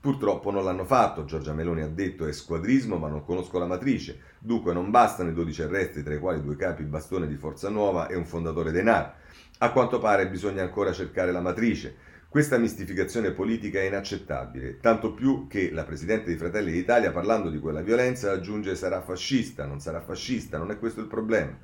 Purtroppo 0.07 0.53
non 0.53 0.63
l'hanno 0.63 0.85
fatto, 0.85 1.25
Giorgia 1.25 1.53
Meloni 1.53 1.83
ha 1.83 1.89
detto 1.89 2.29
è 2.29 2.33
squadrismo 2.33 2.97
ma 2.97 3.09
non 3.09 3.25
conosco 3.25 3.59
la 3.59 3.67
matrice, 3.67 4.21
dunque 4.39 4.73
non 4.73 4.93
bastano 4.93 5.31
i 5.31 5.35
12 5.35 5.63
arresti 5.63 6.05
tra 6.05 6.15
i 6.15 6.21
quali 6.21 6.41
due 6.41 6.55
capi 6.55 6.85
bastone 6.85 7.27
di 7.27 7.35
Forza 7.35 7.71
Nuova 7.71 8.07
e 8.07 8.15
un 8.15 8.25
fondatore 8.25 8.71
dei 8.71 8.85
NAR. 8.85 9.17
A 9.59 9.73
quanto 9.73 9.99
pare 9.99 10.29
bisogna 10.29 10.63
ancora 10.63 10.93
cercare 10.93 11.33
la 11.33 11.41
matrice. 11.41 11.97
Questa 12.29 12.57
mistificazione 12.57 13.33
politica 13.33 13.81
è 13.81 13.87
inaccettabile, 13.87 14.79
tanto 14.79 15.13
più 15.13 15.49
che 15.49 15.73
la 15.73 15.83
Presidente 15.83 16.31
di 16.31 16.37
Fratelli 16.37 16.71
d'Italia 16.71 17.11
parlando 17.11 17.51
di 17.51 17.59
quella 17.59 17.83
violenza 17.83 18.31
aggiunge 18.31 18.77
sarà 18.77 19.03
fascista, 19.03 19.67
non 19.67 19.81
sarà 19.81 20.01
fascista, 20.01 20.57
non 20.57 20.71
è 20.71 20.79
questo 20.79 21.01
il 21.01 21.09
problema. 21.09 21.59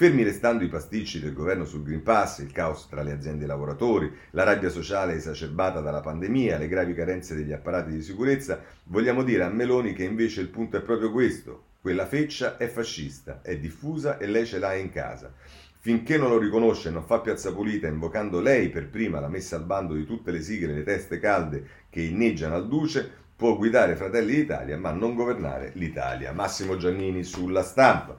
Fermi 0.00 0.22
restando 0.22 0.64
i 0.64 0.68
pasticci 0.68 1.20
del 1.20 1.34
governo 1.34 1.66
sul 1.66 1.82
Green 1.82 2.02
Pass, 2.02 2.38
il 2.38 2.52
caos 2.52 2.88
tra 2.88 3.02
le 3.02 3.12
aziende 3.12 3.42
e 3.42 3.44
i 3.44 3.48
lavoratori, 3.48 4.10
la 4.30 4.44
rabbia 4.44 4.70
sociale 4.70 5.12
esacerbata 5.12 5.80
dalla 5.80 6.00
pandemia, 6.00 6.56
le 6.56 6.68
gravi 6.68 6.94
carenze 6.94 7.34
degli 7.34 7.52
apparati 7.52 7.90
di 7.90 8.00
sicurezza, 8.00 8.62
vogliamo 8.84 9.22
dire 9.22 9.42
a 9.42 9.50
Meloni 9.50 9.92
che 9.92 10.04
invece 10.04 10.40
il 10.40 10.48
punto 10.48 10.78
è 10.78 10.80
proprio 10.80 11.12
questo. 11.12 11.64
Quella 11.82 12.06
feccia 12.06 12.56
è 12.56 12.66
fascista, 12.68 13.42
è 13.42 13.58
diffusa 13.58 14.16
e 14.16 14.26
lei 14.26 14.46
ce 14.46 14.58
l'ha 14.58 14.74
in 14.74 14.88
casa. 14.88 15.34
Finché 15.80 16.16
non 16.16 16.30
lo 16.30 16.38
riconosce 16.38 16.88
e 16.88 16.92
non 16.92 17.04
fa 17.04 17.20
piazza 17.20 17.52
pulita 17.52 17.86
invocando 17.86 18.40
lei 18.40 18.70
per 18.70 18.88
prima 18.88 19.20
la 19.20 19.28
messa 19.28 19.56
al 19.56 19.64
bando 19.64 19.92
di 19.92 20.06
tutte 20.06 20.30
le 20.30 20.40
sigle 20.40 20.72
e 20.72 20.76
le 20.76 20.82
teste 20.82 21.18
calde 21.18 21.66
che 21.90 22.00
inneggiano 22.00 22.54
al 22.54 22.68
duce, 22.68 23.18
può 23.36 23.54
guidare 23.56 23.96
Fratelli 23.96 24.34
d'Italia 24.34 24.78
ma 24.78 24.92
non 24.92 25.14
governare 25.14 25.72
l'Italia. 25.74 26.32
Massimo 26.32 26.78
Giannini 26.78 27.22
sulla 27.22 27.62
stampa. 27.62 28.18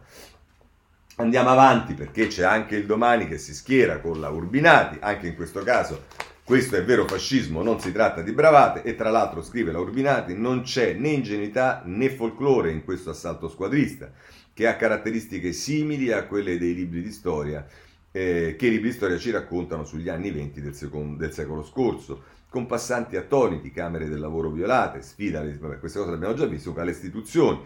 Andiamo 1.21 1.49
avanti 1.49 1.93
perché 1.93 2.25
c'è 2.25 2.43
anche 2.43 2.75
il 2.75 2.87
domani 2.87 3.27
che 3.27 3.37
si 3.37 3.53
schiera 3.53 3.99
con 3.99 4.19
la 4.19 4.29
Urbinati, 4.29 4.97
anche 4.99 5.27
in 5.27 5.35
questo 5.35 5.61
caso 5.61 6.05
questo 6.43 6.77
è 6.77 6.83
vero 6.83 7.05
fascismo, 7.05 7.61
non 7.61 7.79
si 7.79 7.91
tratta 7.91 8.23
di 8.23 8.31
bravate. 8.31 8.81
E 8.81 8.95
tra 8.95 9.11
l'altro 9.11 9.43
scrive 9.43 9.71
la 9.71 9.77
Urbinati 9.77 10.33
non 10.35 10.63
c'è 10.63 10.93
né 10.93 11.09
ingenuità 11.09 11.83
né 11.85 12.09
folklore 12.09 12.71
in 12.71 12.83
questo 12.83 13.11
assalto 13.11 13.49
squadrista 13.49 14.11
che 14.51 14.65
ha 14.67 14.75
caratteristiche 14.75 15.53
simili 15.53 16.11
a 16.11 16.25
quelle 16.25 16.57
dei 16.57 16.73
libri 16.73 17.03
di 17.03 17.11
storia 17.11 17.67
eh, 18.11 18.55
che 18.57 18.65
i 18.65 18.71
libri 18.71 18.89
di 18.89 18.95
storia 18.95 19.19
ci 19.19 19.29
raccontano 19.29 19.85
sugli 19.85 20.09
anni 20.09 20.31
venti 20.31 20.59
del, 20.59 20.75
del 21.17 21.33
secolo 21.33 21.63
scorso 21.63 22.23
con 22.49 22.65
passanti 22.65 23.15
attoniti, 23.15 23.71
camere 23.71 24.09
del 24.09 24.19
lavoro 24.19 24.49
violate, 24.49 25.03
sfida, 25.03 25.41
queste 25.79 25.99
cose 25.99 26.09
le 26.09 26.15
abbiamo 26.15 26.33
già 26.33 26.47
visto, 26.47 26.73
alle 26.75 26.91
istituzioni 26.91 27.59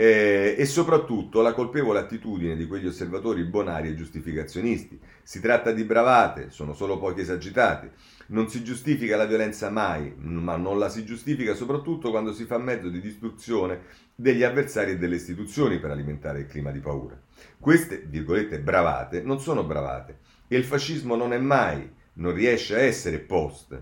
eh, 0.00 0.54
e 0.56 0.64
soprattutto 0.64 1.42
la 1.42 1.52
colpevole 1.52 1.98
attitudine 1.98 2.56
di 2.56 2.66
quegli 2.66 2.86
osservatori 2.86 3.44
bonari 3.44 3.88
e 3.88 3.94
giustificazionisti. 3.94 4.98
Si 5.22 5.40
tratta 5.40 5.72
di 5.72 5.84
bravate, 5.84 6.48
sono 6.48 6.72
solo 6.72 6.98
pochi 6.98 7.20
esagitati. 7.20 7.86
Non 8.28 8.48
si 8.48 8.64
giustifica 8.64 9.18
la 9.18 9.26
violenza 9.26 9.68
mai, 9.68 10.14
ma 10.16 10.56
non 10.56 10.78
la 10.78 10.88
si 10.88 11.04
giustifica 11.04 11.52
soprattutto 11.52 12.08
quando 12.08 12.32
si 12.32 12.44
fa 12.44 12.56
mezzo 12.56 12.88
di 12.88 12.98
distruzione 12.98 13.82
degli 14.14 14.42
avversari 14.42 14.92
e 14.92 14.96
delle 14.96 15.16
istituzioni 15.16 15.78
per 15.78 15.90
alimentare 15.90 16.40
il 16.40 16.46
clima 16.46 16.70
di 16.70 16.78
paura. 16.78 17.20
Queste, 17.58 18.02
virgolette, 18.08 18.58
bravate 18.58 19.20
non 19.20 19.38
sono 19.38 19.64
bravate 19.64 20.20
e 20.48 20.56
il 20.56 20.64
fascismo 20.64 21.14
non 21.14 21.34
è 21.34 21.38
mai, 21.38 21.86
non 22.14 22.32
riesce 22.32 22.74
a 22.74 22.80
essere 22.80 23.18
post 23.18 23.78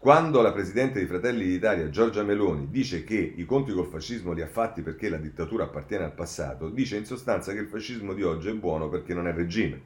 quando 0.00 0.40
la 0.40 0.52
Presidente 0.52 0.98
di 0.98 1.04
Fratelli 1.04 1.44
d'Italia, 1.44 1.90
Giorgia 1.90 2.22
Meloni, 2.22 2.68
dice 2.70 3.04
che 3.04 3.34
i 3.36 3.44
conti 3.44 3.70
col 3.70 3.84
fascismo 3.84 4.32
li 4.32 4.40
ha 4.40 4.46
fatti 4.46 4.80
perché 4.80 5.10
la 5.10 5.18
dittatura 5.18 5.64
appartiene 5.64 6.04
al 6.04 6.14
passato, 6.14 6.70
dice 6.70 6.96
in 6.96 7.04
sostanza 7.04 7.52
che 7.52 7.58
il 7.58 7.66
fascismo 7.66 8.14
di 8.14 8.22
oggi 8.22 8.48
è 8.48 8.54
buono 8.54 8.88
perché 8.88 9.12
non 9.12 9.28
è 9.28 9.34
regime. 9.34 9.82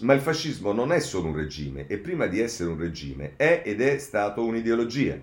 Ma 0.00 0.14
il 0.14 0.22
fascismo 0.22 0.72
non 0.72 0.90
è 0.90 1.00
solo 1.00 1.28
un 1.28 1.36
regime 1.36 1.86
e 1.86 1.98
prima 1.98 2.24
di 2.28 2.40
essere 2.40 2.70
un 2.70 2.78
regime 2.78 3.34
è 3.36 3.60
ed 3.62 3.82
è 3.82 3.98
stato 3.98 4.42
un'ideologia. 4.42 5.20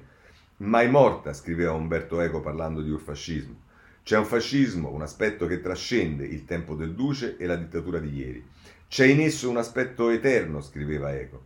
Mai 0.57 0.91
morta, 0.91 1.33
scriveva 1.33 1.71
Umberto 1.71 2.21
Eco 2.21 2.39
parlando 2.39 2.83
di 2.83 2.91
urfascismo. 2.91 3.55
C'è 4.03 4.15
un 4.15 4.25
fascismo, 4.25 4.91
un 4.91 5.01
aspetto 5.01 5.47
che 5.47 5.59
trascende 5.59 6.23
il 6.23 6.45
tempo 6.45 6.75
del 6.75 6.93
duce 6.93 7.37
e 7.37 7.47
la 7.47 7.55
dittatura 7.55 7.97
di 7.97 8.15
ieri. 8.15 8.45
C'è 8.87 9.07
in 9.07 9.21
esso 9.21 9.49
un 9.49 9.57
aspetto 9.57 10.11
eterno, 10.11 10.61
scriveva 10.61 11.15
Eco. 11.15 11.45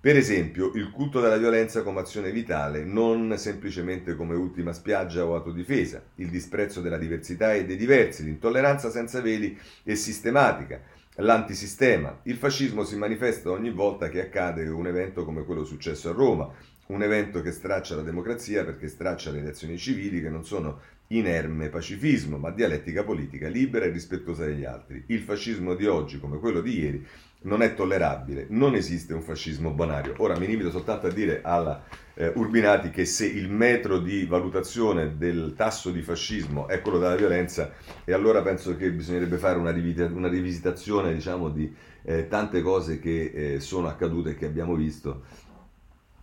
Per 0.00 0.16
esempio, 0.16 0.70
il 0.74 0.92
culto 0.92 1.20
della 1.20 1.38
violenza 1.38 1.82
come 1.82 1.98
azione 1.98 2.30
vitale, 2.30 2.84
non 2.84 3.34
semplicemente 3.36 4.14
come 4.14 4.36
ultima 4.36 4.72
spiaggia 4.72 5.26
o 5.26 5.34
autodifesa, 5.34 6.00
il 6.16 6.28
disprezzo 6.28 6.80
della 6.80 6.98
diversità 6.98 7.52
e 7.52 7.64
dei 7.64 7.76
diversi, 7.76 8.22
l'intolleranza 8.22 8.90
senza 8.90 9.20
veli 9.20 9.58
e 9.82 9.96
sistematica, 9.96 10.80
l'antisistema. 11.16 12.20
Il 12.22 12.36
fascismo 12.36 12.84
si 12.84 12.96
manifesta 12.96 13.50
ogni 13.50 13.72
volta 13.72 14.08
che 14.08 14.20
accade 14.20 14.68
un 14.68 14.86
evento 14.86 15.24
come 15.24 15.44
quello 15.44 15.64
successo 15.64 16.10
a 16.10 16.12
Roma, 16.12 16.48
un 16.86 17.02
evento 17.02 17.42
che 17.42 17.50
straccia 17.50 17.96
la 17.96 18.02
democrazia 18.02 18.64
perché 18.64 18.86
straccia 18.86 19.32
le 19.32 19.40
elezioni 19.40 19.76
civili 19.76 20.22
che 20.22 20.30
non 20.30 20.44
sono 20.44 20.80
inerme 21.08 21.70
pacifismo, 21.70 22.36
ma 22.36 22.50
dialettica 22.50 23.02
politica 23.02 23.48
libera 23.48 23.86
e 23.86 23.90
rispettosa 23.90 24.44
degli 24.44 24.64
altri. 24.64 25.02
Il 25.06 25.22
fascismo 25.22 25.74
di 25.74 25.86
oggi, 25.86 26.20
come 26.20 26.38
quello 26.38 26.60
di 26.60 26.78
ieri, 26.78 27.06
non 27.40 27.62
è 27.62 27.74
tollerabile, 27.74 28.46
non 28.50 28.74
esiste 28.74 29.14
un 29.14 29.22
fascismo 29.22 29.70
bonario. 29.70 30.14
Ora 30.18 30.38
mi 30.38 30.46
limito 30.46 30.70
soltanto 30.70 31.06
a 31.06 31.10
dire 31.10 31.40
alla 31.42 31.84
eh, 32.14 32.32
Urbinati 32.34 32.90
che 32.90 33.04
se 33.04 33.26
il 33.26 33.48
metro 33.48 33.98
di 33.98 34.24
valutazione 34.24 35.16
del 35.16 35.54
tasso 35.56 35.90
di 35.90 36.02
fascismo 36.02 36.66
è 36.66 36.80
quello 36.80 36.98
della 36.98 37.14
violenza, 37.14 37.72
e 38.04 38.12
allora 38.12 38.42
penso 38.42 38.76
che 38.76 38.90
bisognerebbe 38.90 39.38
fare 39.38 39.58
una, 39.58 39.70
rivita- 39.70 40.06
una 40.06 40.28
rivisitazione 40.28 41.14
diciamo, 41.14 41.48
di 41.48 41.72
eh, 42.02 42.26
tante 42.26 42.60
cose 42.60 42.98
che 42.98 43.32
eh, 43.34 43.60
sono 43.60 43.88
accadute 43.88 44.30
e 44.30 44.34
che 44.34 44.46
abbiamo 44.46 44.74
visto. 44.74 45.22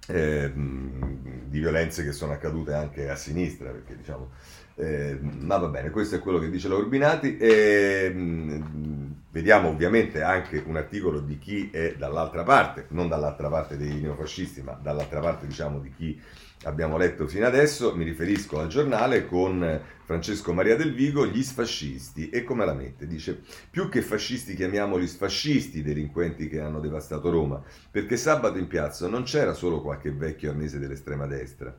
Eh, 0.07 0.51
di 0.53 1.59
violenze 1.59 2.03
che 2.03 2.11
sono 2.11 2.33
accadute 2.33 2.73
anche 2.73 3.09
a 3.09 3.15
sinistra, 3.15 3.71
perché 3.71 3.95
diciamo, 3.95 4.33
eh, 4.75 5.17
ma 5.21 5.57
va 5.57 5.67
bene, 5.67 5.89
questo 5.89 6.15
è 6.15 6.19
quello 6.19 6.39
che 6.39 6.49
dice 6.49 6.67
la 6.67 6.75
Urbinati. 6.75 7.37
E, 7.37 8.09
mh, 8.09 9.15
vediamo 9.31 9.69
ovviamente 9.69 10.21
anche 10.21 10.63
un 10.65 10.77
articolo 10.77 11.19
di 11.19 11.37
chi 11.37 11.69
è 11.69 11.95
dall'altra 11.97 12.43
parte, 12.43 12.85
non 12.89 13.09
dall'altra 13.09 13.49
parte 13.49 13.75
dei 13.77 13.99
neofascisti, 13.99 14.61
ma 14.61 14.79
dall'altra 14.81 15.19
parte 15.19 15.45
diciamo 15.45 15.79
di 15.79 15.91
chi 15.93 16.21
abbiamo 16.63 16.97
letto 16.97 17.27
fino 17.27 17.45
adesso. 17.45 17.93
Mi 17.95 18.05
riferisco 18.05 18.59
al 18.59 18.69
giornale 18.69 19.25
con 19.25 19.81
Francesco 20.05 20.53
Maria 20.53 20.77
del 20.77 20.93
Vigo, 20.93 21.25
gli 21.25 21.43
sfascisti. 21.43 22.29
E 22.29 22.43
come 22.43 22.65
la 22.65 22.73
mette? 22.73 23.07
Dice, 23.07 23.41
più 23.69 23.89
che 23.89 24.01
fascisti 24.01 24.55
chiamiamoli 24.55 25.05
sfascisti 25.05 25.79
i 25.79 25.83
delinquenti 25.83 26.47
che 26.47 26.61
hanno 26.61 26.79
devastato 26.79 27.29
Roma, 27.29 27.61
perché 27.91 28.15
sabato 28.15 28.57
in 28.57 28.67
piazza 28.67 29.09
non 29.09 29.23
c'era 29.23 29.53
solo 29.53 29.81
qualche 29.81 30.11
vecchio 30.11 30.51
arnese 30.51 30.79
dell'estrema 30.79 31.25
destra. 31.27 31.75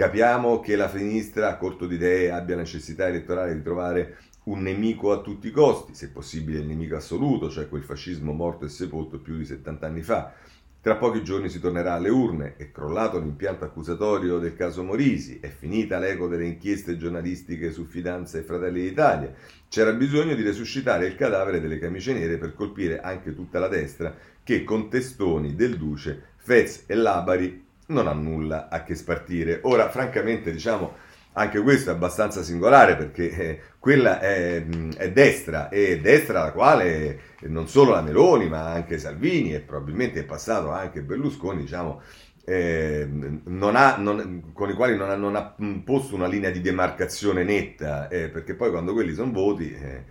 Capiamo 0.00 0.60
che 0.60 0.76
la 0.76 0.88
sinistra, 0.88 1.50
a 1.50 1.58
corto 1.58 1.86
di 1.86 1.96
idee, 1.96 2.30
abbia 2.30 2.56
necessità 2.56 3.06
elettorale 3.06 3.52
di 3.52 3.62
trovare 3.62 4.16
un 4.44 4.62
nemico 4.62 5.12
a 5.12 5.20
tutti 5.20 5.48
i 5.48 5.50
costi, 5.50 5.94
se 5.94 6.08
possibile 6.08 6.60
il 6.60 6.66
nemico 6.66 6.96
assoluto, 6.96 7.50
cioè 7.50 7.68
quel 7.68 7.82
fascismo 7.82 8.32
morto 8.32 8.64
e 8.64 8.70
sepolto 8.70 9.20
più 9.20 9.36
di 9.36 9.44
70 9.44 9.86
anni 9.86 10.00
fa. 10.00 10.32
Tra 10.80 10.96
pochi 10.96 11.22
giorni 11.22 11.50
si 11.50 11.60
tornerà 11.60 11.92
alle 11.92 12.08
urne, 12.08 12.54
è 12.56 12.70
crollato 12.70 13.18
l'impianto 13.18 13.66
accusatorio 13.66 14.38
del 14.38 14.56
caso 14.56 14.82
Morisi, 14.82 15.38
è 15.38 15.48
finita 15.48 15.98
l'eco 15.98 16.28
delle 16.28 16.46
inchieste 16.46 16.96
giornalistiche 16.96 17.70
su 17.70 17.84
Fidanza 17.84 18.38
e 18.38 18.42
Fratelli 18.42 18.80
d'Italia. 18.80 19.34
C'era 19.68 19.92
bisogno 19.92 20.34
di 20.34 20.42
resuscitare 20.42 21.08
il 21.08 21.14
cadavere 21.14 21.60
delle 21.60 21.78
camicie 21.78 22.14
nere 22.14 22.38
per 22.38 22.54
colpire 22.54 23.00
anche 23.02 23.34
tutta 23.34 23.58
la 23.58 23.68
destra 23.68 24.16
che 24.42 24.64
con 24.64 24.88
testoni 24.88 25.54
del 25.54 25.76
Duce, 25.76 26.28
Fez 26.36 26.84
e 26.86 26.94
Labari 26.94 27.68
non 27.90 28.06
ha 28.06 28.12
nulla 28.12 28.68
a 28.68 28.82
che 28.82 28.94
spartire. 28.94 29.60
Ora, 29.62 29.90
francamente, 29.90 30.50
diciamo, 30.50 30.94
anche 31.32 31.60
questo 31.60 31.90
è 31.90 31.92
abbastanza 31.92 32.42
singolare 32.42 32.96
perché 32.96 33.30
eh, 33.30 33.60
quella 33.78 34.18
è, 34.20 34.64
è, 34.96 35.12
destra 35.12 35.68
e 35.68 36.00
destra 36.00 36.42
la 36.42 36.52
quale 36.52 37.20
non 37.42 37.68
solo 37.68 37.92
la 37.92 38.02
Meloni 38.02 38.48
ma 38.48 38.72
anche 38.72 38.98
Salvini 38.98 39.54
e 39.54 39.60
probabilmente 39.60 40.20
è 40.20 40.24
passato 40.24 40.70
anche 40.70 41.02
Berlusconi, 41.02 41.60
diciamo, 41.60 42.02
eh, 42.44 43.08
non 43.44 43.76
ha, 43.76 43.96
non, 43.96 44.50
con 44.52 44.70
i 44.70 44.74
quali 44.74 44.96
non 44.96 45.10
ha, 45.10 45.14
non 45.14 45.36
ha, 45.36 45.54
posto 45.84 46.16
una 46.16 46.26
linea 46.26 46.50
di 46.50 46.60
demarcazione 46.60 47.44
netta, 47.44 48.08
eh, 48.08 48.28
perché 48.28 48.54
poi 48.54 48.70
quando 48.70 48.92
quelli 48.92 49.14
sono 49.14 49.30
voti, 49.30 49.72
eh, 49.72 50.04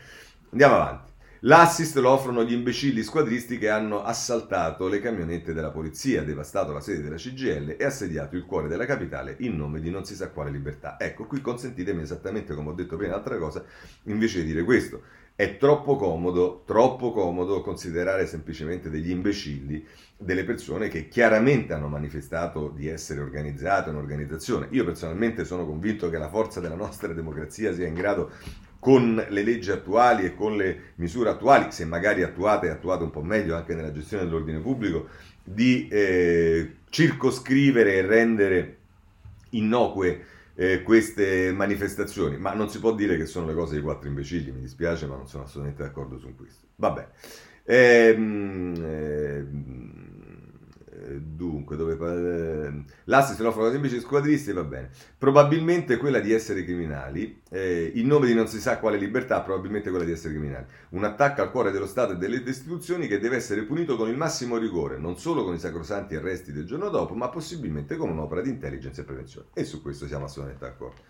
andiamo 0.52 0.76
avanti. 0.76 1.09
L'assist 1.44 1.96
lo 1.96 2.10
offrono 2.10 2.44
gli 2.44 2.52
imbecilli 2.52 3.02
squadristi 3.02 3.58
che 3.58 3.70
hanno 3.70 4.04
assaltato 4.04 4.90
le 4.90 5.00
camionette 5.00 5.54
della 5.54 5.72
polizia, 5.72 6.22
devastato 6.22 6.74
la 6.74 6.82
sede 6.82 7.02
della 7.02 7.16
CGL 7.16 7.76
e 7.78 7.86
assediato 7.86 8.36
il 8.36 8.44
cuore 8.44 8.68
della 8.68 8.86
capitale 8.86 9.38
in 9.40 9.56
nome 9.56 9.80
di 9.80 9.90
non 9.90 10.04
si 10.04 10.16
sa 10.16 10.32
quale 10.32 10.52
libertà. 10.52 11.00
Ecco, 11.00 11.28
qui 11.28 11.40
consentitemi 11.40 12.02
esattamente 12.02 12.54
come 12.54 12.72
ho 12.72 12.74
detto 12.74 12.98
prima 12.98 13.14
un'altra 13.14 13.38
cosa, 13.38 13.64
invece 14.04 14.42
di 14.42 14.48
dire 14.48 14.64
questo. 14.64 15.02
è 15.40 15.56
troppo 15.56 15.96
comodo, 15.96 16.64
troppo 16.66 17.14
comodo 17.14 17.62
considerare 17.62 18.28
semplicemente 18.28 18.90
degli 18.90 19.10
imbecilli 19.10 19.86
delle 20.18 20.44
persone 20.44 20.90
che 20.90 21.08
chiaramente 21.08 21.72
hanno 21.72 21.88
manifestato 21.88 22.74
di 22.76 22.90
essere 22.90 23.22
organizzate, 23.22 23.90
un'organizzazione. 23.90 24.68
Io 24.72 24.84
personalmente 24.84 25.46
sono 25.46 25.66
convinto 25.66 26.10
che 26.10 26.18
la 26.18 26.28
forza 26.28 26.60
della 26.60 26.76
nostra 26.76 27.14
democrazia 27.14 27.74
sia 27.74 27.88
in 27.88 27.94
grado 27.94 28.32
con 28.80 29.26
le 29.28 29.44
leggi 29.44 29.72
attuali 29.72 30.26
e 30.26 30.34
con 30.34 30.56
le 30.56 30.94
misure 30.96 31.30
attuali, 31.30 31.72
se 31.72 31.86
magari 31.86 32.24
attuate 32.24 32.68
e 32.68 32.70
attuate 32.70 33.04
un 33.04 33.12
po' 33.12 33.22
meglio 33.22 33.56
anche 33.56 33.76
nella 33.76 33.92
gestione 33.92 34.24
dell'ordine 34.24 34.60
pubblico, 34.60 35.08
di 35.44 35.88
eh, 35.90 36.76
circoscrivere 36.90 37.96
e 37.96 38.02
rendere 38.02 38.78
innocue 39.52 40.26
eh, 40.56 40.82
queste 40.84 41.52
manifestazioni, 41.52 42.38
ma 42.38 42.54
non 42.54 42.70
si 42.70 42.80
può 42.80 42.94
dire 42.94 43.18
che 43.18 43.26
sono 43.26 43.46
le 43.48 43.54
cose 43.54 43.74
dei 43.74 43.84
quattro 43.84 44.08
imbecilli, 44.08 44.52
mi 44.52 44.62
dispiace, 44.62 45.08
ma 45.08 45.16
non 45.16 45.28
sono 45.28 45.44
assolutamente 45.44 45.84
d'accordo 45.84 46.18
su 46.18 46.36
questo. 46.36 46.68
Vabbè. 46.76 47.08
Ehm, 47.66 48.74
ehm, 48.76 50.19
dunque, 51.22 51.76
dove, 51.76 51.94
eh, 51.94 52.84
l'asse 53.06 53.34
xenofobo 53.34 53.72
invece 53.72 53.96
di 53.96 54.02
squadristi 54.02 54.52
va 54.52 54.64
bene. 54.64 54.90
Probabilmente 55.18 55.98
quella 55.98 56.20
di 56.20 56.32
essere 56.32 56.64
criminali, 56.64 57.42
eh, 57.50 57.92
in 57.96 58.08
nome 58.08 58.28
di 58.28 58.34
non 58.34 58.48
si 58.48 58.60
sa 58.60 58.80
quale 58.80 58.98
libertà, 58.98 59.42
probabilmente 59.42 59.90
quella 59.90 60.06
di 60.06 60.12
essere 60.12 60.34
criminali. 60.34 60.66
Un 60.90 61.04
attacco 61.04 61.42
al 61.42 61.52
cuore 61.52 61.72
dello 61.72 61.88
Stato 61.88 62.14
e 62.14 62.18
delle 62.18 62.38
istituzioni 62.38 63.08
che 63.08 63.20
deve 63.20 63.38
essere 63.38 63.64
punito 63.64 63.96
con 63.96 64.10
il 64.10 64.18
massimo 64.18 64.58
rigore, 64.58 64.98
non 64.98 65.18
solo 65.18 65.44
con 65.44 65.54
i 65.54 65.60
sacrosanti 65.60 66.16
arresti 66.16 66.52
del 66.52 66.66
giorno 66.66 66.90
dopo, 66.90 67.14
ma 67.14 67.30
possibilmente 67.30 67.96
con 67.96 68.10
un'opera 68.10 68.42
di 68.42 68.50
intelligence 68.50 69.02
e 69.02 69.04
prevenzione. 69.04 69.48
E 69.54 69.64
su 69.64 69.82
questo 69.82 70.08
siamo 70.08 70.26
assolutamente 70.26 70.66
d'accordo. 70.66 71.02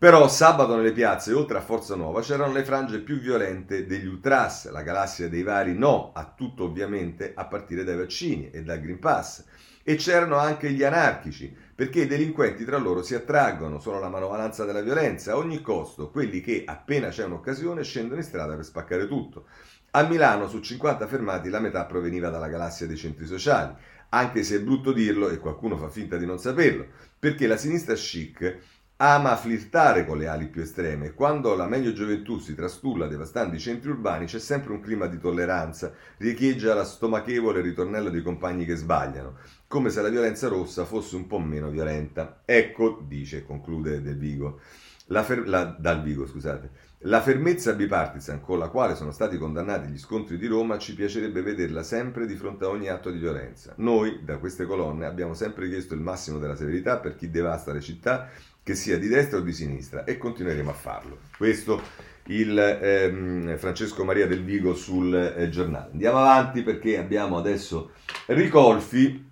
Però 0.00 0.28
sabato 0.28 0.76
nelle 0.76 0.92
piazze, 0.92 1.32
oltre 1.32 1.58
a 1.58 1.60
Forza 1.60 1.96
Nuova, 1.96 2.20
c'erano 2.20 2.52
le 2.52 2.62
frange 2.62 3.00
più 3.00 3.18
violente 3.18 3.84
degli 3.84 4.06
ultras, 4.06 4.70
la 4.70 4.82
galassia 4.82 5.28
dei 5.28 5.42
vari 5.42 5.76
no, 5.76 6.12
a 6.14 6.32
tutto 6.36 6.62
ovviamente, 6.62 7.32
a 7.34 7.46
partire 7.46 7.82
dai 7.82 7.96
vaccini 7.96 8.48
e 8.52 8.62
dal 8.62 8.78
Green 8.78 9.00
Pass. 9.00 9.44
E 9.82 9.96
c'erano 9.96 10.36
anche 10.36 10.70
gli 10.70 10.84
anarchici, 10.84 11.52
perché 11.74 12.02
i 12.02 12.06
delinquenti 12.06 12.64
tra 12.64 12.76
loro 12.76 13.02
si 13.02 13.16
attraggono, 13.16 13.80
sono 13.80 13.98
la 13.98 14.08
manovalanza 14.08 14.64
della 14.64 14.82
violenza, 14.82 15.32
a 15.32 15.36
ogni 15.36 15.60
costo, 15.62 16.10
quelli 16.10 16.40
che 16.42 16.62
appena 16.64 17.08
c'è 17.08 17.24
un'occasione 17.24 17.82
scendono 17.82 18.20
in 18.20 18.26
strada 18.26 18.54
per 18.54 18.64
spaccare 18.64 19.08
tutto. 19.08 19.46
A 19.90 20.04
Milano 20.04 20.46
su 20.46 20.60
50 20.60 21.08
fermati 21.08 21.48
la 21.48 21.58
metà 21.58 21.86
proveniva 21.86 22.28
dalla 22.28 22.46
galassia 22.46 22.86
dei 22.86 22.96
centri 22.96 23.26
sociali, 23.26 23.74
anche 24.10 24.44
se 24.44 24.56
è 24.56 24.60
brutto 24.60 24.92
dirlo 24.92 25.28
e 25.28 25.38
qualcuno 25.38 25.76
fa 25.76 25.88
finta 25.88 26.16
di 26.16 26.24
non 26.24 26.38
saperlo, 26.38 26.86
perché 27.18 27.48
la 27.48 27.56
sinistra 27.56 27.94
chic 27.94 28.58
ama 29.00 29.36
flirtare 29.36 30.04
con 30.04 30.18
le 30.18 30.26
ali 30.26 30.46
più 30.46 30.62
estreme. 30.62 31.14
Quando 31.14 31.54
la 31.54 31.66
meglio 31.66 31.92
gioventù 31.92 32.38
si 32.38 32.54
trastulla 32.54 33.06
devastando 33.06 33.54
i 33.54 33.60
centri 33.60 33.90
urbani 33.90 34.26
c'è 34.26 34.40
sempre 34.40 34.72
un 34.72 34.80
clima 34.80 35.06
di 35.06 35.18
tolleranza, 35.18 35.92
riecheggia 36.16 36.74
la 36.74 36.84
stomachevole 36.84 37.60
ritornello 37.60 38.10
dei 38.10 38.22
compagni 38.22 38.64
che 38.64 38.74
sbagliano, 38.74 39.36
come 39.68 39.90
se 39.90 40.02
la 40.02 40.08
violenza 40.08 40.48
rossa 40.48 40.84
fosse 40.84 41.14
un 41.14 41.28
po' 41.28 41.38
meno 41.38 41.70
violenta. 41.70 42.42
Ecco, 42.44 43.04
dice, 43.06 43.44
conclude 43.44 44.02
Del 44.02 44.18
Vigo, 44.18 44.60
la 45.06 45.22
fer- 45.22 45.46
la, 45.46 45.64
dal 45.64 46.02
Vigo, 46.02 46.26
scusate. 46.26 46.86
La 47.02 47.20
fermezza 47.20 47.74
bipartisan 47.74 48.40
con 48.40 48.58
la 48.58 48.66
quale 48.66 48.96
sono 48.96 49.12
stati 49.12 49.38
condannati 49.38 49.88
gli 49.88 49.98
scontri 49.98 50.36
di 50.36 50.48
Roma 50.48 50.78
ci 50.78 50.96
piacerebbe 50.96 51.42
vederla 51.42 51.84
sempre 51.84 52.26
di 52.26 52.34
fronte 52.34 52.64
a 52.64 52.68
ogni 52.68 52.88
atto 52.88 53.12
di 53.12 53.20
violenza. 53.20 53.74
Noi, 53.76 54.24
da 54.24 54.38
queste 54.38 54.64
colonne, 54.64 55.06
abbiamo 55.06 55.34
sempre 55.34 55.68
chiesto 55.68 55.94
il 55.94 56.00
massimo 56.00 56.40
della 56.40 56.56
severità 56.56 56.98
per 56.98 57.14
chi 57.14 57.30
devasta 57.30 57.72
le 57.72 57.80
città 57.80 58.28
che 58.68 58.74
sia 58.74 58.98
di 58.98 59.08
destra 59.08 59.38
o 59.38 59.40
di 59.40 59.54
sinistra 59.54 60.04
e 60.04 60.18
continueremo 60.18 60.68
a 60.68 60.74
farlo. 60.74 61.20
Questo 61.38 61.80
il 62.24 62.58
ehm, 62.58 63.56
Francesco 63.56 64.04
Maria 64.04 64.26
del 64.26 64.44
Vigo 64.44 64.74
sul 64.74 65.14
eh, 65.14 65.48
giornale. 65.48 65.88
Andiamo 65.92 66.18
avanti 66.18 66.60
perché 66.62 66.98
abbiamo 66.98 67.38
adesso 67.38 67.92
Ricolfi 68.26 69.26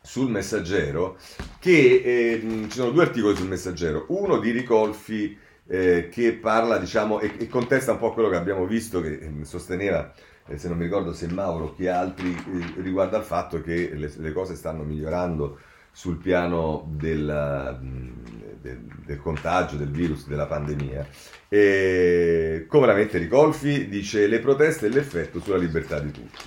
sul 0.00 0.30
messaggero 0.30 1.18
che 1.58 2.00
eh, 2.04 2.66
ci 2.68 2.76
sono 2.76 2.92
due 2.92 3.02
articoli 3.02 3.34
sul 3.34 3.48
messaggero, 3.48 4.04
uno 4.10 4.38
di 4.38 4.52
Ricolfi 4.52 5.36
eh, 5.66 6.08
che 6.08 6.34
parla 6.34 6.78
diciamo 6.78 7.18
e, 7.18 7.32
e, 7.38 7.48
contesta 7.48 7.90
un 7.90 7.98
po' 7.98 8.12
quello 8.12 8.28
che 8.28 8.36
abbiamo 8.36 8.66
visto 8.66 9.00
che 9.00 9.18
eh, 9.18 9.44
sosteneva 9.44 10.12
eh, 10.46 10.58
se 10.58 10.68
non 10.68 10.78
mi 10.78 10.84
ricordo 10.84 11.12
se 11.12 11.26
Mauro 11.26 11.74
che 11.74 11.88
altri 11.88 12.32
eh, 12.32 12.80
riguarda 12.82 13.18
il 13.18 13.24
fatto 13.24 13.60
che 13.60 13.90
le, 13.94 14.12
le 14.16 14.32
cose 14.32 14.54
stanno 14.54 14.84
migliorando 14.84 15.58
sul 15.92 16.16
piano 16.16 16.86
del, 16.90 17.78
del, 18.60 18.80
del, 19.04 19.18
contagio, 19.18 19.76
del 19.76 19.90
virus, 19.90 20.26
della 20.26 20.46
pandemia. 20.46 21.06
E, 21.48 22.64
come 22.68 22.86
la 22.86 22.94
mette 22.94 23.18
Ricolfi, 23.18 23.88
dice 23.88 24.26
le 24.26 24.40
proteste 24.40 24.86
e 24.86 24.90
l'effetto 24.90 25.40
sulla 25.40 25.56
libertà 25.56 25.98
di 25.98 26.10
tutti. 26.10 26.44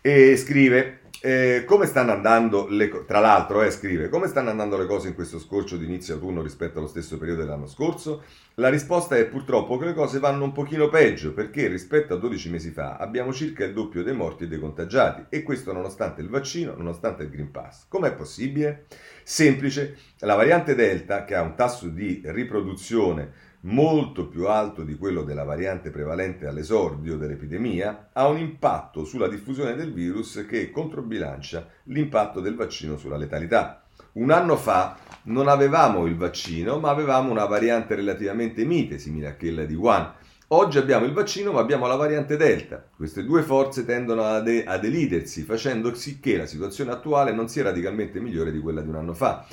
E 0.00 0.36
scrive, 0.36 1.00
eh, 1.24 1.64
come 1.64 1.86
stanno 1.86 2.12
andando 2.12 2.66
le 2.68 3.06
tra 3.06 3.18
l'altro 3.18 3.62
eh, 3.62 3.70
scrive, 3.70 4.10
come 4.10 4.26
stanno 4.26 4.50
andando 4.50 4.76
le 4.76 4.84
cose 4.84 5.08
in 5.08 5.14
questo 5.14 5.38
scorcio 5.38 5.78
di 5.78 5.86
inizio 5.86 6.12
autunno 6.12 6.42
rispetto 6.42 6.78
allo 6.78 6.86
stesso 6.86 7.16
periodo 7.16 7.40
dell'anno 7.40 7.66
scorso? 7.66 8.24
La 8.56 8.68
risposta 8.68 9.16
è 9.16 9.24
purtroppo 9.24 9.78
che 9.78 9.86
le 9.86 9.94
cose 9.94 10.18
vanno 10.18 10.44
un 10.44 10.52
pochino 10.52 10.90
peggio, 10.90 11.32
perché 11.32 11.66
rispetto 11.66 12.12
a 12.12 12.18
12 12.18 12.50
mesi 12.50 12.70
fa 12.72 12.98
abbiamo 12.98 13.32
circa 13.32 13.64
il 13.64 13.72
doppio 13.72 14.02
dei 14.02 14.14
morti 14.14 14.44
e 14.44 14.48
dei 14.48 14.58
contagiati, 14.58 15.24
e 15.30 15.42
questo 15.42 15.72
nonostante 15.72 16.20
il 16.20 16.28
vaccino, 16.28 16.74
nonostante 16.76 17.22
il 17.22 17.30
Green 17.30 17.50
Pass. 17.50 17.86
Com'è 17.88 18.12
possibile? 18.12 18.84
Semplice, 19.22 19.96
la 20.18 20.34
variante 20.34 20.74
Delta, 20.74 21.24
che 21.24 21.34
ha 21.34 21.40
un 21.40 21.54
tasso 21.54 21.88
di 21.88 22.20
riproduzione 22.26 23.32
molto 23.64 24.26
più 24.26 24.46
alto 24.46 24.82
di 24.82 24.96
quello 24.96 25.22
della 25.22 25.44
variante 25.44 25.90
prevalente 25.90 26.46
all'esordio 26.46 27.16
dell'epidemia, 27.16 28.10
ha 28.12 28.26
un 28.26 28.38
impatto 28.38 29.04
sulla 29.04 29.28
diffusione 29.28 29.74
del 29.74 29.92
virus 29.92 30.44
che 30.48 30.70
controbilancia 30.70 31.66
l'impatto 31.84 32.40
del 32.40 32.56
vaccino 32.56 32.96
sulla 32.96 33.16
letalità. 33.16 33.84
Un 34.12 34.30
anno 34.30 34.56
fa 34.56 34.96
non 35.24 35.48
avevamo 35.48 36.06
il 36.06 36.16
vaccino, 36.16 36.78
ma 36.78 36.90
avevamo 36.90 37.30
una 37.30 37.46
variante 37.46 37.94
relativamente 37.94 38.64
mite, 38.64 38.98
simile 38.98 39.28
a 39.28 39.34
quella 39.34 39.64
di 39.64 39.74
Wuhan. 39.74 40.12
Oggi 40.48 40.78
abbiamo 40.78 41.06
il 41.06 41.12
vaccino, 41.12 41.52
ma 41.52 41.60
abbiamo 41.60 41.86
la 41.86 41.96
variante 41.96 42.36
Delta. 42.36 42.84
Queste 42.94 43.24
due 43.24 43.42
forze 43.42 43.84
tendono 43.84 44.24
ad, 44.24 44.46
ad 44.64 44.84
elidersi, 44.84 45.42
facendo 45.42 45.94
sì 45.94 46.20
che 46.20 46.36
la 46.36 46.46
situazione 46.46 46.92
attuale 46.92 47.32
non 47.32 47.48
sia 47.48 47.64
radicalmente 47.64 48.20
migliore 48.20 48.52
di 48.52 48.60
quella 48.60 48.82
di 48.82 48.88
un 48.88 48.96
anno 48.96 49.14
fa 49.14 49.44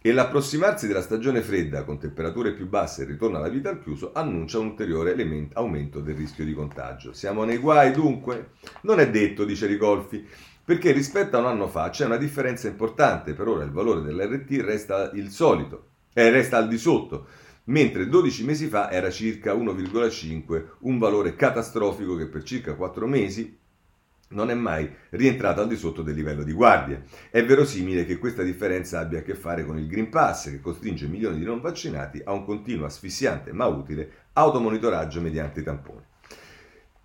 e 0.00 0.12
l'approssimarsi 0.12 0.86
della 0.86 1.02
stagione 1.02 1.42
fredda 1.42 1.82
con 1.82 1.98
temperature 1.98 2.52
più 2.52 2.68
basse 2.68 3.02
e 3.02 3.06
ritorno 3.06 3.36
alla 3.36 3.48
vita 3.48 3.68
al 3.68 3.82
chiuso 3.82 4.12
annuncia 4.14 4.58
un 4.58 4.66
ulteriore 4.66 5.12
elemento, 5.12 5.58
aumento 5.58 6.00
del 6.00 6.14
rischio 6.14 6.44
di 6.44 6.54
contagio. 6.54 7.12
Siamo 7.12 7.42
nei 7.44 7.58
guai 7.58 7.90
dunque? 7.92 8.50
Non 8.82 9.00
è 9.00 9.10
detto, 9.10 9.44
dice 9.44 9.66
Ricolfi, 9.66 10.24
perché 10.64 10.92
rispetto 10.92 11.36
a 11.36 11.40
un 11.40 11.46
anno 11.46 11.66
fa 11.66 11.90
c'è 11.90 12.04
una 12.04 12.16
differenza 12.16 12.68
importante, 12.68 13.32
per 13.32 13.48
ora 13.48 13.64
il 13.64 13.72
valore 13.72 14.02
dell'RT 14.02 14.60
resta 14.60 15.10
il 15.14 15.30
solito, 15.30 15.86
eh, 16.12 16.30
resta 16.30 16.58
al 16.58 16.68
di 16.68 16.78
sotto, 16.78 17.26
mentre 17.64 18.06
12 18.06 18.44
mesi 18.44 18.66
fa 18.68 18.90
era 18.92 19.10
circa 19.10 19.52
1,5, 19.54 20.64
un 20.80 20.98
valore 20.98 21.34
catastrofico 21.34 22.14
che 22.14 22.26
per 22.26 22.44
circa 22.44 22.74
4 22.74 23.06
mesi 23.06 23.58
non 24.28 24.50
è 24.50 24.54
mai 24.54 24.90
rientrata 25.10 25.62
al 25.62 25.68
di 25.68 25.76
sotto 25.76 26.02
del 26.02 26.14
livello 26.14 26.42
di 26.42 26.52
guardia. 26.52 27.02
È 27.30 27.44
verosimile 27.44 28.04
che 28.04 28.18
questa 28.18 28.42
differenza 28.42 28.98
abbia 28.98 29.20
a 29.20 29.22
che 29.22 29.34
fare 29.34 29.64
con 29.64 29.78
il 29.78 29.86
Green 29.86 30.10
Pass 30.10 30.50
che 30.50 30.60
costringe 30.60 31.06
milioni 31.06 31.38
di 31.38 31.44
non 31.44 31.60
vaccinati 31.60 32.20
a 32.24 32.32
un 32.32 32.44
continuo 32.44 32.86
asfissiante 32.86 33.52
ma 33.52 33.66
utile 33.66 34.10
automonitoraggio 34.32 35.20
mediante 35.20 35.60
i 35.60 35.64
tamponi. 35.64 36.04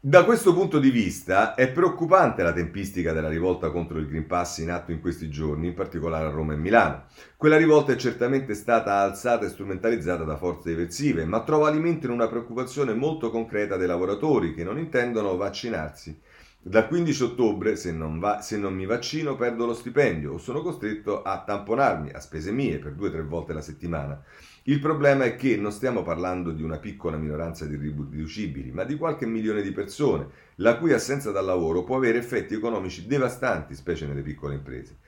Da 0.05 0.25
questo 0.25 0.53
punto 0.53 0.79
di 0.79 0.89
vista 0.89 1.55
è 1.55 1.71
preoccupante 1.71 2.43
la 2.43 2.51
tempistica 2.51 3.13
della 3.13 3.29
rivolta 3.29 3.71
contro 3.71 3.99
il 3.99 4.09
Green 4.09 4.27
Pass 4.27 4.57
in 4.57 4.69
atto 4.69 4.91
in 4.91 4.99
questi 4.99 5.29
giorni, 5.29 5.67
in 5.67 5.73
particolare 5.73 6.25
a 6.25 6.29
Roma 6.29 6.51
e 6.51 6.57
Milano. 6.57 7.05
Quella 7.37 7.55
rivolta 7.55 7.93
è 7.93 7.95
certamente 7.95 8.53
stata 8.53 8.97
alzata 8.97 9.45
e 9.45 9.49
strumentalizzata 9.49 10.25
da 10.25 10.35
forze 10.35 10.71
diversive, 10.71 11.23
ma 11.23 11.41
trova 11.43 11.69
alimento 11.69 12.05
in 12.05 12.11
una 12.11 12.27
preoccupazione 12.27 12.93
molto 12.93 13.29
concreta 13.29 13.77
dei 13.77 13.87
lavoratori 13.87 14.53
che 14.53 14.65
non 14.65 14.77
intendono 14.77 15.37
vaccinarsi 15.37 16.19
dal 16.65 16.87
15 16.87 17.23
ottobre, 17.23 17.75
se 17.75 17.91
non, 17.91 18.19
va, 18.19 18.39
se 18.39 18.57
non, 18.57 18.73
mi 18.73 18.85
vaccino, 18.85 19.35
perdo 19.35 19.65
lo 19.65 19.73
stipendio 19.73 20.31
o 20.31 20.37
sono 20.37 20.61
costretto 20.61 21.21
a 21.21 21.43
tamponarmi 21.45 22.11
a 22.11 22.21
spese 22.21 22.53
mie 22.53 22.79
per 22.79 22.93
due 22.93 23.09
o 23.09 23.11
tre 23.11 23.21
volte 23.21 23.51
la 23.51 23.59
settimana. 23.59 24.23
Il 24.63 24.79
problema 24.79 25.25
è 25.25 25.35
che 25.35 25.57
non 25.57 25.73
stiamo 25.73 26.03
parlando 26.03 26.51
di 26.51 26.63
una 26.63 26.77
piccola 26.77 27.17
minoranza 27.17 27.65
di 27.65 27.75
riducibili, 27.75 28.71
ma 28.71 28.85
di 28.85 28.95
qualche 28.95 29.25
milione 29.25 29.61
di 29.61 29.73
persone, 29.73 30.27
la 30.55 30.77
cui 30.77 30.93
assenza 30.93 31.31
dal 31.31 31.43
lavoro 31.43 31.83
può 31.83 31.97
avere 31.97 32.19
effetti 32.19 32.53
economici 32.53 33.07
devastanti, 33.07 33.75
specie 33.75 34.07
nelle 34.07 34.21
piccole 34.21 34.53
imprese. 34.53 34.99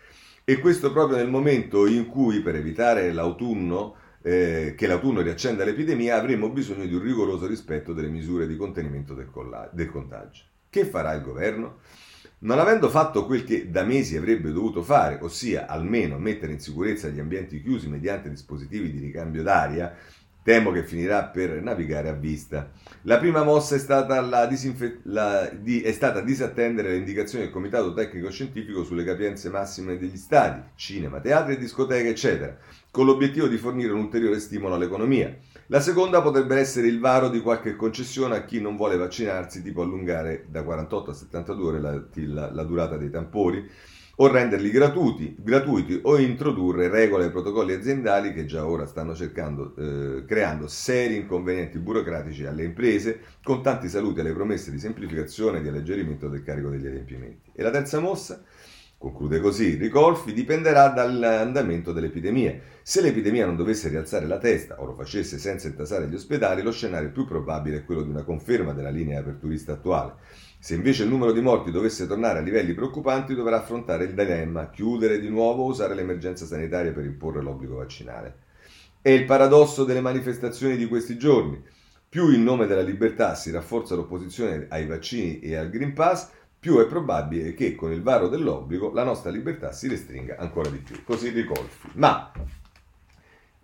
E 0.43 0.60
questo 0.60 0.91
proprio 0.91 1.16
nel 1.16 1.30
momento 1.30 1.88
in 1.88 2.08
cui, 2.08 2.41
per 2.41 2.56
evitare 2.56 3.14
l'autunno, 3.14 3.95
eh, 4.22 4.74
che 4.76 4.88
l'autunno 4.88 5.22
riaccenda 5.22 5.64
l'epidemia, 5.64 6.18
avremo 6.18 6.49
bisogno 6.49 6.86
di 6.86 6.93
un 6.93 7.01
rigoroso 7.01 7.47
rispetto 7.47 7.93
delle 7.93 8.10
misure 8.10 8.45
di 8.45 8.58
contenimento 8.58 9.14
del, 9.14 9.30
colla- 9.32 9.70
del 9.72 9.89
contagio. 9.89 10.43
Che 10.76 10.84
farà 10.84 11.14
il 11.14 11.22
governo? 11.22 11.78
Non 12.40 12.60
avendo 12.60 12.90
fatto 12.90 13.26
quel 13.26 13.46
che 13.46 13.72
da 13.72 13.84
mesi 13.84 14.18
avrebbe 14.18 14.52
dovuto 14.52 14.84
fare, 14.84 15.20
ossia 15.22 15.68
almeno 15.68 16.18
mettere 16.18 16.52
in 16.52 16.60
sicurezza 16.60 17.08
gli 17.08 17.22
ambienti 17.22 17.62
chiusi 17.62 17.88
mediante 17.88 18.30
dispositivi 18.30 18.92
di 18.92 19.00
ricambio 19.00 19.42
d'aria, 19.42 19.96
Temo 20.44 20.72
che 20.72 20.84
finirà 20.84 21.24
per 21.24 21.60
navigare 21.64 22.10
a 22.10 22.14
vista. 22.14 22.70
La 23.04 23.18
prima 23.18 23.44
mossa 23.44 23.76
è 23.76 23.80
stata, 23.80 24.20
la 24.22 24.46
disinfe- 24.46 25.00
la, 25.04 25.50
di, 25.50 25.82
è 25.82 25.92
stata 25.92 26.22
disattendere 26.22 26.90
le 26.90 26.98
indicazioni 26.98 27.46
del 27.46 27.54
Comitato 27.54 27.94
Tecnico 27.94 28.30
Scientifico 28.30 28.84
sulle 28.84 29.04
capienze 29.04 29.50
massime 29.50 29.98
degli 29.98 30.18
stadi, 30.18 30.62
cinema, 30.76 31.20
teatri 31.20 31.58
discoteche, 31.58 32.10
eccetera, 32.10 32.56
con 32.92 33.06
l'obiettivo 33.06 33.48
di 33.48 33.58
fornire 33.58 33.94
un 33.94 34.02
ulteriore 34.02 34.40
stimolo 34.40 34.76
all'economia. 34.76 35.36
La 35.68 35.80
seconda 35.80 36.22
potrebbe 36.22 36.57
essere 36.57 36.86
il 36.86 36.99
varo 36.99 37.28
di 37.28 37.41
qualche 37.41 37.76
concessione 37.76 38.36
a 38.36 38.45
chi 38.45 38.61
non 38.61 38.76
vuole 38.76 38.97
vaccinarsi, 38.97 39.63
tipo 39.63 39.82
allungare 39.82 40.45
da 40.47 40.63
48 40.63 41.09
a 41.09 41.13
72 41.13 41.66
ore 41.66 41.80
la, 41.80 42.03
la, 42.13 42.51
la 42.53 42.63
durata 42.63 42.97
dei 42.97 43.09
tamponi 43.09 43.68
o 44.18 44.28
renderli 44.28 44.70
gratuiti, 44.70 45.36
gratuiti, 45.39 45.99
o 46.03 46.18
introdurre 46.20 46.88
regole 46.88 47.26
e 47.26 47.32
protocolli 47.32 47.74
aziendali 47.74 48.32
che 48.32 48.45
già 48.45 48.66
ora 48.66 48.86
stanno 48.86 49.16
cercando, 49.16 49.76
eh, 49.76 50.26
creando 50.26 50.68
seri 50.68 51.16
inconvenienti 51.16 51.80
burocratici 51.80 52.45
alle 52.45 52.63
imprese, 52.63 53.22
con 53.43 53.61
tanti 53.61 53.89
saluti 53.89 54.20
alle 54.22 54.34
promesse 54.34 54.72
di 54.72 54.80
semplificazione 54.80 55.57
e 55.57 55.61
di 55.63 55.68
alleggerimento 55.68 56.30
del 56.30 56.43
carico 56.43 56.70
degli 56.70 56.88
adempimenti. 56.88 57.51
E 57.53 57.63
la 57.63 57.72
terza 57.72 57.99
mossa? 57.99 58.43
Conclude 59.06 59.39
così, 59.39 59.76
Ricolfi 59.76 60.34
dipenderà 60.34 60.88
dall'andamento 60.88 61.91
dell'epidemia. 61.91 62.60
Se 62.82 63.01
l'epidemia 63.01 63.45
non 63.45 63.56
dovesse 63.56 63.88
rialzare 63.88 64.26
la 64.26 64.39
testa 64.39 64.82
o 64.82 64.86
lo 64.86 64.95
facesse 64.95 65.38
senza 65.38 65.68
intasare 65.68 66.08
gli 66.08 66.16
ospedali, 66.16 66.64
lo 66.64 66.72
scenario 66.72 67.12
più 67.12 67.24
probabile 67.24 67.78
è 67.78 67.86
quello 67.86 68.01
di 68.01 68.10
una 68.10 68.24
conferma 68.24 68.74
della 68.74 68.89
linea 68.89 69.20
aperturista 69.20 69.74
attuale. 69.74 70.16
Se 70.58 70.74
invece 70.74 71.03
il 71.03 71.10
numero 71.10 71.34
di 71.34 71.41
morti 71.41 71.70
dovesse 71.70 72.08
tornare 72.08 72.39
a 72.39 72.41
livelli 72.41 72.74
preoccupanti, 72.74 73.36
dovrà 73.36 73.58
affrontare 73.58 74.06
il 74.06 74.16
dilemma, 74.16 74.72
chiudere 74.72 75.20
di 75.20 75.30
nuovo 75.30 75.62
o 75.62 75.68
usare 75.68 75.93
l'emergenza 75.93 76.47
sanitaria 76.47 76.91
per 76.91 77.06
imporre 77.06 77.43
l'obbligo 77.43 77.76
vaccinale. 77.76 78.38
È 79.03 79.10
il 79.10 79.26
paradosso 79.26 79.84
delle 79.84 80.01
manifestazioni 80.01 80.78
di 80.78 80.88
questi 80.88 81.16
giorni. 81.16 81.62
Più 82.10 82.32
in 82.32 82.41
nome 82.41 82.66
della 82.66 82.82
libertà 82.82 83.36
si 83.36 83.51
rafforza 83.51 83.93
l'opposizione 83.93 84.66
ai 84.70 84.88
vaccini 84.88 85.41
e 85.41 85.58
al 85.58 85.70
Green 85.70 85.93
Pass, 85.93 86.30
più 86.66 86.80
è 86.80 86.88
probabile 86.88 87.53
che 87.53 87.76
con 87.76 87.91
il 87.91 88.01
varo 88.01 88.28
dell'obbligo 88.28 88.91
la 88.91 89.03
nostra 89.03 89.30
libertà 89.30 89.72
si 89.72 89.88
restringa 89.88 90.38
ancora 90.39 90.68
di 90.68 90.80
più. 90.80 91.03
Così 91.03 91.30
ricolfi. 91.30 91.89
Ma 91.93 92.32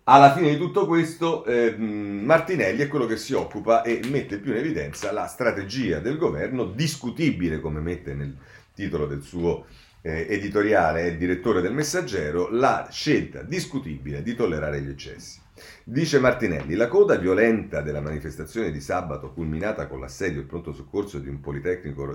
alla 0.03 0.31
fine 0.35 0.51
di 0.51 0.57
tutto 0.57 0.85
questo, 0.85 1.43
eh, 1.45 1.75
Martinelli 1.75 2.83
è 2.83 2.87
quello 2.87 3.07
che 3.07 3.17
si 3.17 3.33
occupa 3.33 3.81
e 3.81 4.01
mette 4.07 4.37
più 4.37 4.51
in 4.51 4.59
evidenza 4.59 5.11
la 5.11 5.25
strategia 5.25 5.97
del 5.97 6.19
governo, 6.19 6.65
discutibile 6.65 7.59
come 7.59 7.79
mette 7.79 8.13
nel 8.13 8.35
titolo 8.75 9.07
del 9.07 9.23
suo 9.23 9.65
eh, 10.03 10.27
editoriale 10.29 11.07
e 11.07 11.17
direttore 11.17 11.61
del 11.61 11.73
Messaggero, 11.73 12.51
la 12.51 12.87
scelta 12.91 13.41
discutibile 13.41 14.21
di 14.21 14.35
tollerare 14.35 14.79
gli 14.79 14.89
eccessi. 14.89 15.40
Dice 15.83 16.19
Martinelli, 16.19 16.75
la 16.75 16.87
coda 16.87 17.15
violenta 17.17 17.81
della 17.81 18.01
manifestazione 18.01 18.71
di 18.71 18.79
sabato, 18.79 19.33
culminata 19.33 19.87
con 19.87 19.99
l'assedio 19.99 20.39
e 20.39 20.41
il 20.41 20.47
pronto 20.47 20.73
soccorso 20.73 21.19
di 21.19 21.27
un, 21.27 21.39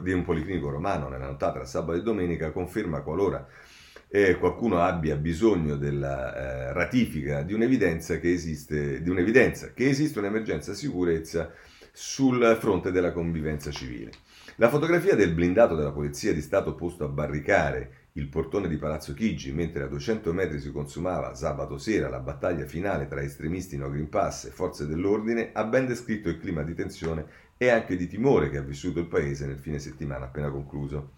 di 0.03 0.13
un 0.13 0.25
policlinico 0.25 0.71
romano 0.71 1.09
nella 1.09 1.27
nottata 1.27 1.55
tra 1.55 1.65
sabato 1.65 1.99
e 1.99 2.03
domenica, 2.03 2.53
conferma 2.53 3.03
qualora 3.03 3.47
eh, 4.09 4.37
qualcuno 4.39 4.81
abbia 4.81 5.17
bisogno 5.17 5.77
della 5.77 6.35
eh, 6.35 6.73
ratifica 6.73 7.43
di 7.43 7.53
un'evidenza 7.53 8.19
che 8.19 8.33
esiste, 8.33 9.03
di 9.03 9.11
un'evidenza 9.11 9.73
che 9.73 9.89
esiste 9.89 10.19
un'emergenza 10.21 10.75
sicurezza 10.75 11.53
sul 11.93 12.57
fronte 12.61 12.91
della 12.91 13.13
convivenza 13.13 13.71
civile. 13.71 14.13
La 14.57 14.69
fotografia 14.69 15.15
del 15.15 15.33
blindato 15.33 15.75
della 15.75 15.93
Polizia 15.93 16.33
di 16.33 16.41
Stato 16.41 16.75
posto 16.75 17.05
a 17.05 17.09
barricare 17.09 18.06
il 18.17 18.29
portone 18.29 18.67
di 18.67 18.79
Palazzo 18.79 19.13
Chigi, 19.13 19.53
mentre 19.53 19.83
a 19.83 19.89
200 19.89 20.33
metri 20.33 20.59
si 20.59 20.73
consumava 20.73 21.35
sabato 21.35 21.77
sera 21.77 22.09
la 22.09 22.21
battaglia 22.21 22.65
finale 22.65 23.07
tra 23.09 23.21
estremisti 23.21 23.77
no 23.77 23.91
Green 23.91 24.09
Pass 24.09 24.47
e 24.47 24.51
forze 24.51 24.87
dell'ordine, 24.87 25.51
ha 25.53 25.65
ben 25.65 25.87
descritto 25.87 26.31
il 26.31 26.39
clima 26.39 26.63
di 26.63 26.75
tensione 26.75 27.27
e 27.59 27.69
anche 27.69 27.95
di 27.95 28.07
timore 28.07 28.49
che 28.49 28.57
ha 28.57 28.63
vissuto 28.63 29.01
il 29.01 29.07
paese 29.07 29.45
nel 29.45 29.59
fine 29.59 29.79
settimana 29.79 30.25
appena 30.25 30.51
concluso. 30.51 31.13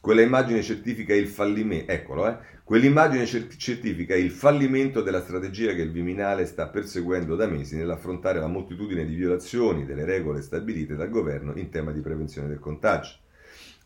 Quella 0.00 0.20
immagine 0.20 0.62
certifica 0.62 1.12
il 1.12 1.26
fallimento, 1.26 1.90
eccolo, 1.90 2.28
eh? 2.28 2.36
Quell'immagine 2.62 3.26
certifica 3.26 4.14
il 4.14 4.30
fallimento 4.30 5.02
della 5.02 5.22
strategia 5.22 5.74
che 5.74 5.82
il 5.82 5.90
Viminale 5.90 6.46
sta 6.46 6.68
perseguendo 6.68 7.34
da 7.34 7.46
mesi 7.46 7.76
nell'affrontare 7.76 8.38
la 8.38 8.46
moltitudine 8.46 9.04
di 9.04 9.16
violazioni 9.16 9.84
delle 9.84 10.04
regole 10.04 10.40
stabilite 10.40 10.94
dal 10.94 11.10
governo 11.10 11.54
in 11.56 11.68
tema 11.70 11.90
di 11.90 12.00
prevenzione 12.00 12.46
del 12.46 12.60
contagio. 12.60 13.22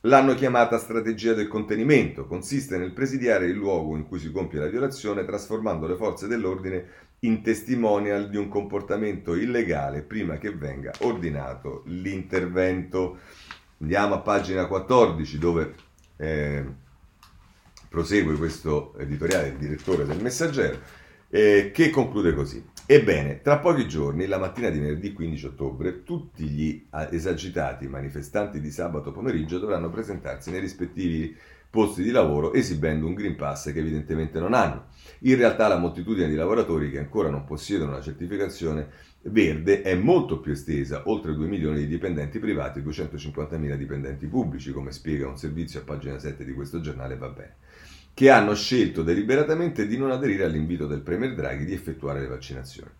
L'hanno 0.02 0.34
chiamata 0.34 0.78
strategia 0.78 1.34
del 1.34 1.48
contenimento, 1.48 2.26
consiste 2.26 2.78
nel 2.78 2.92
presidiare 2.92 3.46
il 3.46 3.56
luogo 3.56 3.96
in 3.96 4.06
cui 4.06 4.20
si 4.20 4.30
compie 4.30 4.60
la 4.60 4.68
violazione 4.68 5.24
trasformando 5.24 5.88
le 5.88 5.96
forze 5.96 6.28
dell'ordine 6.28 7.06
in 7.20 7.42
testimonial 7.42 8.30
di 8.30 8.36
un 8.36 8.46
comportamento 8.46 9.34
illegale 9.34 10.02
prima 10.02 10.38
che 10.38 10.54
venga 10.54 10.92
ordinato 11.00 11.82
l'intervento. 11.86 13.18
Andiamo 13.80 14.14
a 14.14 14.20
pagina 14.20 14.66
14 14.66 15.38
dove 15.38 15.74
eh, 16.16 16.64
prosegue 17.88 18.36
questo 18.36 18.96
editoriale 18.98 19.50
del 19.50 19.58
direttore 19.58 20.04
del 20.04 20.22
Messaggero, 20.22 20.78
eh, 21.28 21.72
che 21.74 21.90
conclude 21.90 22.34
così. 22.34 22.64
Ebbene, 22.90 23.42
tra 23.42 23.58
pochi 23.58 23.86
giorni, 23.86 24.24
la 24.24 24.38
mattina 24.38 24.70
di 24.70 24.78
venerdì 24.78 25.12
15 25.12 25.44
ottobre, 25.44 26.04
tutti 26.04 26.44
gli 26.44 26.86
esagitati 27.10 27.86
manifestanti 27.86 28.62
di 28.62 28.70
sabato 28.70 29.12
pomeriggio 29.12 29.58
dovranno 29.58 29.90
presentarsi 29.90 30.50
nei 30.50 30.60
rispettivi 30.60 31.36
posti 31.68 32.02
di 32.02 32.10
lavoro 32.10 32.54
esibendo 32.54 33.04
un 33.04 33.12
Green 33.12 33.36
Pass 33.36 33.70
che 33.74 33.80
evidentemente 33.80 34.38
non 34.40 34.54
hanno. 34.54 34.86
In 35.18 35.36
realtà 35.36 35.68
la 35.68 35.76
moltitudine 35.76 36.30
di 36.30 36.34
lavoratori 36.34 36.90
che 36.90 36.98
ancora 36.98 37.28
non 37.28 37.44
possiedono 37.44 37.92
la 37.92 38.00
certificazione 38.00 38.88
verde 39.24 39.82
è 39.82 39.94
molto 39.94 40.40
più 40.40 40.52
estesa, 40.52 41.02
oltre 41.10 41.34
2 41.34 41.46
milioni 41.46 41.80
di 41.80 41.88
dipendenti 41.88 42.38
privati 42.38 42.78
e 42.78 42.82
250 42.82 43.58
mila 43.58 43.76
dipendenti 43.76 44.26
pubblici, 44.26 44.72
come 44.72 44.92
spiega 44.92 45.28
un 45.28 45.36
servizio 45.36 45.80
a 45.80 45.84
pagina 45.84 46.18
7 46.18 46.42
di 46.42 46.54
questo 46.54 46.80
giornale, 46.80 47.18
va 47.18 47.28
bene, 47.28 47.56
che 48.18 48.30
hanno 48.30 48.56
scelto 48.56 49.04
deliberatamente 49.04 49.86
di 49.86 49.96
non 49.96 50.10
aderire 50.10 50.42
all'invito 50.42 50.88
del 50.88 51.02
Premier 51.02 51.36
Draghi 51.36 51.64
di 51.64 51.72
effettuare 51.72 52.18
le 52.18 52.26
vaccinazioni. 52.26 52.90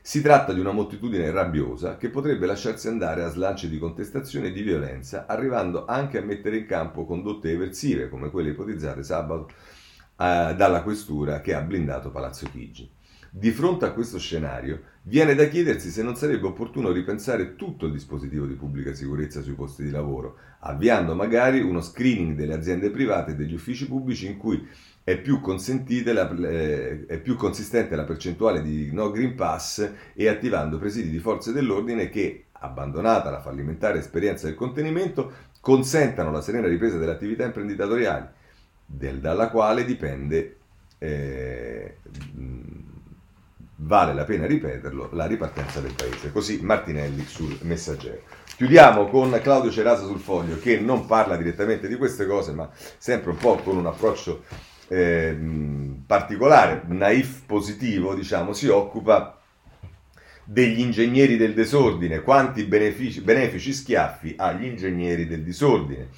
Si 0.00 0.22
tratta 0.22 0.52
di 0.52 0.60
una 0.60 0.70
moltitudine 0.70 1.32
rabbiosa 1.32 1.96
che 1.96 2.10
potrebbe 2.10 2.46
lasciarsi 2.46 2.86
andare 2.86 3.24
a 3.24 3.28
slanci 3.28 3.68
di 3.68 3.80
contestazione 3.80 4.46
e 4.46 4.52
di 4.52 4.62
violenza, 4.62 5.26
arrivando 5.26 5.84
anche 5.84 6.18
a 6.18 6.22
mettere 6.22 6.58
in 6.58 6.66
campo 6.66 7.04
condotte 7.04 7.50
eversive 7.50 8.08
come 8.08 8.30
quelle 8.30 8.50
ipotizzate 8.50 9.02
sabato 9.02 9.48
eh, 9.48 10.54
dalla 10.56 10.82
questura 10.84 11.40
che 11.40 11.54
ha 11.54 11.60
blindato 11.60 12.12
Palazzo 12.12 12.46
Chigi. 12.48 12.88
Di 13.34 13.50
fronte 13.50 13.86
a 13.86 13.92
questo 13.92 14.18
scenario, 14.18 14.82
viene 15.04 15.34
da 15.34 15.46
chiedersi 15.46 15.88
se 15.88 16.02
non 16.02 16.16
sarebbe 16.16 16.48
opportuno 16.48 16.92
ripensare 16.92 17.56
tutto 17.56 17.86
il 17.86 17.92
dispositivo 17.92 18.44
di 18.44 18.56
pubblica 18.56 18.92
sicurezza 18.92 19.40
sui 19.40 19.54
posti 19.54 19.84
di 19.84 19.90
lavoro, 19.90 20.36
avviando 20.60 21.14
magari 21.14 21.62
uno 21.62 21.80
screening 21.80 22.36
delle 22.36 22.52
aziende 22.52 22.90
private 22.90 23.30
e 23.30 23.34
degli 23.34 23.54
uffici 23.54 23.88
pubblici 23.88 24.26
in 24.26 24.36
cui 24.36 24.68
è 25.02 25.16
più, 25.16 25.40
la, 25.40 26.30
eh, 26.50 27.06
è 27.06 27.18
più 27.20 27.36
consistente 27.36 27.96
la 27.96 28.04
percentuale 28.04 28.60
di 28.60 28.92
no 28.92 29.10
Green 29.10 29.34
Pass 29.34 29.90
e 30.12 30.28
attivando 30.28 30.78
presidi 30.78 31.08
di 31.08 31.18
forze 31.18 31.52
dell'ordine 31.52 32.10
che, 32.10 32.48
abbandonata 32.52 33.30
la 33.30 33.40
fallimentare 33.40 34.00
esperienza 34.00 34.46
del 34.46 34.56
contenimento, 34.56 35.32
consentano 35.62 36.30
la 36.30 36.42
serena 36.42 36.68
ripresa 36.68 36.98
delle 36.98 37.12
attività 37.12 37.46
imprenditoriali, 37.46 38.26
del, 38.84 39.20
dalla 39.20 39.48
quale 39.48 39.86
dipende 39.86 40.56
eh, 40.98 41.96
vale 43.84 44.14
la 44.14 44.24
pena 44.24 44.46
ripeterlo, 44.46 45.10
la 45.12 45.26
ripartenza 45.26 45.80
del 45.80 45.94
paese. 45.94 46.32
Così 46.32 46.60
Martinelli 46.62 47.24
sul 47.24 47.58
messaggero. 47.62 48.20
Chiudiamo 48.56 49.08
con 49.08 49.38
Claudio 49.42 49.70
Cerasa 49.70 50.04
sul 50.04 50.20
foglio 50.20 50.58
che 50.58 50.78
non 50.78 51.06
parla 51.06 51.36
direttamente 51.36 51.88
di 51.88 51.96
queste 51.96 52.26
cose, 52.26 52.52
ma 52.52 52.70
sempre 52.98 53.30
un 53.30 53.36
po' 53.36 53.56
con 53.56 53.76
un 53.76 53.86
approccio 53.86 54.44
eh, 54.88 55.36
particolare, 56.06 56.82
naif 56.86 57.44
positivo, 57.46 58.14
diciamo, 58.14 58.52
si 58.52 58.68
occupa 58.68 59.38
degli 60.44 60.80
ingegneri 60.80 61.36
del 61.36 61.54
disordine, 61.54 62.20
quanti 62.20 62.64
benefici, 62.64 63.20
benefici 63.20 63.72
schiaffi 63.72 64.34
agli 64.36 64.64
ingegneri 64.64 65.26
del 65.26 65.42
disordine. 65.42 66.08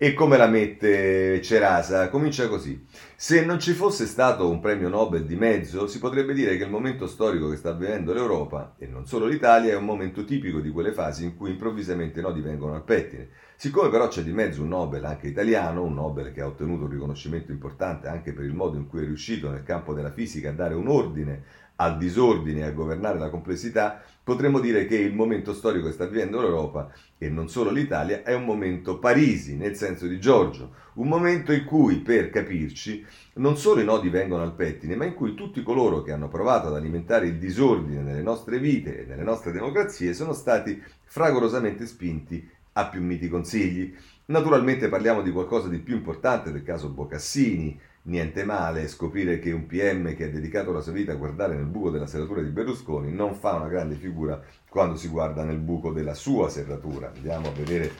E 0.00 0.14
come 0.14 0.36
la 0.36 0.46
mette 0.46 1.42
Cerasa? 1.42 2.08
Comincia 2.08 2.46
così. 2.46 2.86
Se 3.16 3.44
non 3.44 3.58
ci 3.58 3.72
fosse 3.72 4.06
stato 4.06 4.48
un 4.48 4.60
premio 4.60 4.88
Nobel 4.88 5.24
di 5.24 5.34
mezzo, 5.34 5.88
si 5.88 5.98
potrebbe 5.98 6.34
dire 6.34 6.56
che 6.56 6.62
il 6.62 6.70
momento 6.70 7.08
storico 7.08 7.48
che 7.48 7.56
sta 7.56 7.70
avvenendo 7.70 8.12
l'Europa, 8.12 8.76
e 8.78 8.86
non 8.86 9.06
solo 9.06 9.26
l'Italia, 9.26 9.72
è 9.72 9.76
un 9.76 9.84
momento 9.84 10.22
tipico 10.22 10.60
di 10.60 10.70
quelle 10.70 10.92
fasi 10.92 11.24
in 11.24 11.36
cui 11.36 11.50
improvvisamente 11.50 12.20
i 12.20 12.22
nodi 12.22 12.40
vengono 12.40 12.76
al 12.76 12.84
pettine. 12.84 13.30
Siccome 13.56 13.88
però 13.88 14.06
c'è 14.06 14.22
di 14.22 14.30
mezzo 14.30 14.62
un 14.62 14.68
Nobel 14.68 15.04
anche 15.04 15.26
italiano, 15.26 15.82
un 15.82 15.94
Nobel 15.94 16.30
che 16.30 16.42
ha 16.42 16.46
ottenuto 16.46 16.84
un 16.84 16.90
riconoscimento 16.90 17.50
importante 17.50 18.06
anche 18.06 18.32
per 18.32 18.44
il 18.44 18.54
modo 18.54 18.76
in 18.76 18.86
cui 18.86 19.00
è 19.00 19.04
riuscito 19.04 19.50
nel 19.50 19.64
campo 19.64 19.94
della 19.94 20.12
fisica 20.12 20.50
a 20.50 20.52
dare 20.52 20.74
un 20.74 20.86
ordine 20.86 21.66
al 21.80 21.96
disordine 21.96 22.60
e 22.60 22.64
a 22.64 22.72
governare 22.72 23.18
la 23.18 23.30
complessità, 23.30 24.02
potremmo 24.28 24.60
dire 24.60 24.84
che 24.84 24.96
il 24.96 25.14
momento 25.14 25.54
storico 25.54 25.86
che 25.86 25.94
sta 25.94 26.04
vivendo 26.04 26.38
l'Europa 26.42 26.92
e 27.16 27.30
non 27.30 27.48
solo 27.48 27.70
l'Italia 27.70 28.22
è 28.22 28.34
un 28.34 28.44
momento 28.44 28.98
Parisi, 28.98 29.56
nel 29.56 29.74
senso 29.74 30.06
di 30.06 30.20
Giorgio, 30.20 30.74
un 30.96 31.08
momento 31.08 31.50
in 31.50 31.64
cui, 31.64 32.00
per 32.00 32.28
capirci, 32.28 33.06
non 33.36 33.56
solo 33.56 33.80
i 33.80 33.86
nodi 33.86 34.10
vengono 34.10 34.42
al 34.42 34.54
pettine, 34.54 34.96
ma 34.96 35.06
in 35.06 35.14
cui 35.14 35.32
tutti 35.32 35.62
coloro 35.62 36.02
che 36.02 36.12
hanno 36.12 36.28
provato 36.28 36.66
ad 36.66 36.74
alimentare 36.74 37.26
il 37.26 37.38
disordine 37.38 38.02
nelle 38.02 38.20
nostre 38.20 38.58
vite 38.58 39.00
e 39.00 39.06
nelle 39.06 39.22
nostre 39.22 39.50
democrazie 39.50 40.12
sono 40.12 40.34
stati 40.34 40.78
fragorosamente 41.04 41.86
spinti 41.86 42.46
a 42.72 42.86
più 42.86 43.02
miti 43.02 43.30
consigli. 43.30 43.96
Naturalmente 44.26 44.90
parliamo 44.90 45.22
di 45.22 45.30
qualcosa 45.30 45.68
di 45.68 45.78
più 45.78 45.94
importante 45.94 46.52
del 46.52 46.62
caso 46.62 46.90
Bocassini, 46.90 47.80
niente 48.08 48.44
male 48.44 48.88
scoprire 48.88 49.38
che 49.38 49.52
un 49.52 49.66
PM 49.66 50.14
che 50.14 50.24
ha 50.24 50.30
dedicato 50.30 50.72
la 50.72 50.80
sua 50.80 50.92
vita 50.92 51.12
a 51.12 51.16
guardare 51.16 51.54
nel 51.54 51.66
buco 51.66 51.90
della 51.90 52.06
serratura 52.06 52.42
di 52.42 52.48
Berlusconi 52.48 53.12
non 53.12 53.34
fa 53.34 53.54
una 53.54 53.68
grande 53.68 53.94
figura 53.94 54.40
quando 54.68 54.96
si 54.96 55.08
guarda 55.08 55.44
nel 55.44 55.58
buco 55.58 55.92
della 55.92 56.14
sua 56.14 56.48
serratura. 56.48 57.12
Andiamo 57.14 57.48
a 57.48 57.52
vedere 57.52 57.92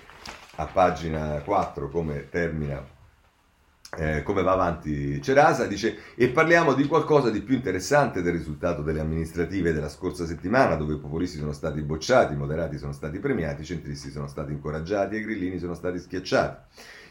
a 0.57 0.67
pagina 0.67 1.41
4 1.45 1.89
come 1.89 2.29
termina 2.29 2.97
eh, 3.97 4.23
come 4.23 4.43
va 4.43 4.53
avanti 4.53 5.21
Cerasa, 5.23 5.67
dice 5.67 5.99
e 6.15 6.29
parliamo 6.29 6.75
di 6.75 6.87
qualcosa 6.87 7.31
di 7.31 7.41
più 7.41 7.55
interessante 7.55 8.21
del 8.21 8.35
risultato 8.35 8.83
delle 8.83 9.01
amministrative 9.01 9.73
della 9.73 9.89
scorsa 9.89 10.27
settimana 10.27 10.75
dove 10.75 10.95
i 10.95 10.99
populisti 10.99 11.39
sono 11.39 11.53
stati 11.53 11.81
bocciati, 11.81 12.35
i 12.35 12.37
moderati 12.37 12.77
sono 12.77 12.93
stati 12.93 13.19
premiati, 13.19 13.63
i 13.63 13.65
centristi 13.65 14.11
sono 14.11 14.27
stati 14.27 14.53
incoraggiati 14.53 15.15
e 15.15 15.19
i 15.21 15.23
grillini 15.23 15.59
sono 15.59 15.73
stati 15.73 15.99
schiacciati. 15.99 16.57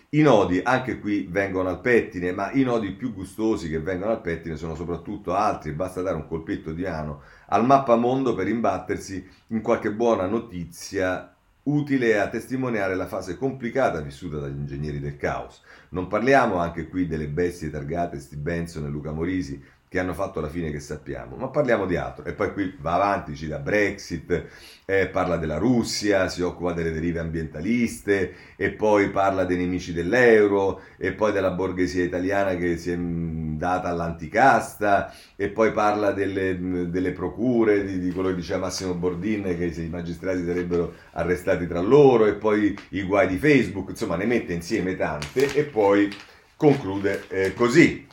I 0.10 0.22
nodi 0.22 0.62
anche 0.64 1.00
qui 1.00 1.28
vengono 1.30 1.68
al 1.68 1.82
pettine, 1.82 2.32
ma 2.32 2.50
i 2.54 2.64
nodi 2.64 2.94
più 2.94 3.14
gustosi 3.14 3.68
che 3.68 3.82
vengono 3.82 4.12
al 4.12 4.22
pettine 4.22 4.56
sono 4.56 4.74
soprattutto 4.74 5.34
altri, 5.34 5.74
basta 5.74 6.02
dare 6.02 6.16
un 6.16 6.26
colpetto 6.26 6.72
di 6.72 6.84
mano 6.84 7.24
al 7.48 7.66
mappamondo 7.66 8.34
per 8.34 8.48
imbattersi 8.48 9.28
in 9.48 9.62
qualche 9.62 9.92
buona 9.92 10.26
notizia 10.26 11.36
utile 11.64 12.22
a 12.22 12.30
testimoniare 12.30 12.96
la 12.96 13.06
fase 13.06 13.38
complicata 13.38 14.00
vissuta 14.00 14.38
dagli 14.38 14.56
ingegneri 14.56 15.02
del 15.02 15.18
caos. 15.18 15.62
Non 15.90 16.08
parliamo 16.08 16.56
anche 16.56 16.88
qui 16.88 17.06
delle 17.06 17.28
bestie 17.28 17.70
targate 17.70 18.20
Steve 18.20 18.42
Benson 18.42 18.86
e 18.86 18.90
Luca 18.90 19.12
Morisi, 19.12 19.62
che 19.90 20.00
hanno 20.00 20.14
fatto 20.14 20.42
la 20.42 20.50
fine 20.50 20.70
che 20.70 20.82
sappiamo, 20.82 21.38
ma 21.38 21.48
parliamo 21.48 21.86
di 21.86 21.96
altro. 21.96 22.26
E 22.26 22.34
poi 22.34 22.52
qui 22.52 22.76
va 22.80 22.96
avanti, 22.96 23.36
ci 23.36 23.48
da 23.48 23.60
Brexit, 23.60 24.46
eh, 24.86 25.08
parla 25.08 25.38
della 25.38 25.58
Russia, 25.58 26.28
si 26.28 26.42
occupa 26.42 26.74
delle 26.74 26.92
derive 26.92 27.20
ambientaliste, 27.20 28.34
e 28.58 28.72
poi 28.72 29.10
parla 29.10 29.46
dei 29.46 29.56
nemici 29.56 29.94
dell'euro, 29.94 30.82
e 30.98 31.14
poi 31.14 31.32
della 31.32 31.52
borghesia 31.52 32.04
italiana 32.04 32.56
che 32.56 32.76
si 32.78 32.92
è 32.92 32.98
mm, 32.98 33.58
data 33.58 33.88
all'anticasta, 33.88 35.14
e 35.38 35.50
poi 35.50 35.72
parla 35.72 36.12
delle, 36.12 36.90
delle 36.90 37.12
procure, 37.12 37.86
di, 37.86 38.00
di, 38.00 38.12
quello 38.12 38.30
che 38.30 38.36
diceva 38.36 38.60
Massimo 38.60 38.94
Bordin, 38.94 39.44
che 39.58 39.66
i 39.66 39.88
magistrati 39.88 40.44
sarebbero 40.44 40.96
arrestati 41.12 41.66
tra 41.66 41.80
loro, 41.80 42.26
e 42.26 42.34
poi 42.34 42.78
i 42.90 43.04
guai 43.04 43.28
di 43.28 43.38
Facebook, 43.38 43.92
insomma 43.92 44.18
ne 44.18 44.26
mette 44.26 44.52
insieme 44.52 44.98
tante, 44.98 45.54
e 45.54 45.64
poi 45.64 46.14
conclude 46.58 47.24
eh, 47.30 47.54
così. 47.54 48.07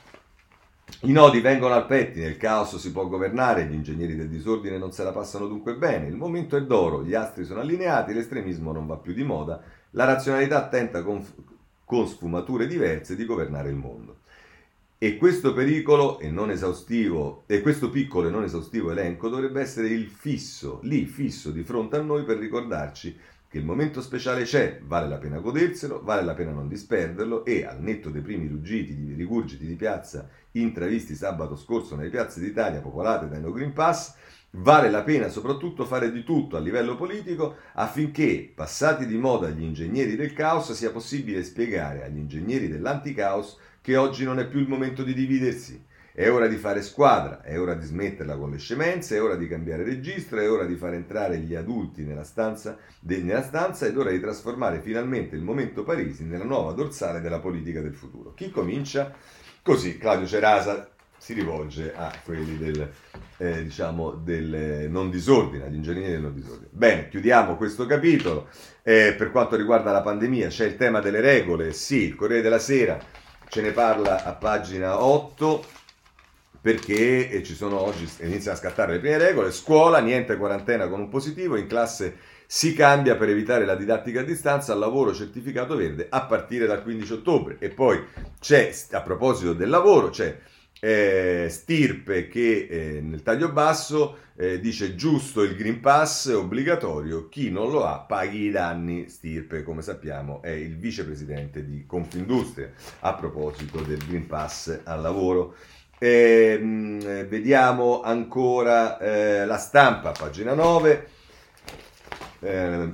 I 1.03 1.13
nodi 1.13 1.41
vengono 1.41 1.75
al 1.75 1.87
pettine, 1.87 2.27
il 2.27 2.37
caos 2.37 2.77
si 2.77 2.93
può 2.93 3.07
governare, 3.07 3.67
gli 3.67 3.75
ingegneri 3.75 4.17
del 4.17 4.29
disordine 4.29 4.79
non 4.79 4.93
se 4.93 5.03
la 5.03 5.13
passano 5.13 5.47
dunque 5.47 5.77
bene, 5.77 6.09
il 6.09 6.17
momento 6.17 6.57
è 6.57 6.63
d'oro, 6.63 7.05
gli 7.05 7.15
astri 7.15 7.45
sono 7.45 7.61
allineati, 7.61 8.15
l'estremismo 8.15 8.73
non 8.73 8.87
va 8.87 8.97
più 8.97 9.13
di 9.13 9.23
moda, 9.23 9.63
la 9.91 10.05
razionalità 10.05 10.67
tenta 10.69 11.03
con, 11.03 11.23
con 11.85 12.07
sfumature 12.07 12.67
diverse 12.67 13.17
di 13.17 13.25
governare 13.27 13.69
il 13.69 13.77
mondo. 13.77 14.19
E 14.97 15.19
questo 15.19 15.53
pericolo 15.53 16.19
e 16.21 16.31
non 16.31 16.51
esaustivo, 16.51 17.43
e 17.47 17.61
questo 17.61 17.91
piccolo 17.91 18.29
e 18.29 18.31
non 18.31 18.45
esaustivo 18.45 18.91
elenco 18.91 19.29
dovrebbe 19.29 19.61
essere 19.61 19.89
il 19.89 20.07
fisso, 20.07 20.81
lì 20.85 21.05
fisso 21.05 21.51
di 21.51 21.63
fronte 21.63 21.97
a 21.97 22.03
noi 22.03 22.25
per 22.25 22.39
ricordarci 22.39 23.15
che 23.55 23.61
il 23.61 23.67
momento 23.67 24.03
speciale 24.03 24.43
c'è, 24.43 24.81
vale 24.83 25.07
la 25.07 25.19
pena 25.19 25.39
goderselo, 25.39 26.03
vale 26.03 26.25
la 26.25 26.35
pena 26.35 26.51
non 26.51 26.67
disperderlo 26.67 27.45
e 27.45 27.65
al 27.65 27.81
netto 27.81 28.11
dei 28.11 28.21
primi 28.21 28.49
ruggiti 28.49 28.97
di 28.97 29.13
rigurgiti 29.15 29.65
di 29.65 29.77
piazza 29.77 30.29
intravisti 30.51 31.15
sabato 31.15 31.55
scorso 31.55 31.95
nelle 31.95 32.11
piazze 32.11 32.41
d'Italia 32.41 32.81
popolate 32.81 33.29
dai 33.29 33.41
No 33.41 33.53
Green 33.53 33.73
Pass, 33.73 34.17
vale 34.51 34.91
la 34.91 35.05
pena 35.05 35.29
soprattutto 35.29 35.85
fare 35.85 36.11
di 36.11 36.25
tutto 36.25 36.57
a 36.57 36.61
livello 36.61 36.97
politico 36.97 37.59
affinché, 37.75 38.51
passati 38.53 39.07
di 39.07 39.19
moda 39.19 39.51
gli 39.51 39.63
ingegneri 39.63 40.17
del 40.17 40.33
caos, 40.33 40.73
sia 40.73 40.91
possibile 40.91 41.45
spiegare 41.45 42.03
agli 42.03 42.19
ingegneri 42.19 42.67
dell'anticaos 42.67 43.57
che 43.81 43.97
oggi 43.97 44.25
non 44.25 44.41
è 44.41 44.49
più 44.49 44.59
il 44.59 44.67
momento 44.67 45.05
di 45.05 45.15
dividersi 45.15 45.81
è 46.17 46.31
ora 46.31 46.47
di 46.47 46.55
fare 46.59 46.81
squadra, 46.81 47.43
è 47.43 47.59
ora 47.59 47.75
di 47.75 47.85
smetterla 47.85 48.37
con 48.37 48.53
le 48.53 48.59
scemenze, 48.59 49.17
è 49.17 49.23
ora 49.23 49.35
di 49.35 49.49
cambiare 49.49 49.83
registro, 49.83 50.39
è 50.39 50.49
ora 50.49 50.65
di 50.65 50.77
far 50.77 50.95
entrare 50.95 51.39
gli 51.39 51.57
adulti 51.57 52.05
nella 52.05 52.23
stanza, 52.23 52.79
de, 53.01 53.19
nella 53.19 53.43
stanza 53.43 53.87
ed 53.87 53.99
ora 53.99 54.13
di 54.13 54.21
trasformare 54.21 54.81
finalmente 54.81 55.35
il 55.35 55.43
momento 55.43 55.83
Parisi 55.83 56.25
nella 56.25 56.45
nuova 56.45 56.71
dorsale 56.71 57.21
della 57.21 57.41
politica 57.41 57.81
del 57.81 57.95
futuro. 57.95 58.33
Chi 58.33 58.53
comincia? 58.53 59.13
Così 59.61 59.99
Claudio 59.99 60.29
Cerasa 60.29 60.89
si 61.19 61.33
rivolge 61.33 61.93
a 61.93 62.13
quelli 62.23 62.59
del, 62.59 62.89
eh, 63.39 63.65
diciamo, 63.65 64.13
del 64.13 64.87
non 64.89 65.11
disordine, 65.11 65.65
agli 65.65 65.75
ingegneri 65.75 66.13
del 66.13 66.21
non 66.21 66.35
disordine. 66.35 66.69
Bene, 66.71 67.09
chiudiamo 67.09 67.57
questo 67.57 67.87
capitolo. 67.87 68.51
Eh, 68.85 69.17
per 69.19 69.33
quanto 69.33 69.57
riguarda 69.57 69.91
la 69.91 70.03
pandemia 70.03 70.47
c'è 70.47 70.67
il 70.67 70.77
tema 70.77 71.01
delle 71.01 71.21
regole, 71.21 71.73
sì, 71.73 72.05
il 72.05 72.15
Corriere 72.15 72.43
della 72.43 72.61
Sera 72.61 73.01
ce 73.49 73.63
ne 73.63 73.73
parla 73.73 74.25
a 74.25 74.35
pagina 74.35 75.03
8 75.03 75.74
perché 76.65 77.29
eh, 77.29 77.43
ci 77.43 77.55
sono 77.55 77.79
oggi, 77.79 78.09
iniziano 78.21 78.57
a 78.57 78.59
scattare 78.59 78.95
le 78.95 78.99
prime 78.99 79.19
regole, 79.19 79.53
scuola, 79.53 79.99
niente 79.99 80.39
quarantena 80.39 80.89
con 80.89 80.99
un 80.99 81.11
positivo, 81.11 81.59
in 81.59 81.67
classe 81.67 82.17
si 82.47 82.73
cambia 82.73 83.17
per 83.17 83.29
evitare 83.29 83.67
la 83.67 83.75
didattica 83.75 84.21
a 84.21 84.23
distanza 84.23 84.73
al 84.73 84.79
lavoro 84.79 85.13
certificato 85.13 85.77
verde 85.77 86.07
a 86.09 86.25
partire 86.25 86.65
dal 86.65 86.83
15 86.83 87.13
ottobre. 87.13 87.57
E 87.59 87.69
poi 87.69 88.03
c'è, 88.41 88.73
a 88.93 89.03
proposito 89.03 89.53
del 89.53 89.69
lavoro, 89.69 90.09
c'è 90.09 90.39
eh, 90.81 91.49
Stirpe 91.51 92.29
che 92.29 92.67
eh, 92.71 93.01
nel 93.03 93.23
taglio 93.23 93.53
basso 93.53 94.17
eh, 94.35 94.59
dice 94.59 94.95
giusto 94.95 95.43
il 95.43 95.57
Green 95.57 95.81
Pass 95.81 96.29
obbligatorio, 96.29 97.29
chi 97.29 97.51
non 97.51 97.71
lo 97.71 97.85
ha 97.85 97.99
paghi 97.99 98.47
i 98.47 98.51
danni. 98.51 99.11
Stirpe, 99.11 99.63
come 99.63 99.83
sappiamo, 99.83 100.41
è 100.41 100.49
il 100.49 100.79
vicepresidente 100.79 101.63
di 101.63 101.85
Confindustria 101.85 102.71
a 103.01 103.13
proposito 103.13 103.83
del 103.83 103.99
Green 103.99 104.27
Pass 104.27 104.81
al 104.85 105.03
lavoro. 105.03 105.57
Eh, 105.99 106.59
vediamo 107.29 108.03
ancora 108.03 108.99
eh, 108.99 109.47
la 109.47 109.57
stampa, 109.57 110.13
pagina 110.13 110.53
9, 110.55 111.09
eh, 112.41 112.93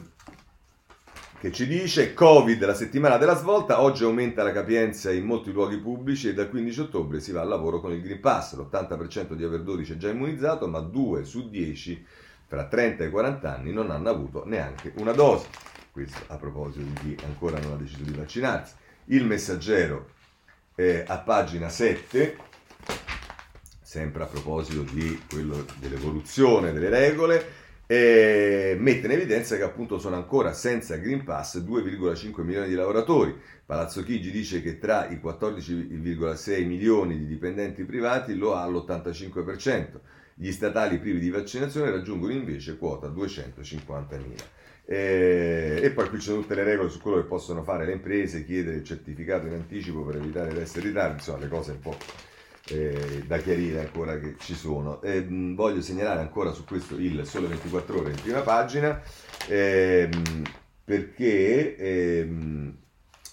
che 1.41 1.53
ci 1.53 1.67
dice 1.67 2.13
Covid, 2.13 2.63
la 2.67 2.75
settimana 2.75 3.17
della 3.17 3.35
svolta, 3.35 3.81
oggi 3.81 4.05
aumenta 4.05 4.43
la 4.43 4.53
capienza 4.53 5.11
in 5.11 5.25
molti 5.25 5.51
luoghi 5.51 5.79
pubblici 5.79 6.29
e 6.29 6.35
dal 6.35 6.51
15 6.51 6.81
ottobre 6.81 7.19
si 7.19 7.33
va 7.33 7.41
al 7.41 7.49
lavoro 7.49 7.81
con 7.81 7.93
il 7.93 8.03
Green 8.03 8.21
Pass. 8.21 8.55
L'80% 8.57 9.33
di 9.33 9.45
over 9.45 9.63
12 9.63 9.95
è 9.95 9.97
già 9.97 10.11
immunizzato, 10.11 10.69
ma 10.69 10.81
2 10.81 11.25
su 11.25 11.49
10 11.49 12.07
fra 12.47 12.67
30 12.67 13.05
e 13.05 13.09
40 13.09 13.55
anni 13.55 13.73
non 13.73 13.91
hanno 13.91 14.11
avuto 14.11 14.45
neanche 14.45 14.93
una 14.97 15.13
dose. 15.13 15.47
Questo 15.91 16.25
a 16.27 16.37
proposito 16.37 16.85
di 16.85 16.93
chi 17.17 17.25
ancora 17.25 17.59
non 17.59 17.73
ha 17.73 17.77
deciso 17.77 18.03
di 18.03 18.13
vaccinarsi. 18.13 18.75
Il 19.07 19.25
messaggero 19.25 20.11
eh, 20.75 21.05
a 21.07 21.19
pagina 21.19 21.71
7 21.71 22.37
sempre 23.91 24.23
a 24.23 24.27
proposito 24.27 24.83
di 24.83 25.21
quello 25.29 25.67
dell'evoluzione 25.81 26.73
delle 26.73 26.91
regole, 26.91 27.45
e 27.89 28.77
mette 28.79 29.07
in 29.07 29.13
evidenza 29.13 29.57
che 29.57 29.65
appunto 29.65 29.99
sono 29.99 30.15
ancora 30.15 30.53
senza 30.53 30.95
Green 30.95 31.25
Pass 31.25 31.59
2,5 31.59 32.43
milioni 32.43 32.69
di 32.69 32.77
lavoratori. 32.77 33.35
Palazzo 33.67 34.05
Chigi 34.05 34.31
dice 34.31 34.63
che 34.63 34.79
tra 34.79 35.09
i 35.09 35.17
14,6 35.17 36.67
milioni 36.67 37.19
di 37.19 37.27
dipendenti 37.27 37.83
privati 37.83 38.37
lo 38.37 38.55
ha 38.55 38.65
l'85%. 38.65 39.99
Gli 40.35 40.53
statali 40.53 41.01
privi 41.01 41.19
di 41.19 41.31
vaccinazione 41.31 41.91
raggiungono 41.91 42.33
invece 42.33 42.79
quota 42.79 43.09
250 43.09 44.17
mila. 44.19 44.45
E, 44.85 45.81
e, 45.83 45.91
poi 45.91 46.09
qui 46.11 46.19
ci 46.21 46.27
sono 46.27 46.43
tutte 46.43 46.55
le 46.55 46.63
regole 46.63 46.91
su 46.91 47.01
quello 47.01 47.17
che 47.17 47.27
possono 47.27 47.65
fare 47.65 47.87
le 47.87 47.93
imprese, 47.95 48.45
chiedere 48.45 48.77
il 48.77 48.85
certificato 48.85 49.49
in 49.49 49.55
anticipo 49.55 50.05
per 50.05 50.15
evitare 50.15 50.53
di 50.53 50.61
essere 50.61 50.83
in 50.83 50.93
ritardo, 50.93 51.15
insomma 51.15 51.39
le 51.39 51.49
cose 51.49 51.73
un 51.73 51.81
po' 51.81 52.29
eh, 52.69 53.25
da 53.27 53.39
chiarire 53.39 53.81
ancora 53.81 54.19
che 54.19 54.37
ci 54.39 54.55
sono. 54.55 55.01
Eh, 55.03 55.27
voglio 55.29 55.81
segnalare 55.81 56.21
ancora 56.21 56.53
su 56.53 56.65
questo 56.65 56.97
il 56.97 57.25
Sole 57.27 57.49
24 57.49 57.99
ore 57.99 58.11
in 58.11 58.21
prima 58.21 58.41
pagina 58.41 59.01
ehm, 59.49 60.43
perché 60.85 61.77
ehm, 61.77 62.77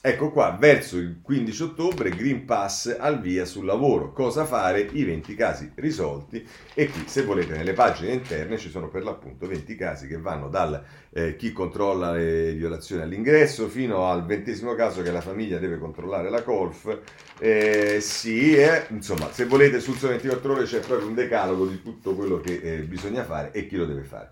Ecco 0.08 0.32
qua, 0.32 0.56
verso 0.58 0.96
il 0.96 1.20
15 1.22 1.64
ottobre, 1.64 2.12
Green 2.12 2.46
Pass 2.46 2.96
al 2.98 3.20
via 3.20 3.44
sul 3.44 3.66
lavoro. 3.66 4.14
Cosa 4.14 4.46
fare? 4.46 4.88
I 4.90 5.04
20 5.04 5.36
casi 5.36 5.70
risolti. 5.76 6.48
E 6.74 6.88
qui, 6.88 7.04
se 7.08 7.24
volete, 7.24 7.58
nelle 7.58 7.74
pagine 7.74 8.14
interne 8.14 8.58
ci 8.58 8.70
sono 8.70 8.88
per 8.88 9.04
l'appunto 9.04 9.46
20 9.46 9.76
casi 9.76 10.08
che 10.08 10.18
vanno 10.18 10.48
dal 10.48 10.82
eh, 11.10 11.36
chi 11.36 11.52
controlla 11.52 12.14
le 12.14 12.54
violazioni 12.54 13.02
all'ingresso 13.02 13.68
fino 13.68 14.06
al 14.06 14.26
ventesimo 14.26 14.76
caso 14.76 15.02
che 15.02 15.12
la 15.12 15.20
famiglia 15.20 15.58
deve 15.58 15.78
controllare 15.78 16.30
la 16.30 16.42
colf. 16.42 17.00
Eh, 17.38 17.98
sì, 18.00 18.56
eh, 18.56 18.86
insomma, 18.92 19.30
se 19.34 19.44
volete 19.44 19.82
sul 19.82 19.98
24 19.98 20.54
ore 20.54 20.64
c'è 20.64 20.80
proprio 20.80 21.10
un 21.10 21.16
decalogo 21.16 21.66
di 21.66 21.82
tutto 21.82 22.16
quello 22.16 22.40
che 22.40 22.62
eh, 22.64 22.78
bisogna 22.84 23.26
fare 23.26 23.52
e 23.52 23.68
chi 23.68 23.76
lo 23.76 23.86
deve 23.86 24.04
fare. 24.04 24.32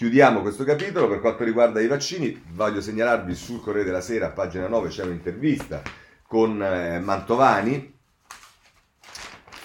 Chiudiamo 0.00 0.40
questo 0.40 0.64
capitolo 0.64 1.10
per 1.10 1.20
quanto 1.20 1.44
riguarda 1.44 1.78
i 1.78 1.86
vaccini. 1.86 2.44
Voglio 2.54 2.80
segnalarvi 2.80 3.34
sul 3.34 3.60
Corriere 3.60 3.84
della 3.84 4.00
Sera, 4.00 4.28
a 4.28 4.30
pagina 4.30 4.66
9, 4.66 4.88
c'è 4.88 5.04
un'intervista 5.04 5.82
con 6.26 6.62
eh, 6.62 6.98
Mantovani 7.00 7.98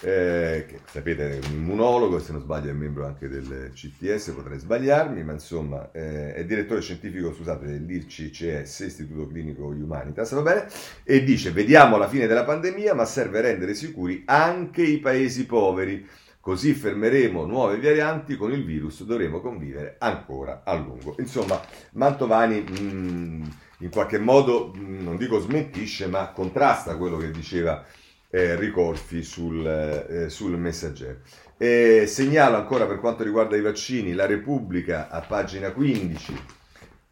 eh, 0.02 0.66
che 0.68 0.82
sapete 0.92 1.32
è 1.32 1.48
un 1.48 1.54
immunologo, 1.54 2.20
se 2.20 2.32
non 2.32 2.42
sbaglio 2.42 2.70
è 2.70 2.74
membro 2.74 3.08
anche 3.08 3.28
del 3.28 3.72
CTS, 3.74 4.32
potrei 4.36 4.60
sbagliarmi, 4.60 5.24
ma 5.24 5.32
insomma 5.32 5.90
eh, 5.92 6.34
è 6.34 6.46
direttore 6.46 6.82
scientifico, 6.82 7.34
scusate, 7.34 7.66
dell'IRCCS, 7.66 8.80
Istituto 8.82 9.28
Clinico 9.28 9.66
Humanitas, 9.66 10.32
va 10.34 10.42
bene? 10.42 10.68
E 11.04 11.24
dice, 11.24 11.52
vediamo 11.52 11.98
la 11.98 12.08
fine 12.08 12.28
della 12.28 12.44
pandemia, 12.44 12.94
ma 12.94 13.06
serve 13.06 13.42
rendere 13.42 13.74
sicuri 13.74 14.24
anche 14.26 14.84
i 14.84 15.00
paesi 15.00 15.46
poveri. 15.46 16.08
Così 16.46 16.76
fermeremo 16.76 17.44
nuove 17.48 17.80
varianti, 17.80 18.38
con 18.38 18.52
il 18.52 18.64
virus 18.64 19.04
dovremo 19.04 19.42
convivere 19.42 19.96
ancora 19.98 20.62
a 20.64 20.76
lungo. 20.76 21.16
Insomma, 21.18 21.60
Mantovani 21.94 22.62
mh, 22.62 22.82
mm, 22.82 23.44
in 23.80 23.90
qualche 23.90 24.20
modo, 24.20 24.72
mh, 24.72 24.80
mm, 24.80 25.04
non 25.04 25.18
dico 25.18 25.40
smentisce, 25.40 26.06
ma 26.06 26.30
contrasta 26.30 26.98
quello 26.98 27.18
che 27.18 27.32
diceva 27.32 27.84
eh, 28.30 28.56
Ricorfi 28.58 29.24
sul, 29.24 29.66
eh, 29.66 30.30
sul 30.30 30.56
messaggero. 30.60 31.22
E 31.58 32.06
segnalo 32.06 32.58
ancora 32.58 32.86
per 32.86 33.00
quanto 33.00 33.24
riguarda 33.24 33.56
i 33.56 33.62
vaccini, 33.62 34.14
la 34.14 34.28
Repubblica 34.28 35.10
a 35.10 35.22
pagina 35.22 35.72
15. 35.72 36.44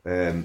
Ehm, 0.03 0.43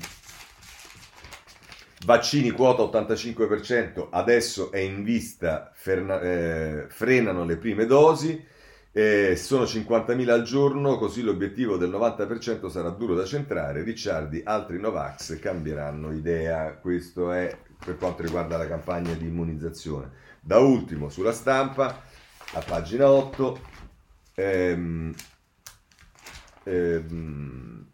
vaccini 2.07 2.51
quota 2.53 2.85
85%, 2.85 4.09
adesso 4.09 4.73
è 4.73 4.79
in 4.79 5.05
vista, 5.05 5.73
ferna, 5.75 6.19
eh, 6.23 6.87
frenano 6.89 7.45
le 7.45 7.59
prime 7.59 7.85
dosi, 7.85 8.57
eh, 8.99 9.37
sono 9.37 9.63
50.000 9.63 10.29
al 10.29 10.43
giorno, 10.43 10.99
così 10.99 11.23
l'obiettivo 11.23 11.77
del 11.77 11.89
90% 11.89 12.69
sarà 12.69 12.91
duro 12.91 13.15
da 13.15 13.25
centrare. 13.25 13.85
Ricciardi, 13.85 14.43
altri 14.45 14.81
Novax 14.81 15.39
cambieranno 15.39 16.11
idea. 16.11 16.73
Questo 16.73 17.31
è 17.31 17.57
per 17.79 17.97
quanto 17.97 18.23
riguarda 18.23 18.57
la 18.57 18.67
campagna 18.67 19.13
di 19.13 19.27
immunizzazione. 19.27 20.11
Da 20.41 20.59
ultimo, 20.59 21.11
sulla 21.11 21.31
stampa, 21.31 22.03
a 22.55 22.61
pagina 22.67 23.09
8, 23.09 23.61
ehm, 24.35 25.15
ehm, 26.65 27.88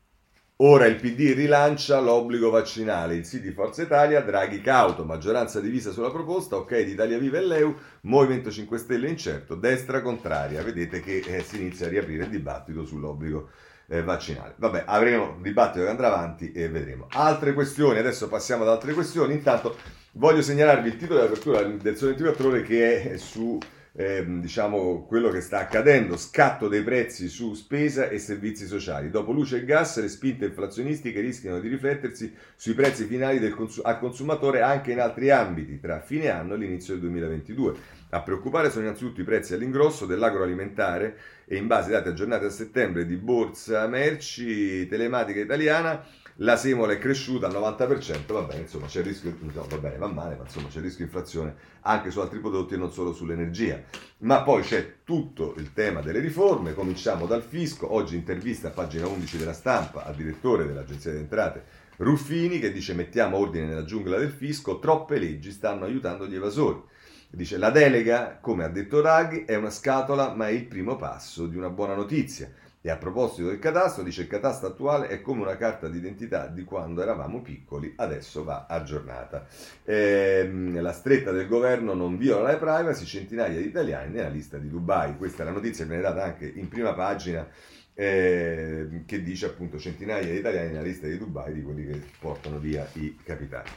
ora 0.59 0.87
il 0.87 0.97
PD 0.97 1.35
rilancia 1.35 2.01
l'obbligo 2.01 2.51
vaccinale, 2.51 3.17
il 3.17 3.25
sì 3.25 3.41
di 3.41 3.51
Forza 3.53 3.83
Italia, 3.83 4.21
Draghi 4.21 4.61
cauto, 4.61 5.05
maggioranza 5.05 5.61
divisa 5.61 5.91
sulla 5.91 6.11
proposta, 6.11 6.57
ok 6.57 6.83
di 6.83 6.93
Italia 6.93 7.19
Viva 7.19 7.39
e 7.39 7.47
Leu, 7.47 7.77
Movimento 8.03 8.51
5 8.51 8.79
Stelle 8.79 9.09
incerto, 9.09 9.55
destra 9.55 10.03
contraria, 10.03 10.63
vedete 10.63 11.01
che 11.01 11.19
eh, 11.19 11.43
si 11.43 11.61
inizia 11.61 11.87
a 11.87 11.91
riaprire 11.91 12.25
il 12.25 12.31
dibattito 12.31 12.85
sull'obbligo 12.85 13.51
eh, 13.89 14.03
vaccinale. 14.03 14.55
Vabbè, 14.57 14.85
avremo 14.87 15.35
un 15.37 15.43
dibattito 15.43 15.85
che 15.85 15.91
andrà 15.91 16.07
avanti 16.09 16.53
e 16.53 16.69
vedremo. 16.69 17.07
Altre 17.11 17.53
questioni, 17.53 17.99
adesso 17.99 18.29
passiamo 18.29 18.63
ad 18.63 18.69
altre 18.69 18.93
questioni, 18.93 19.35
intanto 19.35 19.77
Voglio 20.17 20.43
segnalarvi 20.43 20.89
il 20.91 20.97
titolo 20.97 21.19
di 21.19 21.27
apertura 21.27 21.63
del 21.65 21.97
Sole 21.97 22.13
24 22.13 22.49
Ore 22.49 22.63
che 22.63 23.03
è 23.03 23.17
su 23.17 23.59
eh, 23.97 24.25
diciamo 24.27 25.05
quello 25.07 25.29
che 25.29 25.41
sta 25.41 25.61
accadendo, 25.61 26.17
scatto 26.17 26.67
dei 26.67 26.83
prezzi 26.83 27.29
su 27.29 27.55
spesa 27.55 28.09
e 28.09 28.19
servizi 28.19 28.67
sociali. 28.67 29.09
Dopo 29.09 29.31
luce 29.31 29.59
e 29.59 29.65
gas, 29.65 30.01
le 30.01 30.09
spinte 30.09 30.47
inflazionistiche 30.47 31.21
rischiano 31.21 31.61
di 31.61 31.69
riflettersi 31.69 32.35
sui 32.57 32.75
prezzi 32.75 33.05
finali 33.05 33.49
cons- 33.51 33.81
al 33.85 34.01
consumatore 34.01 34.63
anche 34.63 34.91
in 34.91 35.01
altri 35.01 35.31
ambiti, 35.31 35.79
tra 35.79 36.01
fine 36.01 36.29
anno 36.29 36.55
e 36.55 36.59
l'inizio 36.59 36.95
del 36.95 37.03
2022. 37.03 37.75
A 38.11 38.23
preoccupare 38.23 38.71
sono 38.71 38.85
innanzitutto 38.85 39.21
i 39.21 39.25
prezzi 39.25 39.55
all'ingrosso 39.55 40.07
dell'agroalimentare 40.07 41.17
e 41.47 41.57
in 41.57 41.69
base 41.69 41.89
ai 41.89 41.95
dati 41.95 42.09
aggiornati 42.09 42.47
a 42.47 42.51
settembre 42.51 43.07
di 43.07 43.17
Borsa 43.17 43.87
Merci 43.87 44.87
Telematica 44.89 45.41
Italiana 45.41 46.05
la 46.39 46.57
semola 46.57 46.93
è 46.93 46.99
cresciuta 46.99 47.47
al 47.47 47.53
90%, 47.53 48.33
va 48.33 48.43
bene, 48.43 48.63
insomma 48.63 48.87
c'è 48.87 49.01
il 49.01 49.07
rischio, 49.07 49.37
no, 49.41 49.67
va 49.69 49.79
bene, 49.79 49.99
va 49.99 50.09
male, 50.09 50.35
ma 50.35 50.43
insomma 50.43 50.69
c'è 50.69 50.79
il 50.79 50.85
rischio 50.85 51.05
di 51.05 51.11
inflazione 51.13 51.55
anche 51.83 52.11
su 52.11 52.19
altri 52.19 52.41
prodotti 52.41 52.75
e 52.75 52.77
non 52.77 52.91
solo 52.91 53.13
sull'energia. 53.13 53.83
Ma 54.19 54.43
poi 54.43 54.63
c'è 54.63 54.97
tutto 55.05 55.55
il 55.59 55.73
tema 55.73 56.01
delle 56.01 56.19
riforme, 56.19 56.75
cominciamo 56.75 57.27
dal 57.27 57.43
fisco, 57.43 57.93
oggi 57.93 58.17
intervista 58.17 58.69
a 58.69 58.73
pagina 58.73 59.07
11 59.07 59.37
della 59.37 59.53
stampa 59.53 60.05
al 60.05 60.15
direttore 60.17 60.67
dell'Agenzia 60.67 61.11
delle 61.11 61.23
Entrate, 61.23 61.65
Ruffini, 61.99 62.59
che 62.59 62.73
dice 62.73 62.95
mettiamo 62.95 63.37
ordine 63.37 63.67
nella 63.67 63.85
giungla 63.85 64.19
del 64.19 64.33
fisco, 64.33 64.81
troppe 64.81 65.19
leggi 65.19 65.53
stanno 65.53 65.85
aiutando 65.85 66.27
gli 66.27 66.35
evasori. 66.35 66.83
Dice 67.31 67.59
la 67.59 67.71
delega, 67.71 68.39
come 68.41 68.65
ha 68.65 68.69
detto 68.69 69.01
Draghi, 69.01 69.45
è 69.45 69.57
una 69.57 69.71
scatola 69.71 70.35
ma 70.35 70.49
è 70.49 70.53
il 70.53 70.67
primo 70.67 70.97
passo 70.97 71.47
di 71.47 71.57
una 71.57 71.69
buona 71.69 71.95
notizia. 71.95 72.49
E 72.87 72.91
a 72.91 72.99
proposito 72.99 73.49
del 73.49 73.59
catasto, 73.59 74.03
dice 74.03 74.21
il 74.21 74.27
catasto 74.27 74.67
attuale 74.67 75.07
è 75.07 75.23
come 75.23 75.41
una 75.41 75.57
carta 75.57 75.89
d'identità 75.89 76.49
di 76.49 76.65
quando 76.65 77.01
eravamo 77.01 77.41
piccoli, 77.41 77.95
adesso 77.97 78.45
va 78.45 78.67
aggiornata. 78.69 79.47
Ehm, 79.85 80.83
la 80.83 80.93
stretta 80.93 81.31
del 81.31 81.49
governo 81.49 81.95
non 81.95 82.19
viola 82.19 82.53
la 82.53 82.59
privacy, 82.59 83.07
centinaia 83.07 83.59
di 83.59 83.69
italiani 83.69 84.13
nella 84.13 84.29
lista 84.29 84.59
di 84.59 84.69
Dubai. 84.69 85.17
Questa 85.17 85.41
è 85.41 85.47
la 85.47 85.53
notizia 85.53 85.85
che 85.85 85.91
viene 85.93 86.03
data 86.03 86.25
anche 86.25 86.45
in 86.45 86.69
prima 86.69 86.93
pagina 86.93 87.49
eh, 87.95 89.05
che 89.07 89.23
dice 89.23 89.47
appunto 89.47 89.79
centinaia 89.79 90.31
di 90.31 90.37
italiani 90.37 90.69
nella 90.69 90.83
lista 90.83 91.07
di 91.07 91.17
Dubai 91.17 91.55
di 91.55 91.63
quelli 91.63 91.87
che 91.87 92.03
portano 92.21 92.59
via 92.59 92.87
i 92.97 93.17
capitali. 93.25 93.71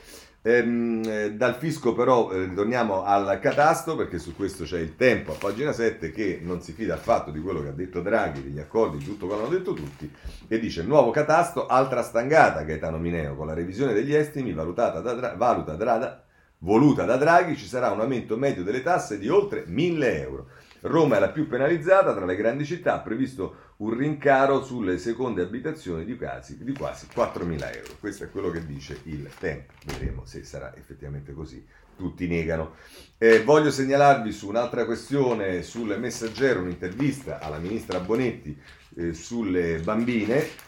Ehm, 0.43 1.27
dal 1.29 1.55
fisco 1.55 1.93
però 1.93 2.31
eh, 2.31 2.45
ritorniamo 2.45 3.03
al 3.03 3.39
catasto 3.41 3.95
perché 3.95 4.17
su 4.19 4.35
questo 4.35 4.63
c'è 4.63 4.79
il 4.79 4.95
tempo 4.95 5.33
a 5.33 5.35
pagina 5.37 5.73
7 5.73 6.11
che 6.11 6.39
non 6.41 6.61
si 6.61 6.71
fida 6.71 6.93
affatto 6.93 7.31
di 7.31 7.41
quello 7.41 7.61
che 7.61 7.69
ha 7.69 7.73
detto 7.73 8.01
Draghi, 8.01 8.43
degli 8.43 8.59
accordi, 8.59 8.99
di 8.99 9.05
tutto 9.05 9.25
quello 9.25 9.41
che 9.41 9.47
hanno 9.47 9.57
detto 9.57 9.73
tutti 9.73 10.09
e 10.47 10.59
dice 10.59 10.83
nuovo 10.83 11.11
catasto, 11.11 11.65
altra 11.67 12.01
stangata 12.01 12.61
Gaetano 12.61 12.97
Mineo 12.97 13.35
con 13.35 13.47
la 13.47 13.53
revisione 13.53 13.93
degli 13.93 14.13
estimi 14.13 14.53
valutata 14.53 15.01
da, 15.01 15.33
valuta 15.35 15.73
da, 15.73 16.23
voluta 16.59 17.03
da 17.03 17.17
Draghi 17.17 17.57
ci 17.57 17.67
sarà 17.67 17.91
un 17.91 17.99
aumento 17.99 18.37
medio 18.37 18.63
delle 18.63 18.81
tasse 18.81 19.17
di 19.17 19.27
oltre 19.27 19.63
1000 19.67 20.21
euro. 20.21 20.47
Roma 20.87 21.17
è 21.17 21.19
la 21.19 21.29
più 21.29 21.47
penalizzata 21.47 22.13
tra 22.13 22.25
le 22.25 22.35
grandi 22.35 22.65
città, 22.65 22.95
ha 22.95 22.99
previsto 22.99 23.73
un 23.77 23.95
rincaro 23.95 24.63
sulle 24.63 24.97
seconde 24.97 25.43
abitazioni 25.43 26.03
di, 26.05 26.17
quasi, 26.17 26.63
di 26.63 26.73
quasi 26.73 27.07
4.000 27.13 27.75
euro. 27.75 27.93
Questo 27.99 28.23
è 28.23 28.31
quello 28.31 28.49
che 28.49 28.65
dice 28.65 28.99
il 29.03 29.29
tempo, 29.39 29.73
vedremo 29.85 30.25
se 30.25 30.43
sarà 30.43 30.75
effettivamente 30.75 31.33
così. 31.33 31.63
Tutti 31.95 32.27
negano. 32.27 32.75
Eh, 33.17 33.43
voglio 33.43 33.71
segnalarvi 33.71 34.31
su 34.31 34.47
un'altra 34.47 34.85
questione 34.85 35.63
sul 35.63 35.97
messaggero, 35.99 36.61
un'intervista 36.61 37.39
alla 37.39 37.57
ministra 37.57 37.99
Bonetti 37.99 38.55
eh, 38.95 39.13
sulle 39.13 39.79
bambine 39.79 40.66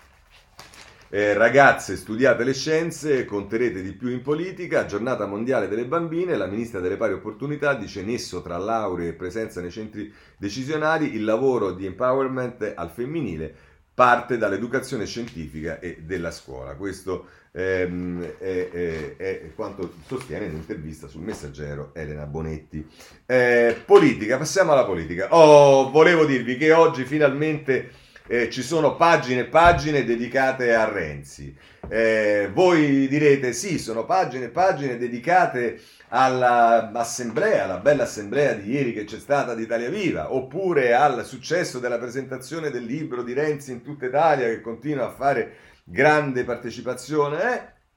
eh, 1.12 1.34
ragazze, 1.34 1.98
studiate 1.98 2.44
le 2.44 2.54
scienze, 2.54 3.26
conterete 3.26 3.82
di 3.82 3.94
più 3.94 4.10
in 4.10 4.22
politica. 4.22 4.86
Giornata 4.86 5.26
mondiale 5.26 5.68
delle 5.68 5.86
bambine. 5.86 6.38
La 6.38 6.46
ministra 6.46 6.80
delle 6.80 6.98
pari 6.98 7.14
opportunità 7.14 7.74
dice 7.74 8.04
nesso 8.04 8.42
tra 8.42 8.58
lauree 8.58 9.10
e 9.10 9.14
presenza 9.14 9.60
nei 9.60 9.72
centri 9.72 10.14
decisionali. 10.38 11.16
Il 11.16 11.24
lavoro 11.24 11.72
di 11.72 11.88
empowerment 11.88 12.74
al 12.76 12.92
femminile 12.92 13.54
parte 14.00 14.38
dall'educazione 14.38 15.06
scientifica 15.06 15.80
e 15.80 15.98
della 16.04 16.32
scuola. 16.32 16.76
Questo 16.76 17.26
ehm, 17.52 18.38
è, 18.38 18.70
è, 18.70 19.16
è, 19.18 19.52
quanto 19.56 19.96
sostiene 20.06 20.46
in 20.46 20.52
un'intervista 20.52 21.08
sul 21.08 21.22
messaggero 21.22 21.90
Elena 21.94 22.26
Bonetti. 22.26 22.88
Eh, 23.26 23.76
politica, 23.86 24.38
passiamo 24.38 24.72
alla 24.72 24.86
politica. 24.86 25.36
Oh, 25.36 25.90
volevo 25.90 26.26
dirvi 26.26 26.56
che 26.56 26.72
oggi 26.72 27.04
finalmente 27.04 27.99
eh, 28.32 28.48
ci 28.52 28.62
sono 28.62 28.96
pagine 28.96 29.42
e 29.42 29.46
pagine 29.46 30.06
dedicate 30.06 30.76
a 30.76 30.88
Renzi. 30.88 31.56
Eh, 31.90 32.48
voi 32.54 33.08
direte 33.08 33.54
sì, 33.54 33.80
sono 33.80 34.06
pagine 34.06 34.46
e 34.46 34.50
pagine 34.50 34.98
dedicate 34.98 35.82
all'assemblea, 36.10 37.64
alla 37.64 37.78
bella 37.78 38.04
assemblea 38.04 38.54
di 38.54 38.72
ieri 38.72 38.94
che 38.94 39.06
c'è 39.06 39.18
stata 39.18 39.56
di 39.56 39.64
Italia 39.64 39.90
Viva, 39.90 40.32
oppure 40.32 40.94
al 40.94 41.26
successo 41.26 41.80
della 41.80 41.98
presentazione 41.98 42.70
del 42.70 42.84
libro 42.84 43.24
di 43.24 43.34
Renzi 43.34 43.72
in 43.72 43.82
tutta 43.82 44.06
Italia 44.06 44.46
che 44.46 44.62
continua 44.62 45.08
a 45.08 45.12
fare 45.12 45.56
grande 45.84 46.44
partecipazione. 46.44 47.42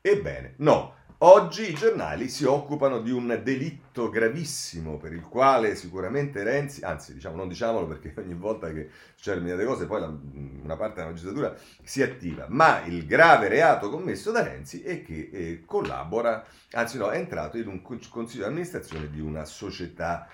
Eh? 0.00 0.10
Ebbene, 0.10 0.54
no. 0.58 0.94
Oggi 1.24 1.70
i 1.70 1.74
giornali 1.74 2.28
si 2.28 2.42
occupano 2.42 3.00
di 3.00 3.12
un 3.12 3.40
delitto 3.44 4.10
gravissimo 4.10 4.96
per 4.96 5.12
il 5.12 5.22
quale 5.22 5.76
sicuramente 5.76 6.42
Renzi, 6.42 6.82
anzi 6.82 7.14
diciamo, 7.14 7.36
non 7.36 7.46
diciamolo 7.46 7.86
perché 7.86 8.12
ogni 8.18 8.34
volta 8.34 8.72
che 8.72 8.90
determinate 9.16 9.64
cose 9.64 9.86
poi 9.86 10.00
la, 10.00 10.12
una 10.62 10.76
parte 10.76 10.96
della 10.96 11.06
magistratura 11.06 11.54
si 11.84 12.02
attiva, 12.02 12.46
ma 12.48 12.84
il 12.86 13.06
grave 13.06 13.46
reato 13.46 13.88
commesso 13.88 14.32
da 14.32 14.42
Renzi 14.42 14.82
è 14.82 15.04
che 15.04 15.30
eh, 15.32 15.62
collabora, 15.64 16.44
anzi 16.72 16.98
no, 16.98 17.08
è 17.10 17.18
entrato 17.18 17.56
in 17.56 17.68
un 17.68 17.82
consiglio 17.82 18.42
di 18.42 18.48
amministrazione 18.48 19.08
di 19.08 19.20
una 19.20 19.44
società 19.44 20.26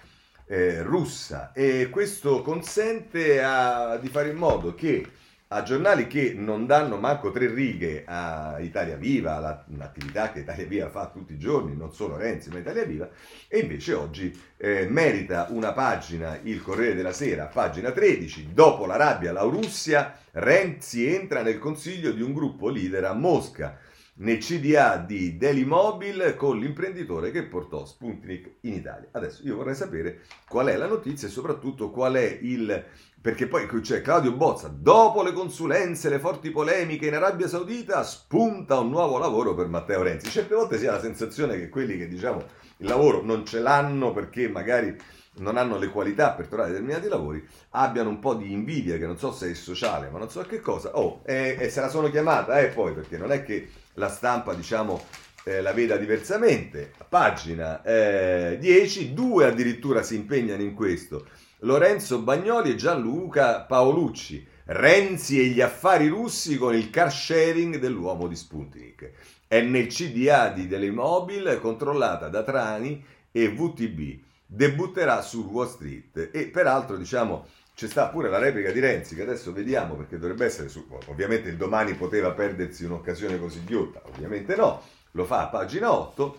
eh, 0.46 0.82
russa. 0.82 1.52
E 1.52 1.90
questo 1.90 2.40
consente 2.40 3.42
a, 3.42 3.98
di 3.98 4.08
fare 4.08 4.30
in 4.30 4.36
modo 4.36 4.74
che 4.74 5.06
a 5.50 5.62
giornali 5.62 6.06
che 6.06 6.34
non 6.34 6.66
danno 6.66 6.98
manco 6.98 7.30
tre 7.30 7.46
righe 7.46 8.04
a 8.06 8.58
Italia 8.60 8.96
Viva, 8.96 9.64
l'attività 9.76 10.30
che 10.30 10.40
Italia 10.40 10.66
Viva 10.66 10.90
fa 10.90 11.08
tutti 11.08 11.32
i 11.32 11.38
giorni, 11.38 11.74
non 11.74 11.94
solo 11.94 12.18
Renzi, 12.18 12.50
ma 12.50 12.58
Italia 12.58 12.84
Viva, 12.84 13.08
e 13.48 13.60
invece 13.60 13.94
oggi 13.94 14.38
eh, 14.58 14.86
merita 14.90 15.46
una 15.48 15.72
pagina 15.72 16.38
il 16.42 16.62
Corriere 16.62 16.94
della 16.94 17.14
Sera, 17.14 17.46
pagina 17.46 17.92
13, 17.92 18.50
dopo 18.52 18.84
la 18.84 18.96
rabbia, 18.96 19.32
la 19.32 19.40
Russia, 19.42 20.18
Renzi 20.32 21.06
entra 21.06 21.42
nel 21.42 21.58
consiglio 21.58 22.12
di 22.12 22.20
un 22.20 22.34
gruppo 22.34 22.68
leader 22.68 23.04
a 23.04 23.14
Mosca. 23.14 23.78
nel 24.20 24.38
CDA 24.38 24.96
di 24.96 25.36
Delimobil 25.36 26.34
con 26.36 26.58
l'imprenditore 26.58 27.30
che 27.30 27.44
portò 27.44 27.86
Spuntnik 27.86 28.56
in 28.62 28.74
Italia. 28.74 29.08
Adesso 29.12 29.46
io 29.46 29.54
vorrei 29.54 29.76
sapere 29.76 30.22
qual 30.48 30.66
è 30.66 30.76
la 30.76 30.88
notizia 30.88 31.28
e 31.28 31.30
soprattutto 31.30 31.90
qual 31.90 32.14
è 32.14 32.38
il... 32.42 32.84
perché 33.20 33.46
poi 33.46 33.66
c'è 33.66 33.80
cioè, 33.80 34.02
Claudio 34.02 34.32
Bozza, 34.32 34.68
dopo 34.68 35.22
le 35.22 35.32
consulenze, 35.32 36.08
le 36.08 36.18
forti 36.18 36.50
polemiche 36.50 37.06
in 37.06 37.14
Arabia 37.14 37.48
Saudita, 37.48 38.04
spunta 38.04 38.78
un 38.78 38.90
nuovo 38.90 39.18
lavoro 39.18 39.54
per 39.54 39.66
Matteo 39.66 40.02
Renzi. 40.02 40.30
Certe 40.30 40.54
volte 40.54 40.78
si 40.78 40.86
ha 40.86 40.92
la 40.92 41.00
sensazione 41.00 41.58
che 41.58 41.68
quelli 41.68 41.98
che 41.98 42.08
diciamo 42.08 42.44
il 42.78 42.86
lavoro 42.86 43.22
non 43.22 43.44
ce 43.44 43.58
l'hanno 43.58 44.12
perché 44.12 44.48
magari 44.48 44.96
non 45.38 45.56
hanno 45.56 45.78
le 45.78 45.88
qualità 45.88 46.32
per 46.32 46.46
trovare 46.46 46.70
determinati 46.70 47.08
lavori, 47.08 47.46
abbiano 47.70 48.08
un 48.08 48.18
po' 48.18 48.34
di 48.34 48.52
invidia, 48.52 48.98
che 48.98 49.06
non 49.06 49.18
so 49.18 49.32
se 49.32 49.50
è 49.50 49.54
sociale, 49.54 50.08
ma 50.10 50.18
non 50.18 50.30
so 50.30 50.42
che 50.42 50.60
cosa. 50.60 50.96
Oh, 50.96 51.22
e, 51.24 51.56
e 51.58 51.70
se 51.70 51.80
la 51.80 51.88
sono 51.88 52.10
chiamata, 52.10 52.58
eh, 52.60 52.68
poi, 52.68 52.92
perché 52.92 53.16
non 53.18 53.32
è 53.32 53.42
che 53.44 53.68
la 53.94 54.08
stampa, 54.08 54.54
diciamo, 54.54 55.00
eh, 55.44 55.60
la 55.60 55.72
veda 55.72 55.96
diversamente. 55.96 56.92
Pagina 57.08 57.82
eh, 57.82 58.58
10, 58.60 59.14
due 59.14 59.46
addirittura 59.46 60.02
si 60.02 60.14
impegnano 60.14 60.62
in 60.62 60.74
questo. 60.74 61.26
Lorenzo 61.62 62.20
Bagnoli 62.20 62.70
e 62.70 62.76
Gianluca 62.76 63.62
Paolucci. 63.62 64.46
Renzi 64.66 65.40
e 65.40 65.46
gli 65.46 65.60
affari 65.60 66.08
russi 66.08 66.56
con 66.56 66.74
il 66.74 66.90
car 66.90 67.10
sharing 67.10 67.78
dell'uomo 67.78 68.28
di 68.28 68.36
Sputnik. 68.36 69.10
È 69.48 69.60
nel 69.60 69.86
CDA 69.88 70.50
di 70.50 70.68
Delemobil 70.68 71.58
controllata 71.60 72.28
da 72.28 72.42
Trani 72.42 73.02
e 73.32 73.48
VTB 73.48 74.26
debutterà 74.50 75.20
su 75.20 75.46
Wall 75.50 75.68
Street 75.68 76.30
e 76.32 76.46
peraltro 76.46 76.96
diciamo 76.96 77.46
c'è 77.74 77.86
sta 77.86 78.08
pure 78.08 78.30
la 78.30 78.38
replica 78.38 78.70
di 78.70 78.80
Renzi 78.80 79.14
che 79.14 79.20
adesso 79.20 79.52
vediamo 79.52 79.94
perché 79.94 80.18
dovrebbe 80.18 80.46
essere 80.46 80.70
su 80.70 80.86
ovviamente 81.08 81.50
il 81.50 81.56
domani 81.56 81.92
poteva 81.94 82.30
perdersi 82.32 82.84
un'occasione 82.84 83.38
così 83.38 83.62
ghiotta 83.62 84.00
ovviamente 84.06 84.56
no 84.56 84.82
lo 85.10 85.26
fa 85.26 85.42
a 85.42 85.48
pagina 85.48 85.92
8 85.92 86.38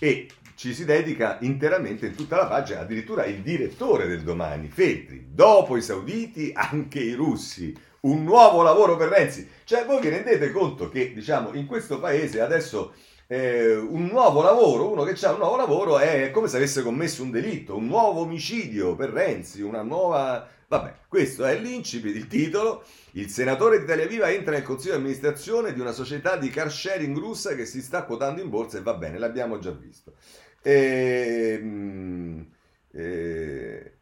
e 0.00 0.28
ci 0.54 0.72
si 0.72 0.84
dedica 0.84 1.38
interamente 1.40 2.06
in 2.06 2.14
tutta 2.14 2.36
la 2.36 2.46
pagina 2.46 2.80
addirittura 2.80 3.24
il 3.24 3.40
direttore 3.40 4.06
del 4.06 4.22
domani 4.22 4.68
Feltri. 4.68 5.28
Dopo 5.30 5.76
i 5.76 5.82
sauditi 5.82 6.52
anche 6.54 7.00
i 7.00 7.14
russi. 7.14 7.76
Un 8.00 8.22
nuovo 8.22 8.62
lavoro 8.62 8.96
per 8.96 9.08
Renzi. 9.08 9.48
Cioè 9.64 9.84
voi 9.86 10.00
vi 10.00 10.10
rendete 10.10 10.52
conto 10.52 10.88
che 10.88 11.12
diciamo 11.12 11.54
in 11.54 11.66
questo 11.66 11.98
paese 11.98 12.40
adesso 12.40 12.94
eh, 13.26 13.74
un 13.74 14.06
nuovo 14.06 14.42
lavoro, 14.42 14.90
uno 14.90 15.04
che 15.04 15.24
ha 15.24 15.32
un 15.32 15.38
nuovo 15.38 15.56
lavoro 15.56 15.98
è 15.98 16.30
come 16.30 16.48
se 16.48 16.56
avesse 16.56 16.82
commesso 16.82 17.22
un 17.22 17.30
delitto, 17.30 17.76
un 17.76 17.86
nuovo 17.86 18.20
omicidio 18.20 18.94
per 18.94 19.10
Renzi, 19.10 19.62
una 19.62 19.82
nuova... 19.82 20.48
Vabbè, 20.66 20.94
questo 21.08 21.44
è 21.44 21.56
l'incipit, 21.56 22.14
il 22.16 22.26
titolo. 22.26 22.84
Il 23.12 23.28
senatore 23.30 23.78
di 23.78 23.84
Italia 23.84 24.06
Viva 24.06 24.30
entra 24.30 24.52
nel 24.52 24.62
consiglio 24.62 24.94
di 24.94 25.00
amministrazione 25.00 25.72
di 25.72 25.80
una 25.80 25.92
società 25.92 26.36
di 26.36 26.50
car 26.50 26.70
sharing 26.70 27.16
russa 27.16 27.54
che 27.54 27.64
si 27.64 27.80
sta 27.80 28.04
quotando 28.04 28.40
in 28.40 28.50
borsa 28.50 28.78
e 28.78 28.82
va 28.82 28.94
bene, 28.94 29.18
l'abbiamo 29.18 29.58
già 29.58 29.70
visto. 29.70 30.14
E, 30.62 31.58
ehm, 31.60 32.50
e, 32.90 33.02
eh, 33.02 33.92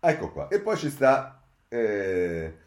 ecco 0.00 0.32
qua. 0.32 0.48
E 0.48 0.60
poi 0.60 0.76
ci 0.76 0.90
sta... 0.90 1.42
Eh, 1.68 2.61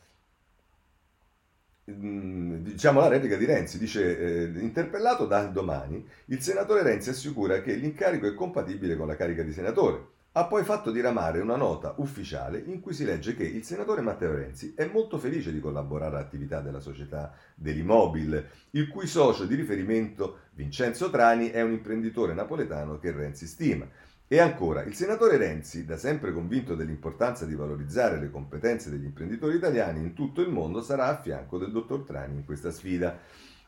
diciamo 1.87 2.99
la 2.99 3.07
replica 3.07 3.37
di 3.37 3.45
Renzi, 3.45 3.77
dice 3.77 4.17
eh, 4.17 4.59
interpellato 4.59 5.27
da 5.27 5.45
domani, 5.45 6.03
il 6.25 6.41
senatore 6.41 6.81
Renzi 6.81 7.09
assicura 7.09 7.61
che 7.61 7.75
l'incarico 7.75 8.25
è 8.25 8.33
compatibile 8.33 8.97
con 8.97 9.05
la 9.05 9.15
carica 9.15 9.43
di 9.43 9.53
senatore. 9.53 10.13
Ha 10.31 10.47
poi 10.47 10.65
fatto 10.65 10.91
diramare 10.91 11.39
una 11.39 11.55
nota 11.55 11.93
ufficiale 11.99 12.61
in 12.65 12.81
cui 12.81 12.93
si 12.93 13.05
legge 13.05 13.35
che 13.35 13.43
il 13.43 13.63
senatore 13.63 14.01
Matteo 14.01 14.33
Renzi 14.33 14.73
è 14.75 14.85
molto 14.85 15.17
felice 15.17 15.53
di 15.53 15.61
collaborare 15.61 16.17
all'attività 16.17 16.59
della 16.59 16.81
società 16.81 17.33
dell'Immobil, 17.53 18.45
il 18.71 18.87
cui 18.89 19.07
socio 19.07 19.45
di 19.45 19.55
riferimento 19.55 20.39
Vincenzo 20.51 21.09
Trani 21.09 21.51
è 21.51 21.61
un 21.61 21.71
imprenditore 21.71 22.33
napoletano 22.33 22.99
che 22.99 23.11
Renzi 23.11 23.45
stima. 23.45 23.87
E 24.27 24.39
ancora, 24.39 24.81
il 24.81 24.95
senatore 24.95 25.37
Renzi, 25.37 25.85
da 25.85 25.97
sempre 25.97 26.33
convinto 26.33 26.73
dell'importanza 26.73 27.45
di 27.45 27.53
valorizzare 27.53 28.19
le 28.19 28.31
competenze 28.31 28.89
degli 28.89 29.05
imprenditori 29.05 29.55
italiani 29.55 29.99
in 29.99 30.13
tutto 30.15 30.41
il 30.41 30.49
mondo, 30.49 30.81
sarà 30.81 31.05
a 31.05 31.21
fianco 31.21 31.59
del 31.59 31.71
dottor 31.71 32.01
Trani 32.01 32.37
in 32.37 32.43
questa 32.43 32.71
sfida. 32.71 33.19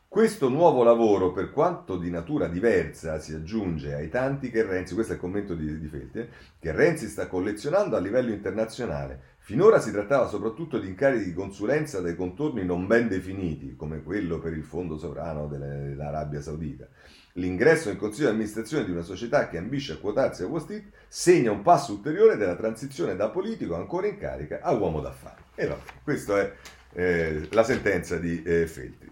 Questo 0.08 0.48
nuovo 0.48 0.82
lavoro, 0.82 1.30
per 1.30 1.52
quanto 1.52 1.96
di 1.96 2.10
natura 2.10 2.48
diversa, 2.48 3.20
si 3.20 3.34
aggiunge 3.34 3.94
ai 3.94 4.08
tanti 4.08 4.50
che 4.50 4.64
Renzi, 4.64 4.94
questo 4.94 5.12
è 5.12 5.14
il 5.14 5.20
commento 5.20 5.54
di, 5.54 5.78
di 5.78 5.86
Felti, 5.86 6.18
eh, 6.18 6.28
che 6.58 6.72
Renzi 6.72 7.06
sta 7.06 7.28
collezionando 7.28 7.94
a 7.94 8.00
livello 8.00 8.32
internazionale. 8.32 9.36
Finora 9.48 9.80
si 9.80 9.90
trattava 9.90 10.28
soprattutto 10.28 10.78
di 10.78 10.88
incarichi 10.88 11.24
di 11.24 11.32
consulenza 11.32 12.02
dai 12.02 12.14
contorni 12.14 12.66
non 12.66 12.86
ben 12.86 13.08
definiti, 13.08 13.76
come 13.76 14.02
quello 14.02 14.40
per 14.40 14.52
il 14.52 14.62
fondo 14.62 14.98
sovrano 14.98 15.46
dell'Arabia 15.46 16.42
Saudita. 16.42 16.86
L'ingresso 17.32 17.88
in 17.88 17.96
consiglio 17.96 18.26
di 18.26 18.34
amministrazione 18.34 18.84
di 18.84 18.90
una 18.90 19.00
società 19.00 19.48
che 19.48 19.56
ambisce 19.56 19.94
a 19.94 19.96
quotarsi 19.96 20.42
a 20.42 20.48
Wall 20.48 20.60
Street 20.60 20.90
segna 21.08 21.50
un 21.50 21.62
passo 21.62 21.92
ulteriore 21.92 22.36
della 22.36 22.56
transizione 22.56 23.16
da 23.16 23.30
politico 23.30 23.74
ancora 23.74 24.06
in 24.06 24.18
carica 24.18 24.60
a 24.60 24.70
uomo 24.74 25.00
d'affari. 25.00 25.42
E 25.54 25.66
vabbè, 25.66 25.82
questa 26.04 26.40
è 26.40 26.54
eh, 26.92 27.48
la 27.50 27.62
sentenza 27.62 28.18
di 28.18 28.42
eh, 28.42 28.66
Feltri. 28.66 29.10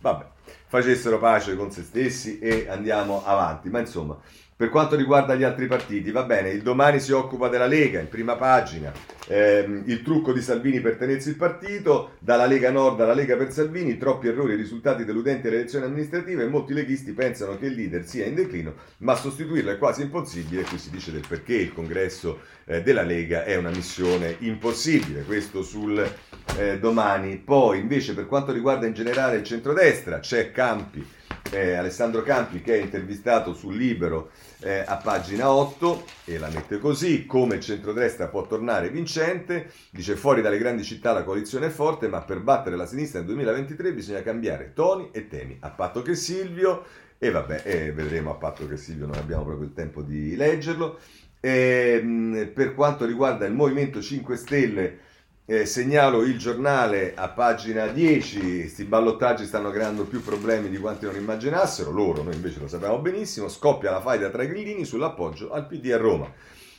Vabbè, 0.00 0.26
facessero 0.66 1.18
pace 1.18 1.56
con 1.56 1.72
se 1.72 1.82
stessi 1.82 2.38
e 2.38 2.68
andiamo 2.68 3.24
avanti. 3.24 3.70
Ma 3.70 3.78
insomma, 3.78 4.20
per 4.58 4.70
quanto 4.70 4.96
riguarda 4.96 5.36
gli 5.36 5.44
altri 5.44 5.68
partiti, 5.68 6.10
va 6.10 6.24
bene, 6.24 6.50
il 6.50 6.62
domani 6.62 6.98
si 6.98 7.12
occupa 7.12 7.46
della 7.46 7.68
Lega, 7.68 8.00
in 8.00 8.08
prima 8.08 8.34
pagina, 8.34 8.92
ehm, 9.28 9.84
il 9.86 10.02
trucco 10.02 10.32
di 10.32 10.42
Salvini 10.42 10.80
per 10.80 10.96
tenersi 10.96 11.28
il 11.28 11.36
partito, 11.36 12.16
dalla 12.18 12.44
Lega 12.44 12.72
Nord 12.72 13.00
alla 13.00 13.14
Lega 13.14 13.36
per 13.36 13.52
Salvini, 13.52 13.98
troppi 13.98 14.26
errori 14.26 14.56
risultati 14.56 15.04
deludenti 15.04 15.46
alle 15.46 15.58
elezioni 15.58 15.84
amministrative 15.84 16.42
e 16.42 16.48
molti 16.48 16.72
leghisti 16.72 17.12
pensano 17.12 17.56
che 17.56 17.66
il 17.66 17.74
leader 17.74 18.04
sia 18.04 18.26
in 18.26 18.34
declino, 18.34 18.74
ma 18.96 19.14
sostituirlo 19.14 19.70
è 19.70 19.78
quasi 19.78 20.02
impossibile, 20.02 20.64
qui 20.64 20.78
si 20.78 20.90
dice 20.90 21.12
del 21.12 21.24
perché 21.28 21.54
il 21.54 21.72
congresso 21.72 22.40
eh, 22.64 22.82
della 22.82 23.02
Lega 23.02 23.44
è 23.44 23.54
una 23.54 23.70
missione 23.70 24.38
impossibile, 24.40 25.22
questo 25.22 25.62
sul 25.62 26.04
eh, 26.58 26.80
domani. 26.80 27.36
Poi 27.36 27.78
invece 27.78 28.12
per 28.12 28.26
quanto 28.26 28.50
riguarda 28.50 28.86
in 28.86 28.94
generale 28.94 29.36
il 29.36 29.44
centrodestra, 29.44 30.18
c'è 30.18 30.50
Campi, 30.50 31.06
eh, 31.50 31.74
Alessandro 31.74 32.22
Campi 32.22 32.60
che 32.60 32.78
è 32.78 32.82
intervistato 32.82 33.54
sul 33.54 33.76
Libero 33.76 34.30
eh, 34.60 34.84
a 34.86 34.96
pagina 34.96 35.50
8 35.50 36.04
e 36.24 36.38
la 36.38 36.48
mette 36.48 36.78
così, 36.78 37.26
come 37.26 37.56
il 37.56 37.60
centrodestra 37.60 38.28
può 38.28 38.46
tornare 38.46 38.90
vincente, 38.90 39.70
dice 39.90 40.16
fuori 40.16 40.42
dalle 40.42 40.58
grandi 40.58 40.82
città 40.82 41.12
la 41.12 41.22
coalizione 41.22 41.66
è 41.66 41.70
forte, 41.70 42.08
ma 42.08 42.20
per 42.22 42.40
battere 42.40 42.76
la 42.76 42.86
sinistra 42.86 43.20
nel 43.20 43.28
2023 43.28 43.92
bisogna 43.92 44.22
cambiare 44.22 44.72
toni 44.74 45.10
e 45.12 45.28
temi, 45.28 45.56
a 45.60 45.70
patto 45.70 46.02
che 46.02 46.14
Silvio, 46.14 46.84
e 47.18 47.30
vabbè, 47.30 47.62
eh, 47.64 47.92
vedremo 47.92 48.30
a 48.30 48.34
patto 48.34 48.66
che 48.68 48.76
Silvio 48.76 49.06
non 49.06 49.16
abbiamo 49.16 49.44
proprio 49.44 49.66
il 49.66 49.74
tempo 49.74 50.02
di 50.02 50.36
leggerlo, 50.36 50.98
eh, 51.40 52.50
per 52.52 52.74
quanto 52.74 53.04
riguarda 53.04 53.46
il 53.46 53.54
Movimento 53.54 54.00
5 54.02 54.36
Stelle, 54.36 54.98
eh, 55.50 55.64
segnalo 55.64 56.24
il 56.24 56.36
giornale 56.36 57.14
a 57.14 57.30
pagina 57.30 57.86
10, 57.86 58.60
questi 58.60 58.84
ballottaggi 58.84 59.46
stanno 59.46 59.70
creando 59.70 60.04
più 60.04 60.22
problemi 60.22 60.68
di 60.68 60.76
quanti 60.76 61.06
non 61.06 61.16
immaginassero, 61.16 61.90
loro, 61.90 62.22
noi 62.22 62.34
invece 62.34 62.60
lo 62.60 62.68
sappiamo 62.68 62.98
benissimo, 62.98 63.48
scoppia 63.48 63.90
la 63.90 64.02
faida 64.02 64.28
tra 64.28 64.42
i 64.42 64.46
grillini 64.46 64.84
sull'appoggio 64.84 65.50
al 65.50 65.66
PD 65.66 65.90
a 65.90 65.96
Roma. 65.96 66.30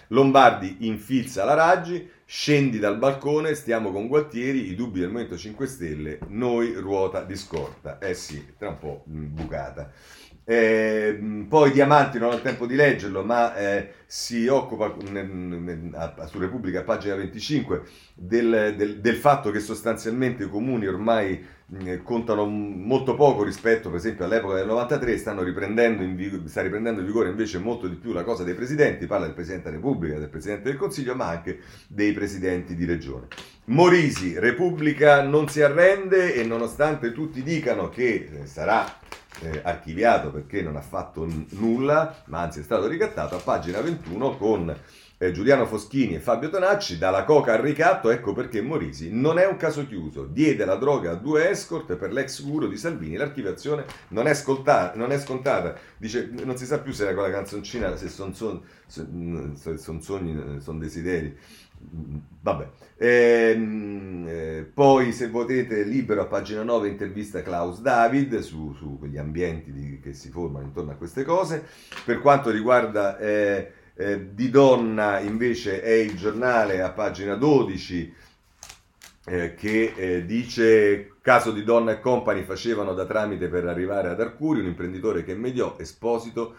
Lombardi 0.10 0.78
infilza 0.82 1.46
la 1.46 1.56
Raggi, 1.56 2.08
scendi 2.26 2.78
dal 2.78 3.00
balcone, 3.00 3.56
stiamo 3.56 3.92
con 3.92 4.06
Gualtieri, 4.06 4.70
i 4.70 4.76
dubbi 4.76 5.00
del 5.00 5.10
Movimento 5.10 5.36
5 5.36 5.66
Stelle, 5.66 6.20
noi 6.28 6.74
ruota 6.74 7.24
di 7.24 7.36
scorta. 7.36 7.98
Eh 7.98 8.14
sì, 8.14 8.54
tra 8.56 8.70
un 8.70 8.78
po' 8.78 9.02
bucata. 9.04 9.92
Eh, 10.52 11.46
poi 11.48 11.70
Diamanti 11.70 12.18
non 12.18 12.32
ho 12.32 12.34
il 12.34 12.42
tempo 12.42 12.66
di 12.66 12.74
leggerlo, 12.74 13.24
ma 13.24 13.56
eh, 13.56 13.92
si 14.08 14.48
occupa 14.48 14.96
su 16.26 16.40
Repubblica, 16.40 16.82
pagina 16.82 17.14
25, 17.14 17.84
del, 18.16 18.74
del, 18.76 19.00
del, 19.00 19.16
fatto 19.16 19.52
che 19.52 19.60
sostanzialmente 19.60 20.46
i 20.46 20.50
comuni 20.50 20.88
ormai 20.88 21.40
mh, 21.68 21.98
contano 22.02 22.48
molto 22.48 23.14
poco 23.14 23.44
rispetto, 23.44 23.90
per 23.90 24.00
esempio, 24.00 24.26
all'epoca 24.26 24.56
del 24.56 24.66
93, 24.66 25.20
stanno 25.20 25.44
riprendendo 25.44 26.02
in, 26.02 26.42
sta 26.48 26.64
riprendendo 26.64 27.02
in 27.02 27.06
vigore 27.06 27.30
invece 27.30 27.60
molto 27.60 27.88
di 27.88 27.98
più 27.98 28.12
la 28.12 28.24
cosa 28.24 28.44
dei 28.44 28.56
presidenti, 28.56 29.06
parla 29.06 29.28
del 29.28 29.36
Presidente 29.36 29.66
della 29.70 29.80
Repubblica, 29.80 30.18
del 30.18 30.30
Presidente 30.30 30.70
del 30.70 30.78
Consiglio, 30.80 31.14
ma 31.14 31.28
anche 31.28 31.60
dei 31.88 32.12
presidenti 32.12 32.74
di 32.74 32.86
regione. 32.86 33.28
Morisi, 33.66 34.40
Repubblica 34.40 35.22
non 35.22 35.48
si 35.48 35.62
arrende 35.62 36.34
e 36.34 36.44
nonostante 36.44 37.12
tutti 37.12 37.44
dicano 37.44 37.90
che 37.90 38.30
eh, 38.34 38.48
sarà 38.48 38.98
eh, 39.42 39.62
archiviato 39.64 40.32
perché 40.32 40.62
non 40.62 40.76
ha 40.76 40.82
fatto 40.82 41.26
n- 41.26 41.46
nulla, 41.52 42.24
ma 42.26 42.42
anzi 42.42 42.60
è 42.60 42.64
stato 42.64 42.88
ricattato 42.88 43.36
a 43.36 43.40
pagina 43.40 43.82
21 43.82 44.38
con 44.38 44.76
eh, 45.22 45.32
Giuliano 45.32 45.66
Foschini 45.66 46.16
e 46.16 46.20
Fabio 46.20 46.50
Tonacci, 46.50 46.98
dalla 46.98 47.26
coca 47.26 47.54
al 47.54 47.60
ricatto, 47.62 48.10
ecco 48.10 48.32
perché 48.32 48.62
Morisi 48.62 49.12
non 49.12 49.38
è 49.38 49.46
un 49.46 49.58
caso 49.58 49.86
chiuso. 49.86 50.26
Diede 50.26 50.64
la 50.64 50.76
droga 50.76 51.12
a 51.12 51.16
due 51.16 51.50
escort 51.50 51.96
per 51.98 52.14
l'ex 52.14 52.42
guru 52.42 52.68
di 52.68 52.78
Salvini. 52.78 53.18
L'archiviazione 53.18 53.86
non 54.10 54.28
è, 54.28 54.34
scoltata, 54.34 54.98
non 54.98 55.12
è 55.12 55.20
scontata. 55.20 55.76
Dice, 55.98 56.32
non 56.44 56.56
si 56.56 56.66
sa 56.66 56.80
più 56.80 56.94
se 56.94 57.04
era 57.04 57.14
quella 57.14 57.32
canzoncina, 57.32 57.96
se 57.98 58.08
sono 58.08 58.34
son, 58.34 58.62
son, 58.88 59.58
son 59.78 60.02
sogni, 60.02 60.62
sono 60.62 60.80
desideri. 60.80 61.38
Vabbè. 62.42 62.70
Ehm, 63.00 64.26
eh, 64.28 64.70
poi, 64.74 65.12
se 65.14 65.30
potete, 65.30 65.84
libero 65.84 66.22
a 66.22 66.26
pagina 66.26 66.64
9 66.64 66.90
intervista 66.90 67.42
Klaus 67.42 67.80
David 67.80 68.40
su, 68.40 68.74
su 68.78 68.98
quegli 69.00 69.18
ambienti 69.18 69.72
di, 69.72 70.00
che 70.02 70.14
si 70.14 70.30
formano 70.30 70.66
intorno 70.66 70.92
a 70.92 70.96
queste 70.96 71.24
cose. 71.24 71.66
Per 72.06 72.20
quanto 72.20 72.50
riguarda... 72.52 73.18
Eh, 73.18 73.72
eh, 74.00 74.34
di 74.34 74.50
donna 74.50 75.20
invece 75.20 75.82
è 75.82 75.92
il 75.92 76.16
giornale 76.16 76.82
a 76.82 76.90
pagina 76.92 77.36
12 77.36 78.14
eh, 79.26 79.56
che 79.56 79.94
eh, 79.94 80.26
dice 80.26 81.16
caso 81.22 81.52
di 81.52 81.66
donna 81.66 81.92
e 81.92 82.00
company 82.00 82.44
facevano 82.44 82.94
da 82.94 83.06
tramite 83.06 83.50
per 83.50 83.68
arrivare 83.68 84.08
ad 84.08 84.22
Arcuri, 84.22 84.62
un 84.62 84.68
imprenditore 84.68 85.24
che 85.24 85.36
mediò, 85.36 85.76
Esposito, 85.78 86.56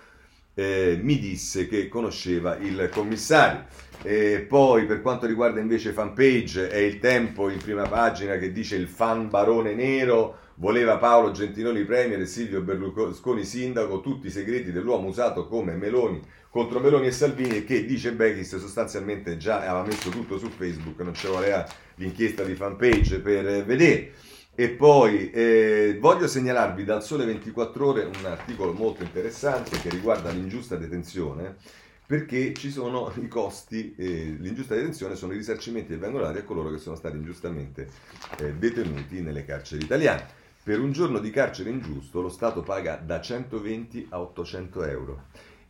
eh, 0.55 0.98
mi 1.01 1.18
disse 1.18 1.66
che 1.66 1.88
conosceva 1.88 2.57
il 2.57 2.88
commissario. 2.92 3.66
E 4.03 4.46
poi 4.48 4.86
per 4.86 5.03
quanto 5.03 5.26
riguarda 5.26 5.61
invece 5.61 5.92
fanpage 5.92 6.68
è 6.68 6.78
il 6.78 6.98
tempo 6.98 7.51
in 7.51 7.59
prima 7.59 7.86
pagina 7.86 8.38
che 8.38 8.51
dice 8.51 8.76
il 8.76 8.88
fan 8.88 9.28
barone 9.28 9.74
nero 9.74 10.38
voleva 10.55 10.96
Paolo 10.96 11.32
Gentiloni 11.32 11.84
premier 11.84 12.20
e 12.20 12.26
Silvio 12.26 12.62
Berlusconi 12.62 13.44
sindaco, 13.44 14.01
tutti 14.01 14.28
i 14.28 14.30
segreti 14.30 14.72
dell'uomo 14.72 15.09
usato 15.09 15.46
come 15.46 15.74
Meloni 15.74 16.22
contro 16.51 16.80
Meloni 16.80 17.07
e 17.07 17.12
Salvini 17.12 17.64
che 17.64 17.84
dice 17.84 18.12
Bechis 18.12 18.57
sostanzialmente 18.57 19.36
già 19.36 19.59
aveva 19.59 19.84
messo 19.84 20.11
tutto 20.11 20.36
su 20.36 20.48
Facebook, 20.48 21.01
non 21.01 21.14
ci 21.14 21.28
voleva 21.28 21.66
l'inchiesta 21.94 22.42
di 22.42 22.55
fanpage 22.55 23.20
per 23.20 23.64
vedere. 23.64 24.12
E 24.55 24.68
poi 24.68 25.30
eh, 25.30 25.96
voglio 26.01 26.26
segnalarvi 26.26 26.84
dal 26.84 27.03
Sole 27.03 27.24
24 27.24 27.86
Ore 27.86 28.05
un 28.05 28.24
articolo 28.26 28.72
molto 28.72 29.03
interessante 29.03 29.78
che 29.80 29.88
riguarda 29.88 30.30
l'ingiusta 30.30 30.76
detenzione, 30.76 31.57
perché 32.05 32.53
ci 32.55 32.70
sono 32.70 33.12
i 33.22 33.28
costi, 33.28 33.94
eh, 33.96 34.36
l'ingiusta 34.38 34.74
detenzione 34.74 35.14
sono 35.14 35.32
i 35.32 35.36
risarcimenti 35.36 35.92
che 35.92 35.98
vengono 35.98 36.24
dati 36.24 36.38
a 36.38 36.42
coloro 36.42 36.70
che 36.70 36.78
sono 36.78 36.96
stati 36.96 37.16
ingiustamente 37.16 37.88
eh, 38.38 38.53
detenuti 38.55 39.20
nelle 39.22 39.44
carceri 39.44 39.84
italiane. 39.84 40.26
Per 40.62 40.78
un 40.78 40.92
giorno 40.92 41.20
di 41.20 41.30
carcere 41.30 41.70
ingiusto 41.70 42.20
lo 42.20 42.28
Stato 42.28 42.62
paga 42.62 42.96
da 42.96 43.20
120 43.20 44.09
a 44.11 44.20
800 44.20 44.84
euro. 44.84 45.22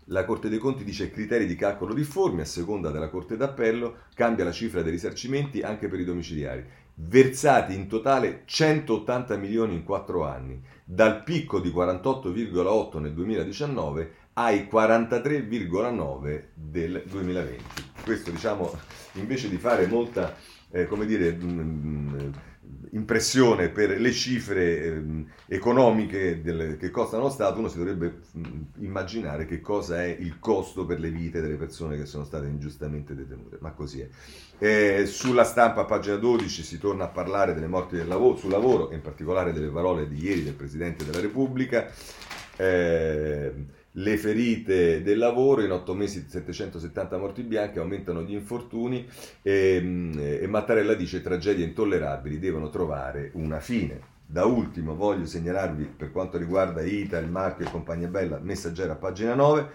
La 0.06 0.24
Corte 0.24 0.48
dei 0.48 0.58
Conti 0.58 0.82
dice 0.82 1.10
criteri 1.10 1.46
di 1.46 1.54
calcolo 1.54 1.94
difformi, 1.94 2.40
a 2.40 2.44
seconda 2.44 2.90
della 2.90 3.10
Corte 3.10 3.36
d'Appello 3.36 3.98
cambia 4.14 4.44
la 4.44 4.50
cifra 4.50 4.82
dei 4.82 4.90
risarcimenti 4.90 5.60
anche 5.60 5.86
per 5.86 6.00
i 6.00 6.04
domiciliari. 6.04 6.64
Versati 6.94 7.74
in 7.74 7.88
totale 7.88 8.42
180 8.44 9.36
milioni 9.36 9.74
in 9.74 9.84
4 9.84 10.24
anni, 10.24 10.62
dal 10.84 11.22
picco 11.22 11.60
di 11.60 11.70
48,8 11.70 12.98
nel 13.00 13.14
2019 13.14 14.14
ai 14.34 14.68
43,9 14.70 16.44
del 16.54 17.02
2020. 17.06 17.64
Questo 18.04 18.30
diciamo 18.30 18.72
invece 19.14 19.48
di 19.48 19.56
fare 19.56 19.86
molta, 19.86 20.34
eh, 20.70 20.86
come 20.86 21.06
dire, 21.06 21.32
mh, 21.32 21.44
mm, 21.44 22.08
mh, 22.08 22.32
impressione 22.92 23.68
per 23.68 24.00
le 24.00 24.12
cifre 24.12 24.84
eh, 24.84 25.24
economiche 25.46 26.40
del, 26.42 26.76
che 26.76 26.90
costano 26.90 27.24
lo 27.24 27.30
Stato, 27.30 27.58
uno 27.58 27.68
si 27.68 27.78
dovrebbe 27.78 28.20
mh, 28.32 28.60
immaginare 28.78 29.46
che 29.46 29.60
cosa 29.60 30.02
è 30.02 30.06
il 30.06 30.38
costo 30.38 30.86
per 30.86 31.00
le 31.00 31.10
vite 31.10 31.40
delle 31.40 31.56
persone 31.56 31.96
che 31.96 32.06
sono 32.06 32.24
state 32.24 32.46
ingiustamente 32.46 33.14
detenute, 33.14 33.58
ma 33.60 33.72
così 33.72 34.00
è. 34.00 34.08
Eh, 34.62 35.06
sulla 35.06 35.44
stampa, 35.44 35.86
pagina 35.86 36.16
12, 36.16 36.62
si 36.62 36.78
torna 36.78 37.04
a 37.04 37.08
parlare 37.08 37.54
delle 37.54 37.66
morti 37.66 37.96
del 37.96 38.06
lavoro, 38.06 38.36
sul 38.36 38.50
lavoro, 38.50 38.90
e 38.90 38.96
in 38.96 39.00
particolare 39.00 39.54
delle 39.54 39.68
parole 39.70 40.06
di 40.06 40.22
ieri 40.22 40.44
del 40.44 40.52
Presidente 40.52 41.02
della 41.02 41.20
Repubblica. 41.20 41.90
Eh, 42.56 43.52
le 43.92 44.16
ferite 44.18 45.02
del 45.02 45.16
lavoro, 45.16 45.62
in 45.62 45.72
otto 45.72 45.94
mesi 45.94 46.26
770 46.28 47.16
morti 47.16 47.42
bianche, 47.42 47.78
aumentano 47.78 48.22
gli 48.22 48.34
infortuni 48.34 49.08
e, 49.40 50.38
e 50.42 50.46
Mattarella 50.46 50.92
dice 50.92 51.22
tragedie 51.22 51.64
intollerabili 51.64 52.38
devono 52.38 52.68
trovare 52.68 53.30
una 53.34 53.60
fine. 53.60 54.18
Da 54.26 54.44
ultimo 54.44 54.94
voglio 54.94 55.26
segnalarvi 55.26 55.86
per 55.96 56.12
quanto 56.12 56.38
riguarda 56.38 56.82
Ita, 56.82 57.18
il 57.18 57.28
Marchio 57.28 57.66
e 57.66 57.70
compagnia 57.70 58.06
bella, 58.06 58.38
messaggera 58.38 58.94
pagina 58.94 59.34
9, 59.34 59.70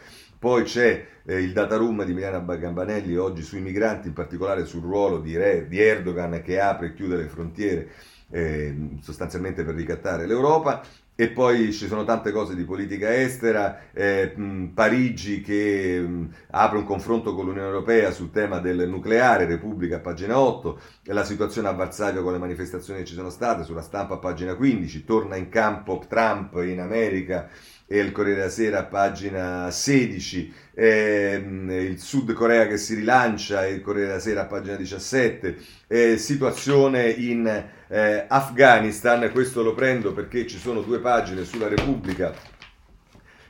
poi 0.46 0.62
c'è 0.62 1.08
eh, 1.26 1.42
il 1.42 1.54
data 1.54 1.76
room 1.76 2.06
di 2.06 2.14
Milana 2.14 2.38
Gambanelli 2.38 3.18
oggi 3.18 3.42
sui 3.42 3.62
migranti, 3.62 4.10
in 4.10 4.14
particolare 4.14 4.66
sul 4.66 4.84
ruolo 4.84 5.18
di, 5.18 5.36
Re, 5.36 5.68
di 5.68 5.82
Erdogan 5.82 6.40
che 6.44 6.60
apre 6.60 6.86
e 6.86 6.94
chiude 6.94 7.16
le 7.16 7.28
frontiere 7.28 7.90
eh, 8.30 8.92
sostanzialmente 9.02 9.64
per 9.64 9.74
ricattare 9.74 10.28
l'Europa. 10.28 10.84
E 11.16 11.30
poi 11.30 11.74
ci 11.74 11.88
sono 11.88 12.04
tante 12.04 12.32
cose 12.32 12.56
di 12.56 12.64
politica 12.64 13.16
estera, 13.16 13.90
eh, 13.92 14.36
Parigi 14.72 15.42
che 15.42 16.00
mh, 16.00 16.34
apre 16.52 16.78
un 16.78 16.84
confronto 16.84 17.34
con 17.34 17.46
l'Unione 17.46 17.68
Europea 17.68 18.12
sul 18.12 18.30
tema 18.30 18.60
del 18.60 18.88
nucleare, 18.88 19.46
Repubblica 19.46 20.00
pagina 20.00 20.38
8, 20.38 20.80
la 21.06 21.24
situazione 21.24 21.70
a 21.70 21.72
Varsavia 21.72 22.22
con 22.22 22.34
le 22.34 22.38
manifestazioni 22.38 23.00
che 23.00 23.06
ci 23.06 23.16
sono 23.16 23.32
state, 23.32 23.64
sulla 23.64 23.82
stampa 23.82 24.18
pagina 24.18 24.54
15, 24.54 25.06
torna 25.06 25.38
in 25.38 25.50
campo 25.50 26.04
Trump 26.08 26.62
in 26.64 26.82
America 26.82 27.50
e 27.88 28.00
il 28.00 28.12
Corriere 28.12 28.40
della 28.40 28.52
Sera 28.52 28.84
pagina 28.84 29.70
16, 29.70 30.54
ehm, 30.74 31.70
il 31.70 32.00
Sud 32.00 32.34
Corea 32.34 32.68
che 32.68 32.78
si 32.78 32.96
rilancia, 32.96 33.68
il 33.68 33.82
Corriere 33.82 34.08
della 34.08 34.20
Sera 34.20 34.46
pagina 34.46 34.76
17, 34.76 35.58
eh, 35.88 36.18
situazione 36.18 37.10
in 37.10 37.46
eh, 37.88 38.26
Afghanistan, 38.28 39.30
questo 39.32 39.62
lo 39.62 39.74
prendo 39.74 40.14
perché 40.14 40.48
ci 40.48 40.58
sono 40.58 40.82
due 40.82 41.00
pagine 41.00 41.46
sulla 41.46 41.68
Repubblica, 41.68 42.34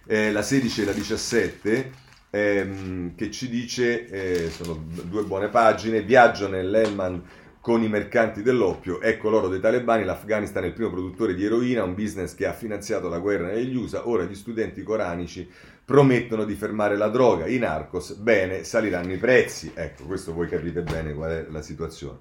eh, 0.06 0.32
la 0.32 0.42
16 0.42 0.82
e 0.82 0.86
la 0.86 0.92
17, 0.92 1.92
ehm, 2.30 3.16
che 3.16 3.32
ci 3.32 3.48
dice, 3.50 4.08
eh, 4.08 4.50
sono 4.50 4.84
due 5.06 5.24
buone 5.24 5.48
pagine, 5.48 6.02
viaggio 6.02 6.50
nell'Elman 6.50 7.24
con 7.66 7.82
i 7.82 7.90
mercanti 7.90 8.44
dell'oppio. 8.44 9.02
Ecco 9.02 9.32
l'oro 9.32 9.48
dei 9.48 9.60
talebani, 9.60 10.04
l'Afghanistan 10.04 10.66
è 10.66 10.68
il 10.68 10.74
primo 10.74 10.92
produttore 10.92 11.34
di 11.34 11.46
eroina, 11.46 11.84
un 11.84 11.96
business 11.96 12.36
che 12.36 12.46
ha 12.46 12.54
finanziato 12.54 13.10
la 13.10 13.18
guerra 13.18 13.48
negli 13.48 13.76
USA. 13.76 14.08
Ora 14.08 14.24
gli 14.26 14.36
studenti 14.36 14.84
coranici 14.84 15.50
promettono 15.84 16.46
di 16.46 16.54
fermare 16.54 16.96
la 16.96 17.08
droga. 17.08 17.48
I 17.48 17.58
narcos, 17.58 18.14
bene, 18.18 18.64
saliranno 18.64 19.14
i 19.14 19.18
prezzi. 19.18 19.72
Ecco, 19.74 20.04
questo 20.04 20.32
voi 20.32 20.48
capite 20.48 20.84
bene 20.84 21.16
qual 21.16 21.32
è 21.32 21.46
la 21.50 21.64
situazione. 21.64 22.20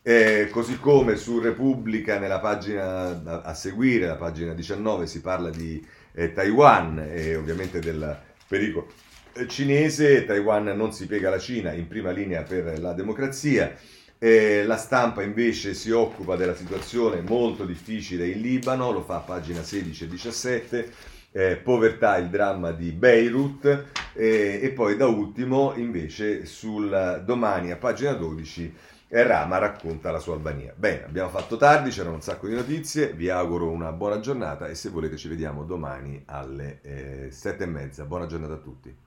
Eh, 0.00 0.48
così 0.50 0.80
come 0.80 1.16
su 1.16 1.40
Repubblica, 1.40 2.18
nella 2.18 2.40
pagina 2.40 3.42
a, 3.42 3.52
seguire, 3.52 4.06
la 4.06 4.16
pagina 4.16 4.54
19, 4.54 5.06
si 5.06 5.20
parla 5.20 5.50
di 5.50 5.86
eh, 6.14 6.32
Taiwan 6.32 7.06
e 7.06 7.36
ovviamente 7.36 7.80
del 7.80 8.18
pericolo 8.48 8.90
cinese. 9.46 10.24
Taiwan 10.24 10.64
non 10.74 10.94
si 10.94 11.06
piega 11.06 11.28
alla 11.28 11.38
Cina, 11.38 11.74
in 11.74 11.86
prima 11.86 12.12
linea 12.12 12.44
per 12.44 12.80
la 12.80 12.94
democrazia. 12.94 13.76
Eh, 14.18 14.64
la 14.64 14.76
stampa 14.76 15.22
invece 15.22 15.74
si 15.74 15.90
occupa 15.90 16.36
della 16.36 16.54
situazione 16.54 17.20
molto 17.20 17.64
difficile 17.64 18.28
in 18.28 18.40
Libano, 18.40 18.90
lo 18.90 19.02
fa 19.02 19.16
a 19.16 19.20
pagina 19.20 19.62
16 19.62 20.04
e 20.04 20.08
17, 20.08 20.92
eh, 21.32 21.56
povertà, 21.56 22.16
il 22.16 22.28
dramma 22.28 22.72
di 22.72 22.92
Beirut 22.92 23.84
eh, 24.14 24.60
e 24.62 24.70
poi 24.70 24.96
da 24.96 25.06
ultimo 25.06 25.74
invece 25.76 26.46
sul 26.46 27.22
domani 27.26 27.72
a 27.72 27.76
pagina 27.76 28.12
12 28.12 28.74
Rama 29.08 29.58
racconta 29.58 30.10
la 30.10 30.18
sua 30.18 30.34
Albania. 30.34 30.74
Bene, 30.76 31.04
abbiamo 31.04 31.28
fatto 31.28 31.56
tardi, 31.56 31.90
c'erano 31.90 32.16
un 32.16 32.22
sacco 32.22 32.48
di 32.48 32.54
notizie, 32.54 33.12
vi 33.12 33.30
auguro 33.30 33.70
una 33.70 33.92
buona 33.92 34.18
giornata 34.18 34.66
e 34.66 34.74
se 34.74 34.88
volete 34.88 35.16
ci 35.16 35.28
vediamo 35.28 35.62
domani 35.62 36.22
alle 36.26 36.80
eh, 36.82 37.28
sette 37.30 37.64
e 37.64 37.66
mezza. 37.66 38.04
Buona 38.04 38.26
giornata 38.26 38.54
a 38.54 38.58
tutti. 38.58 39.05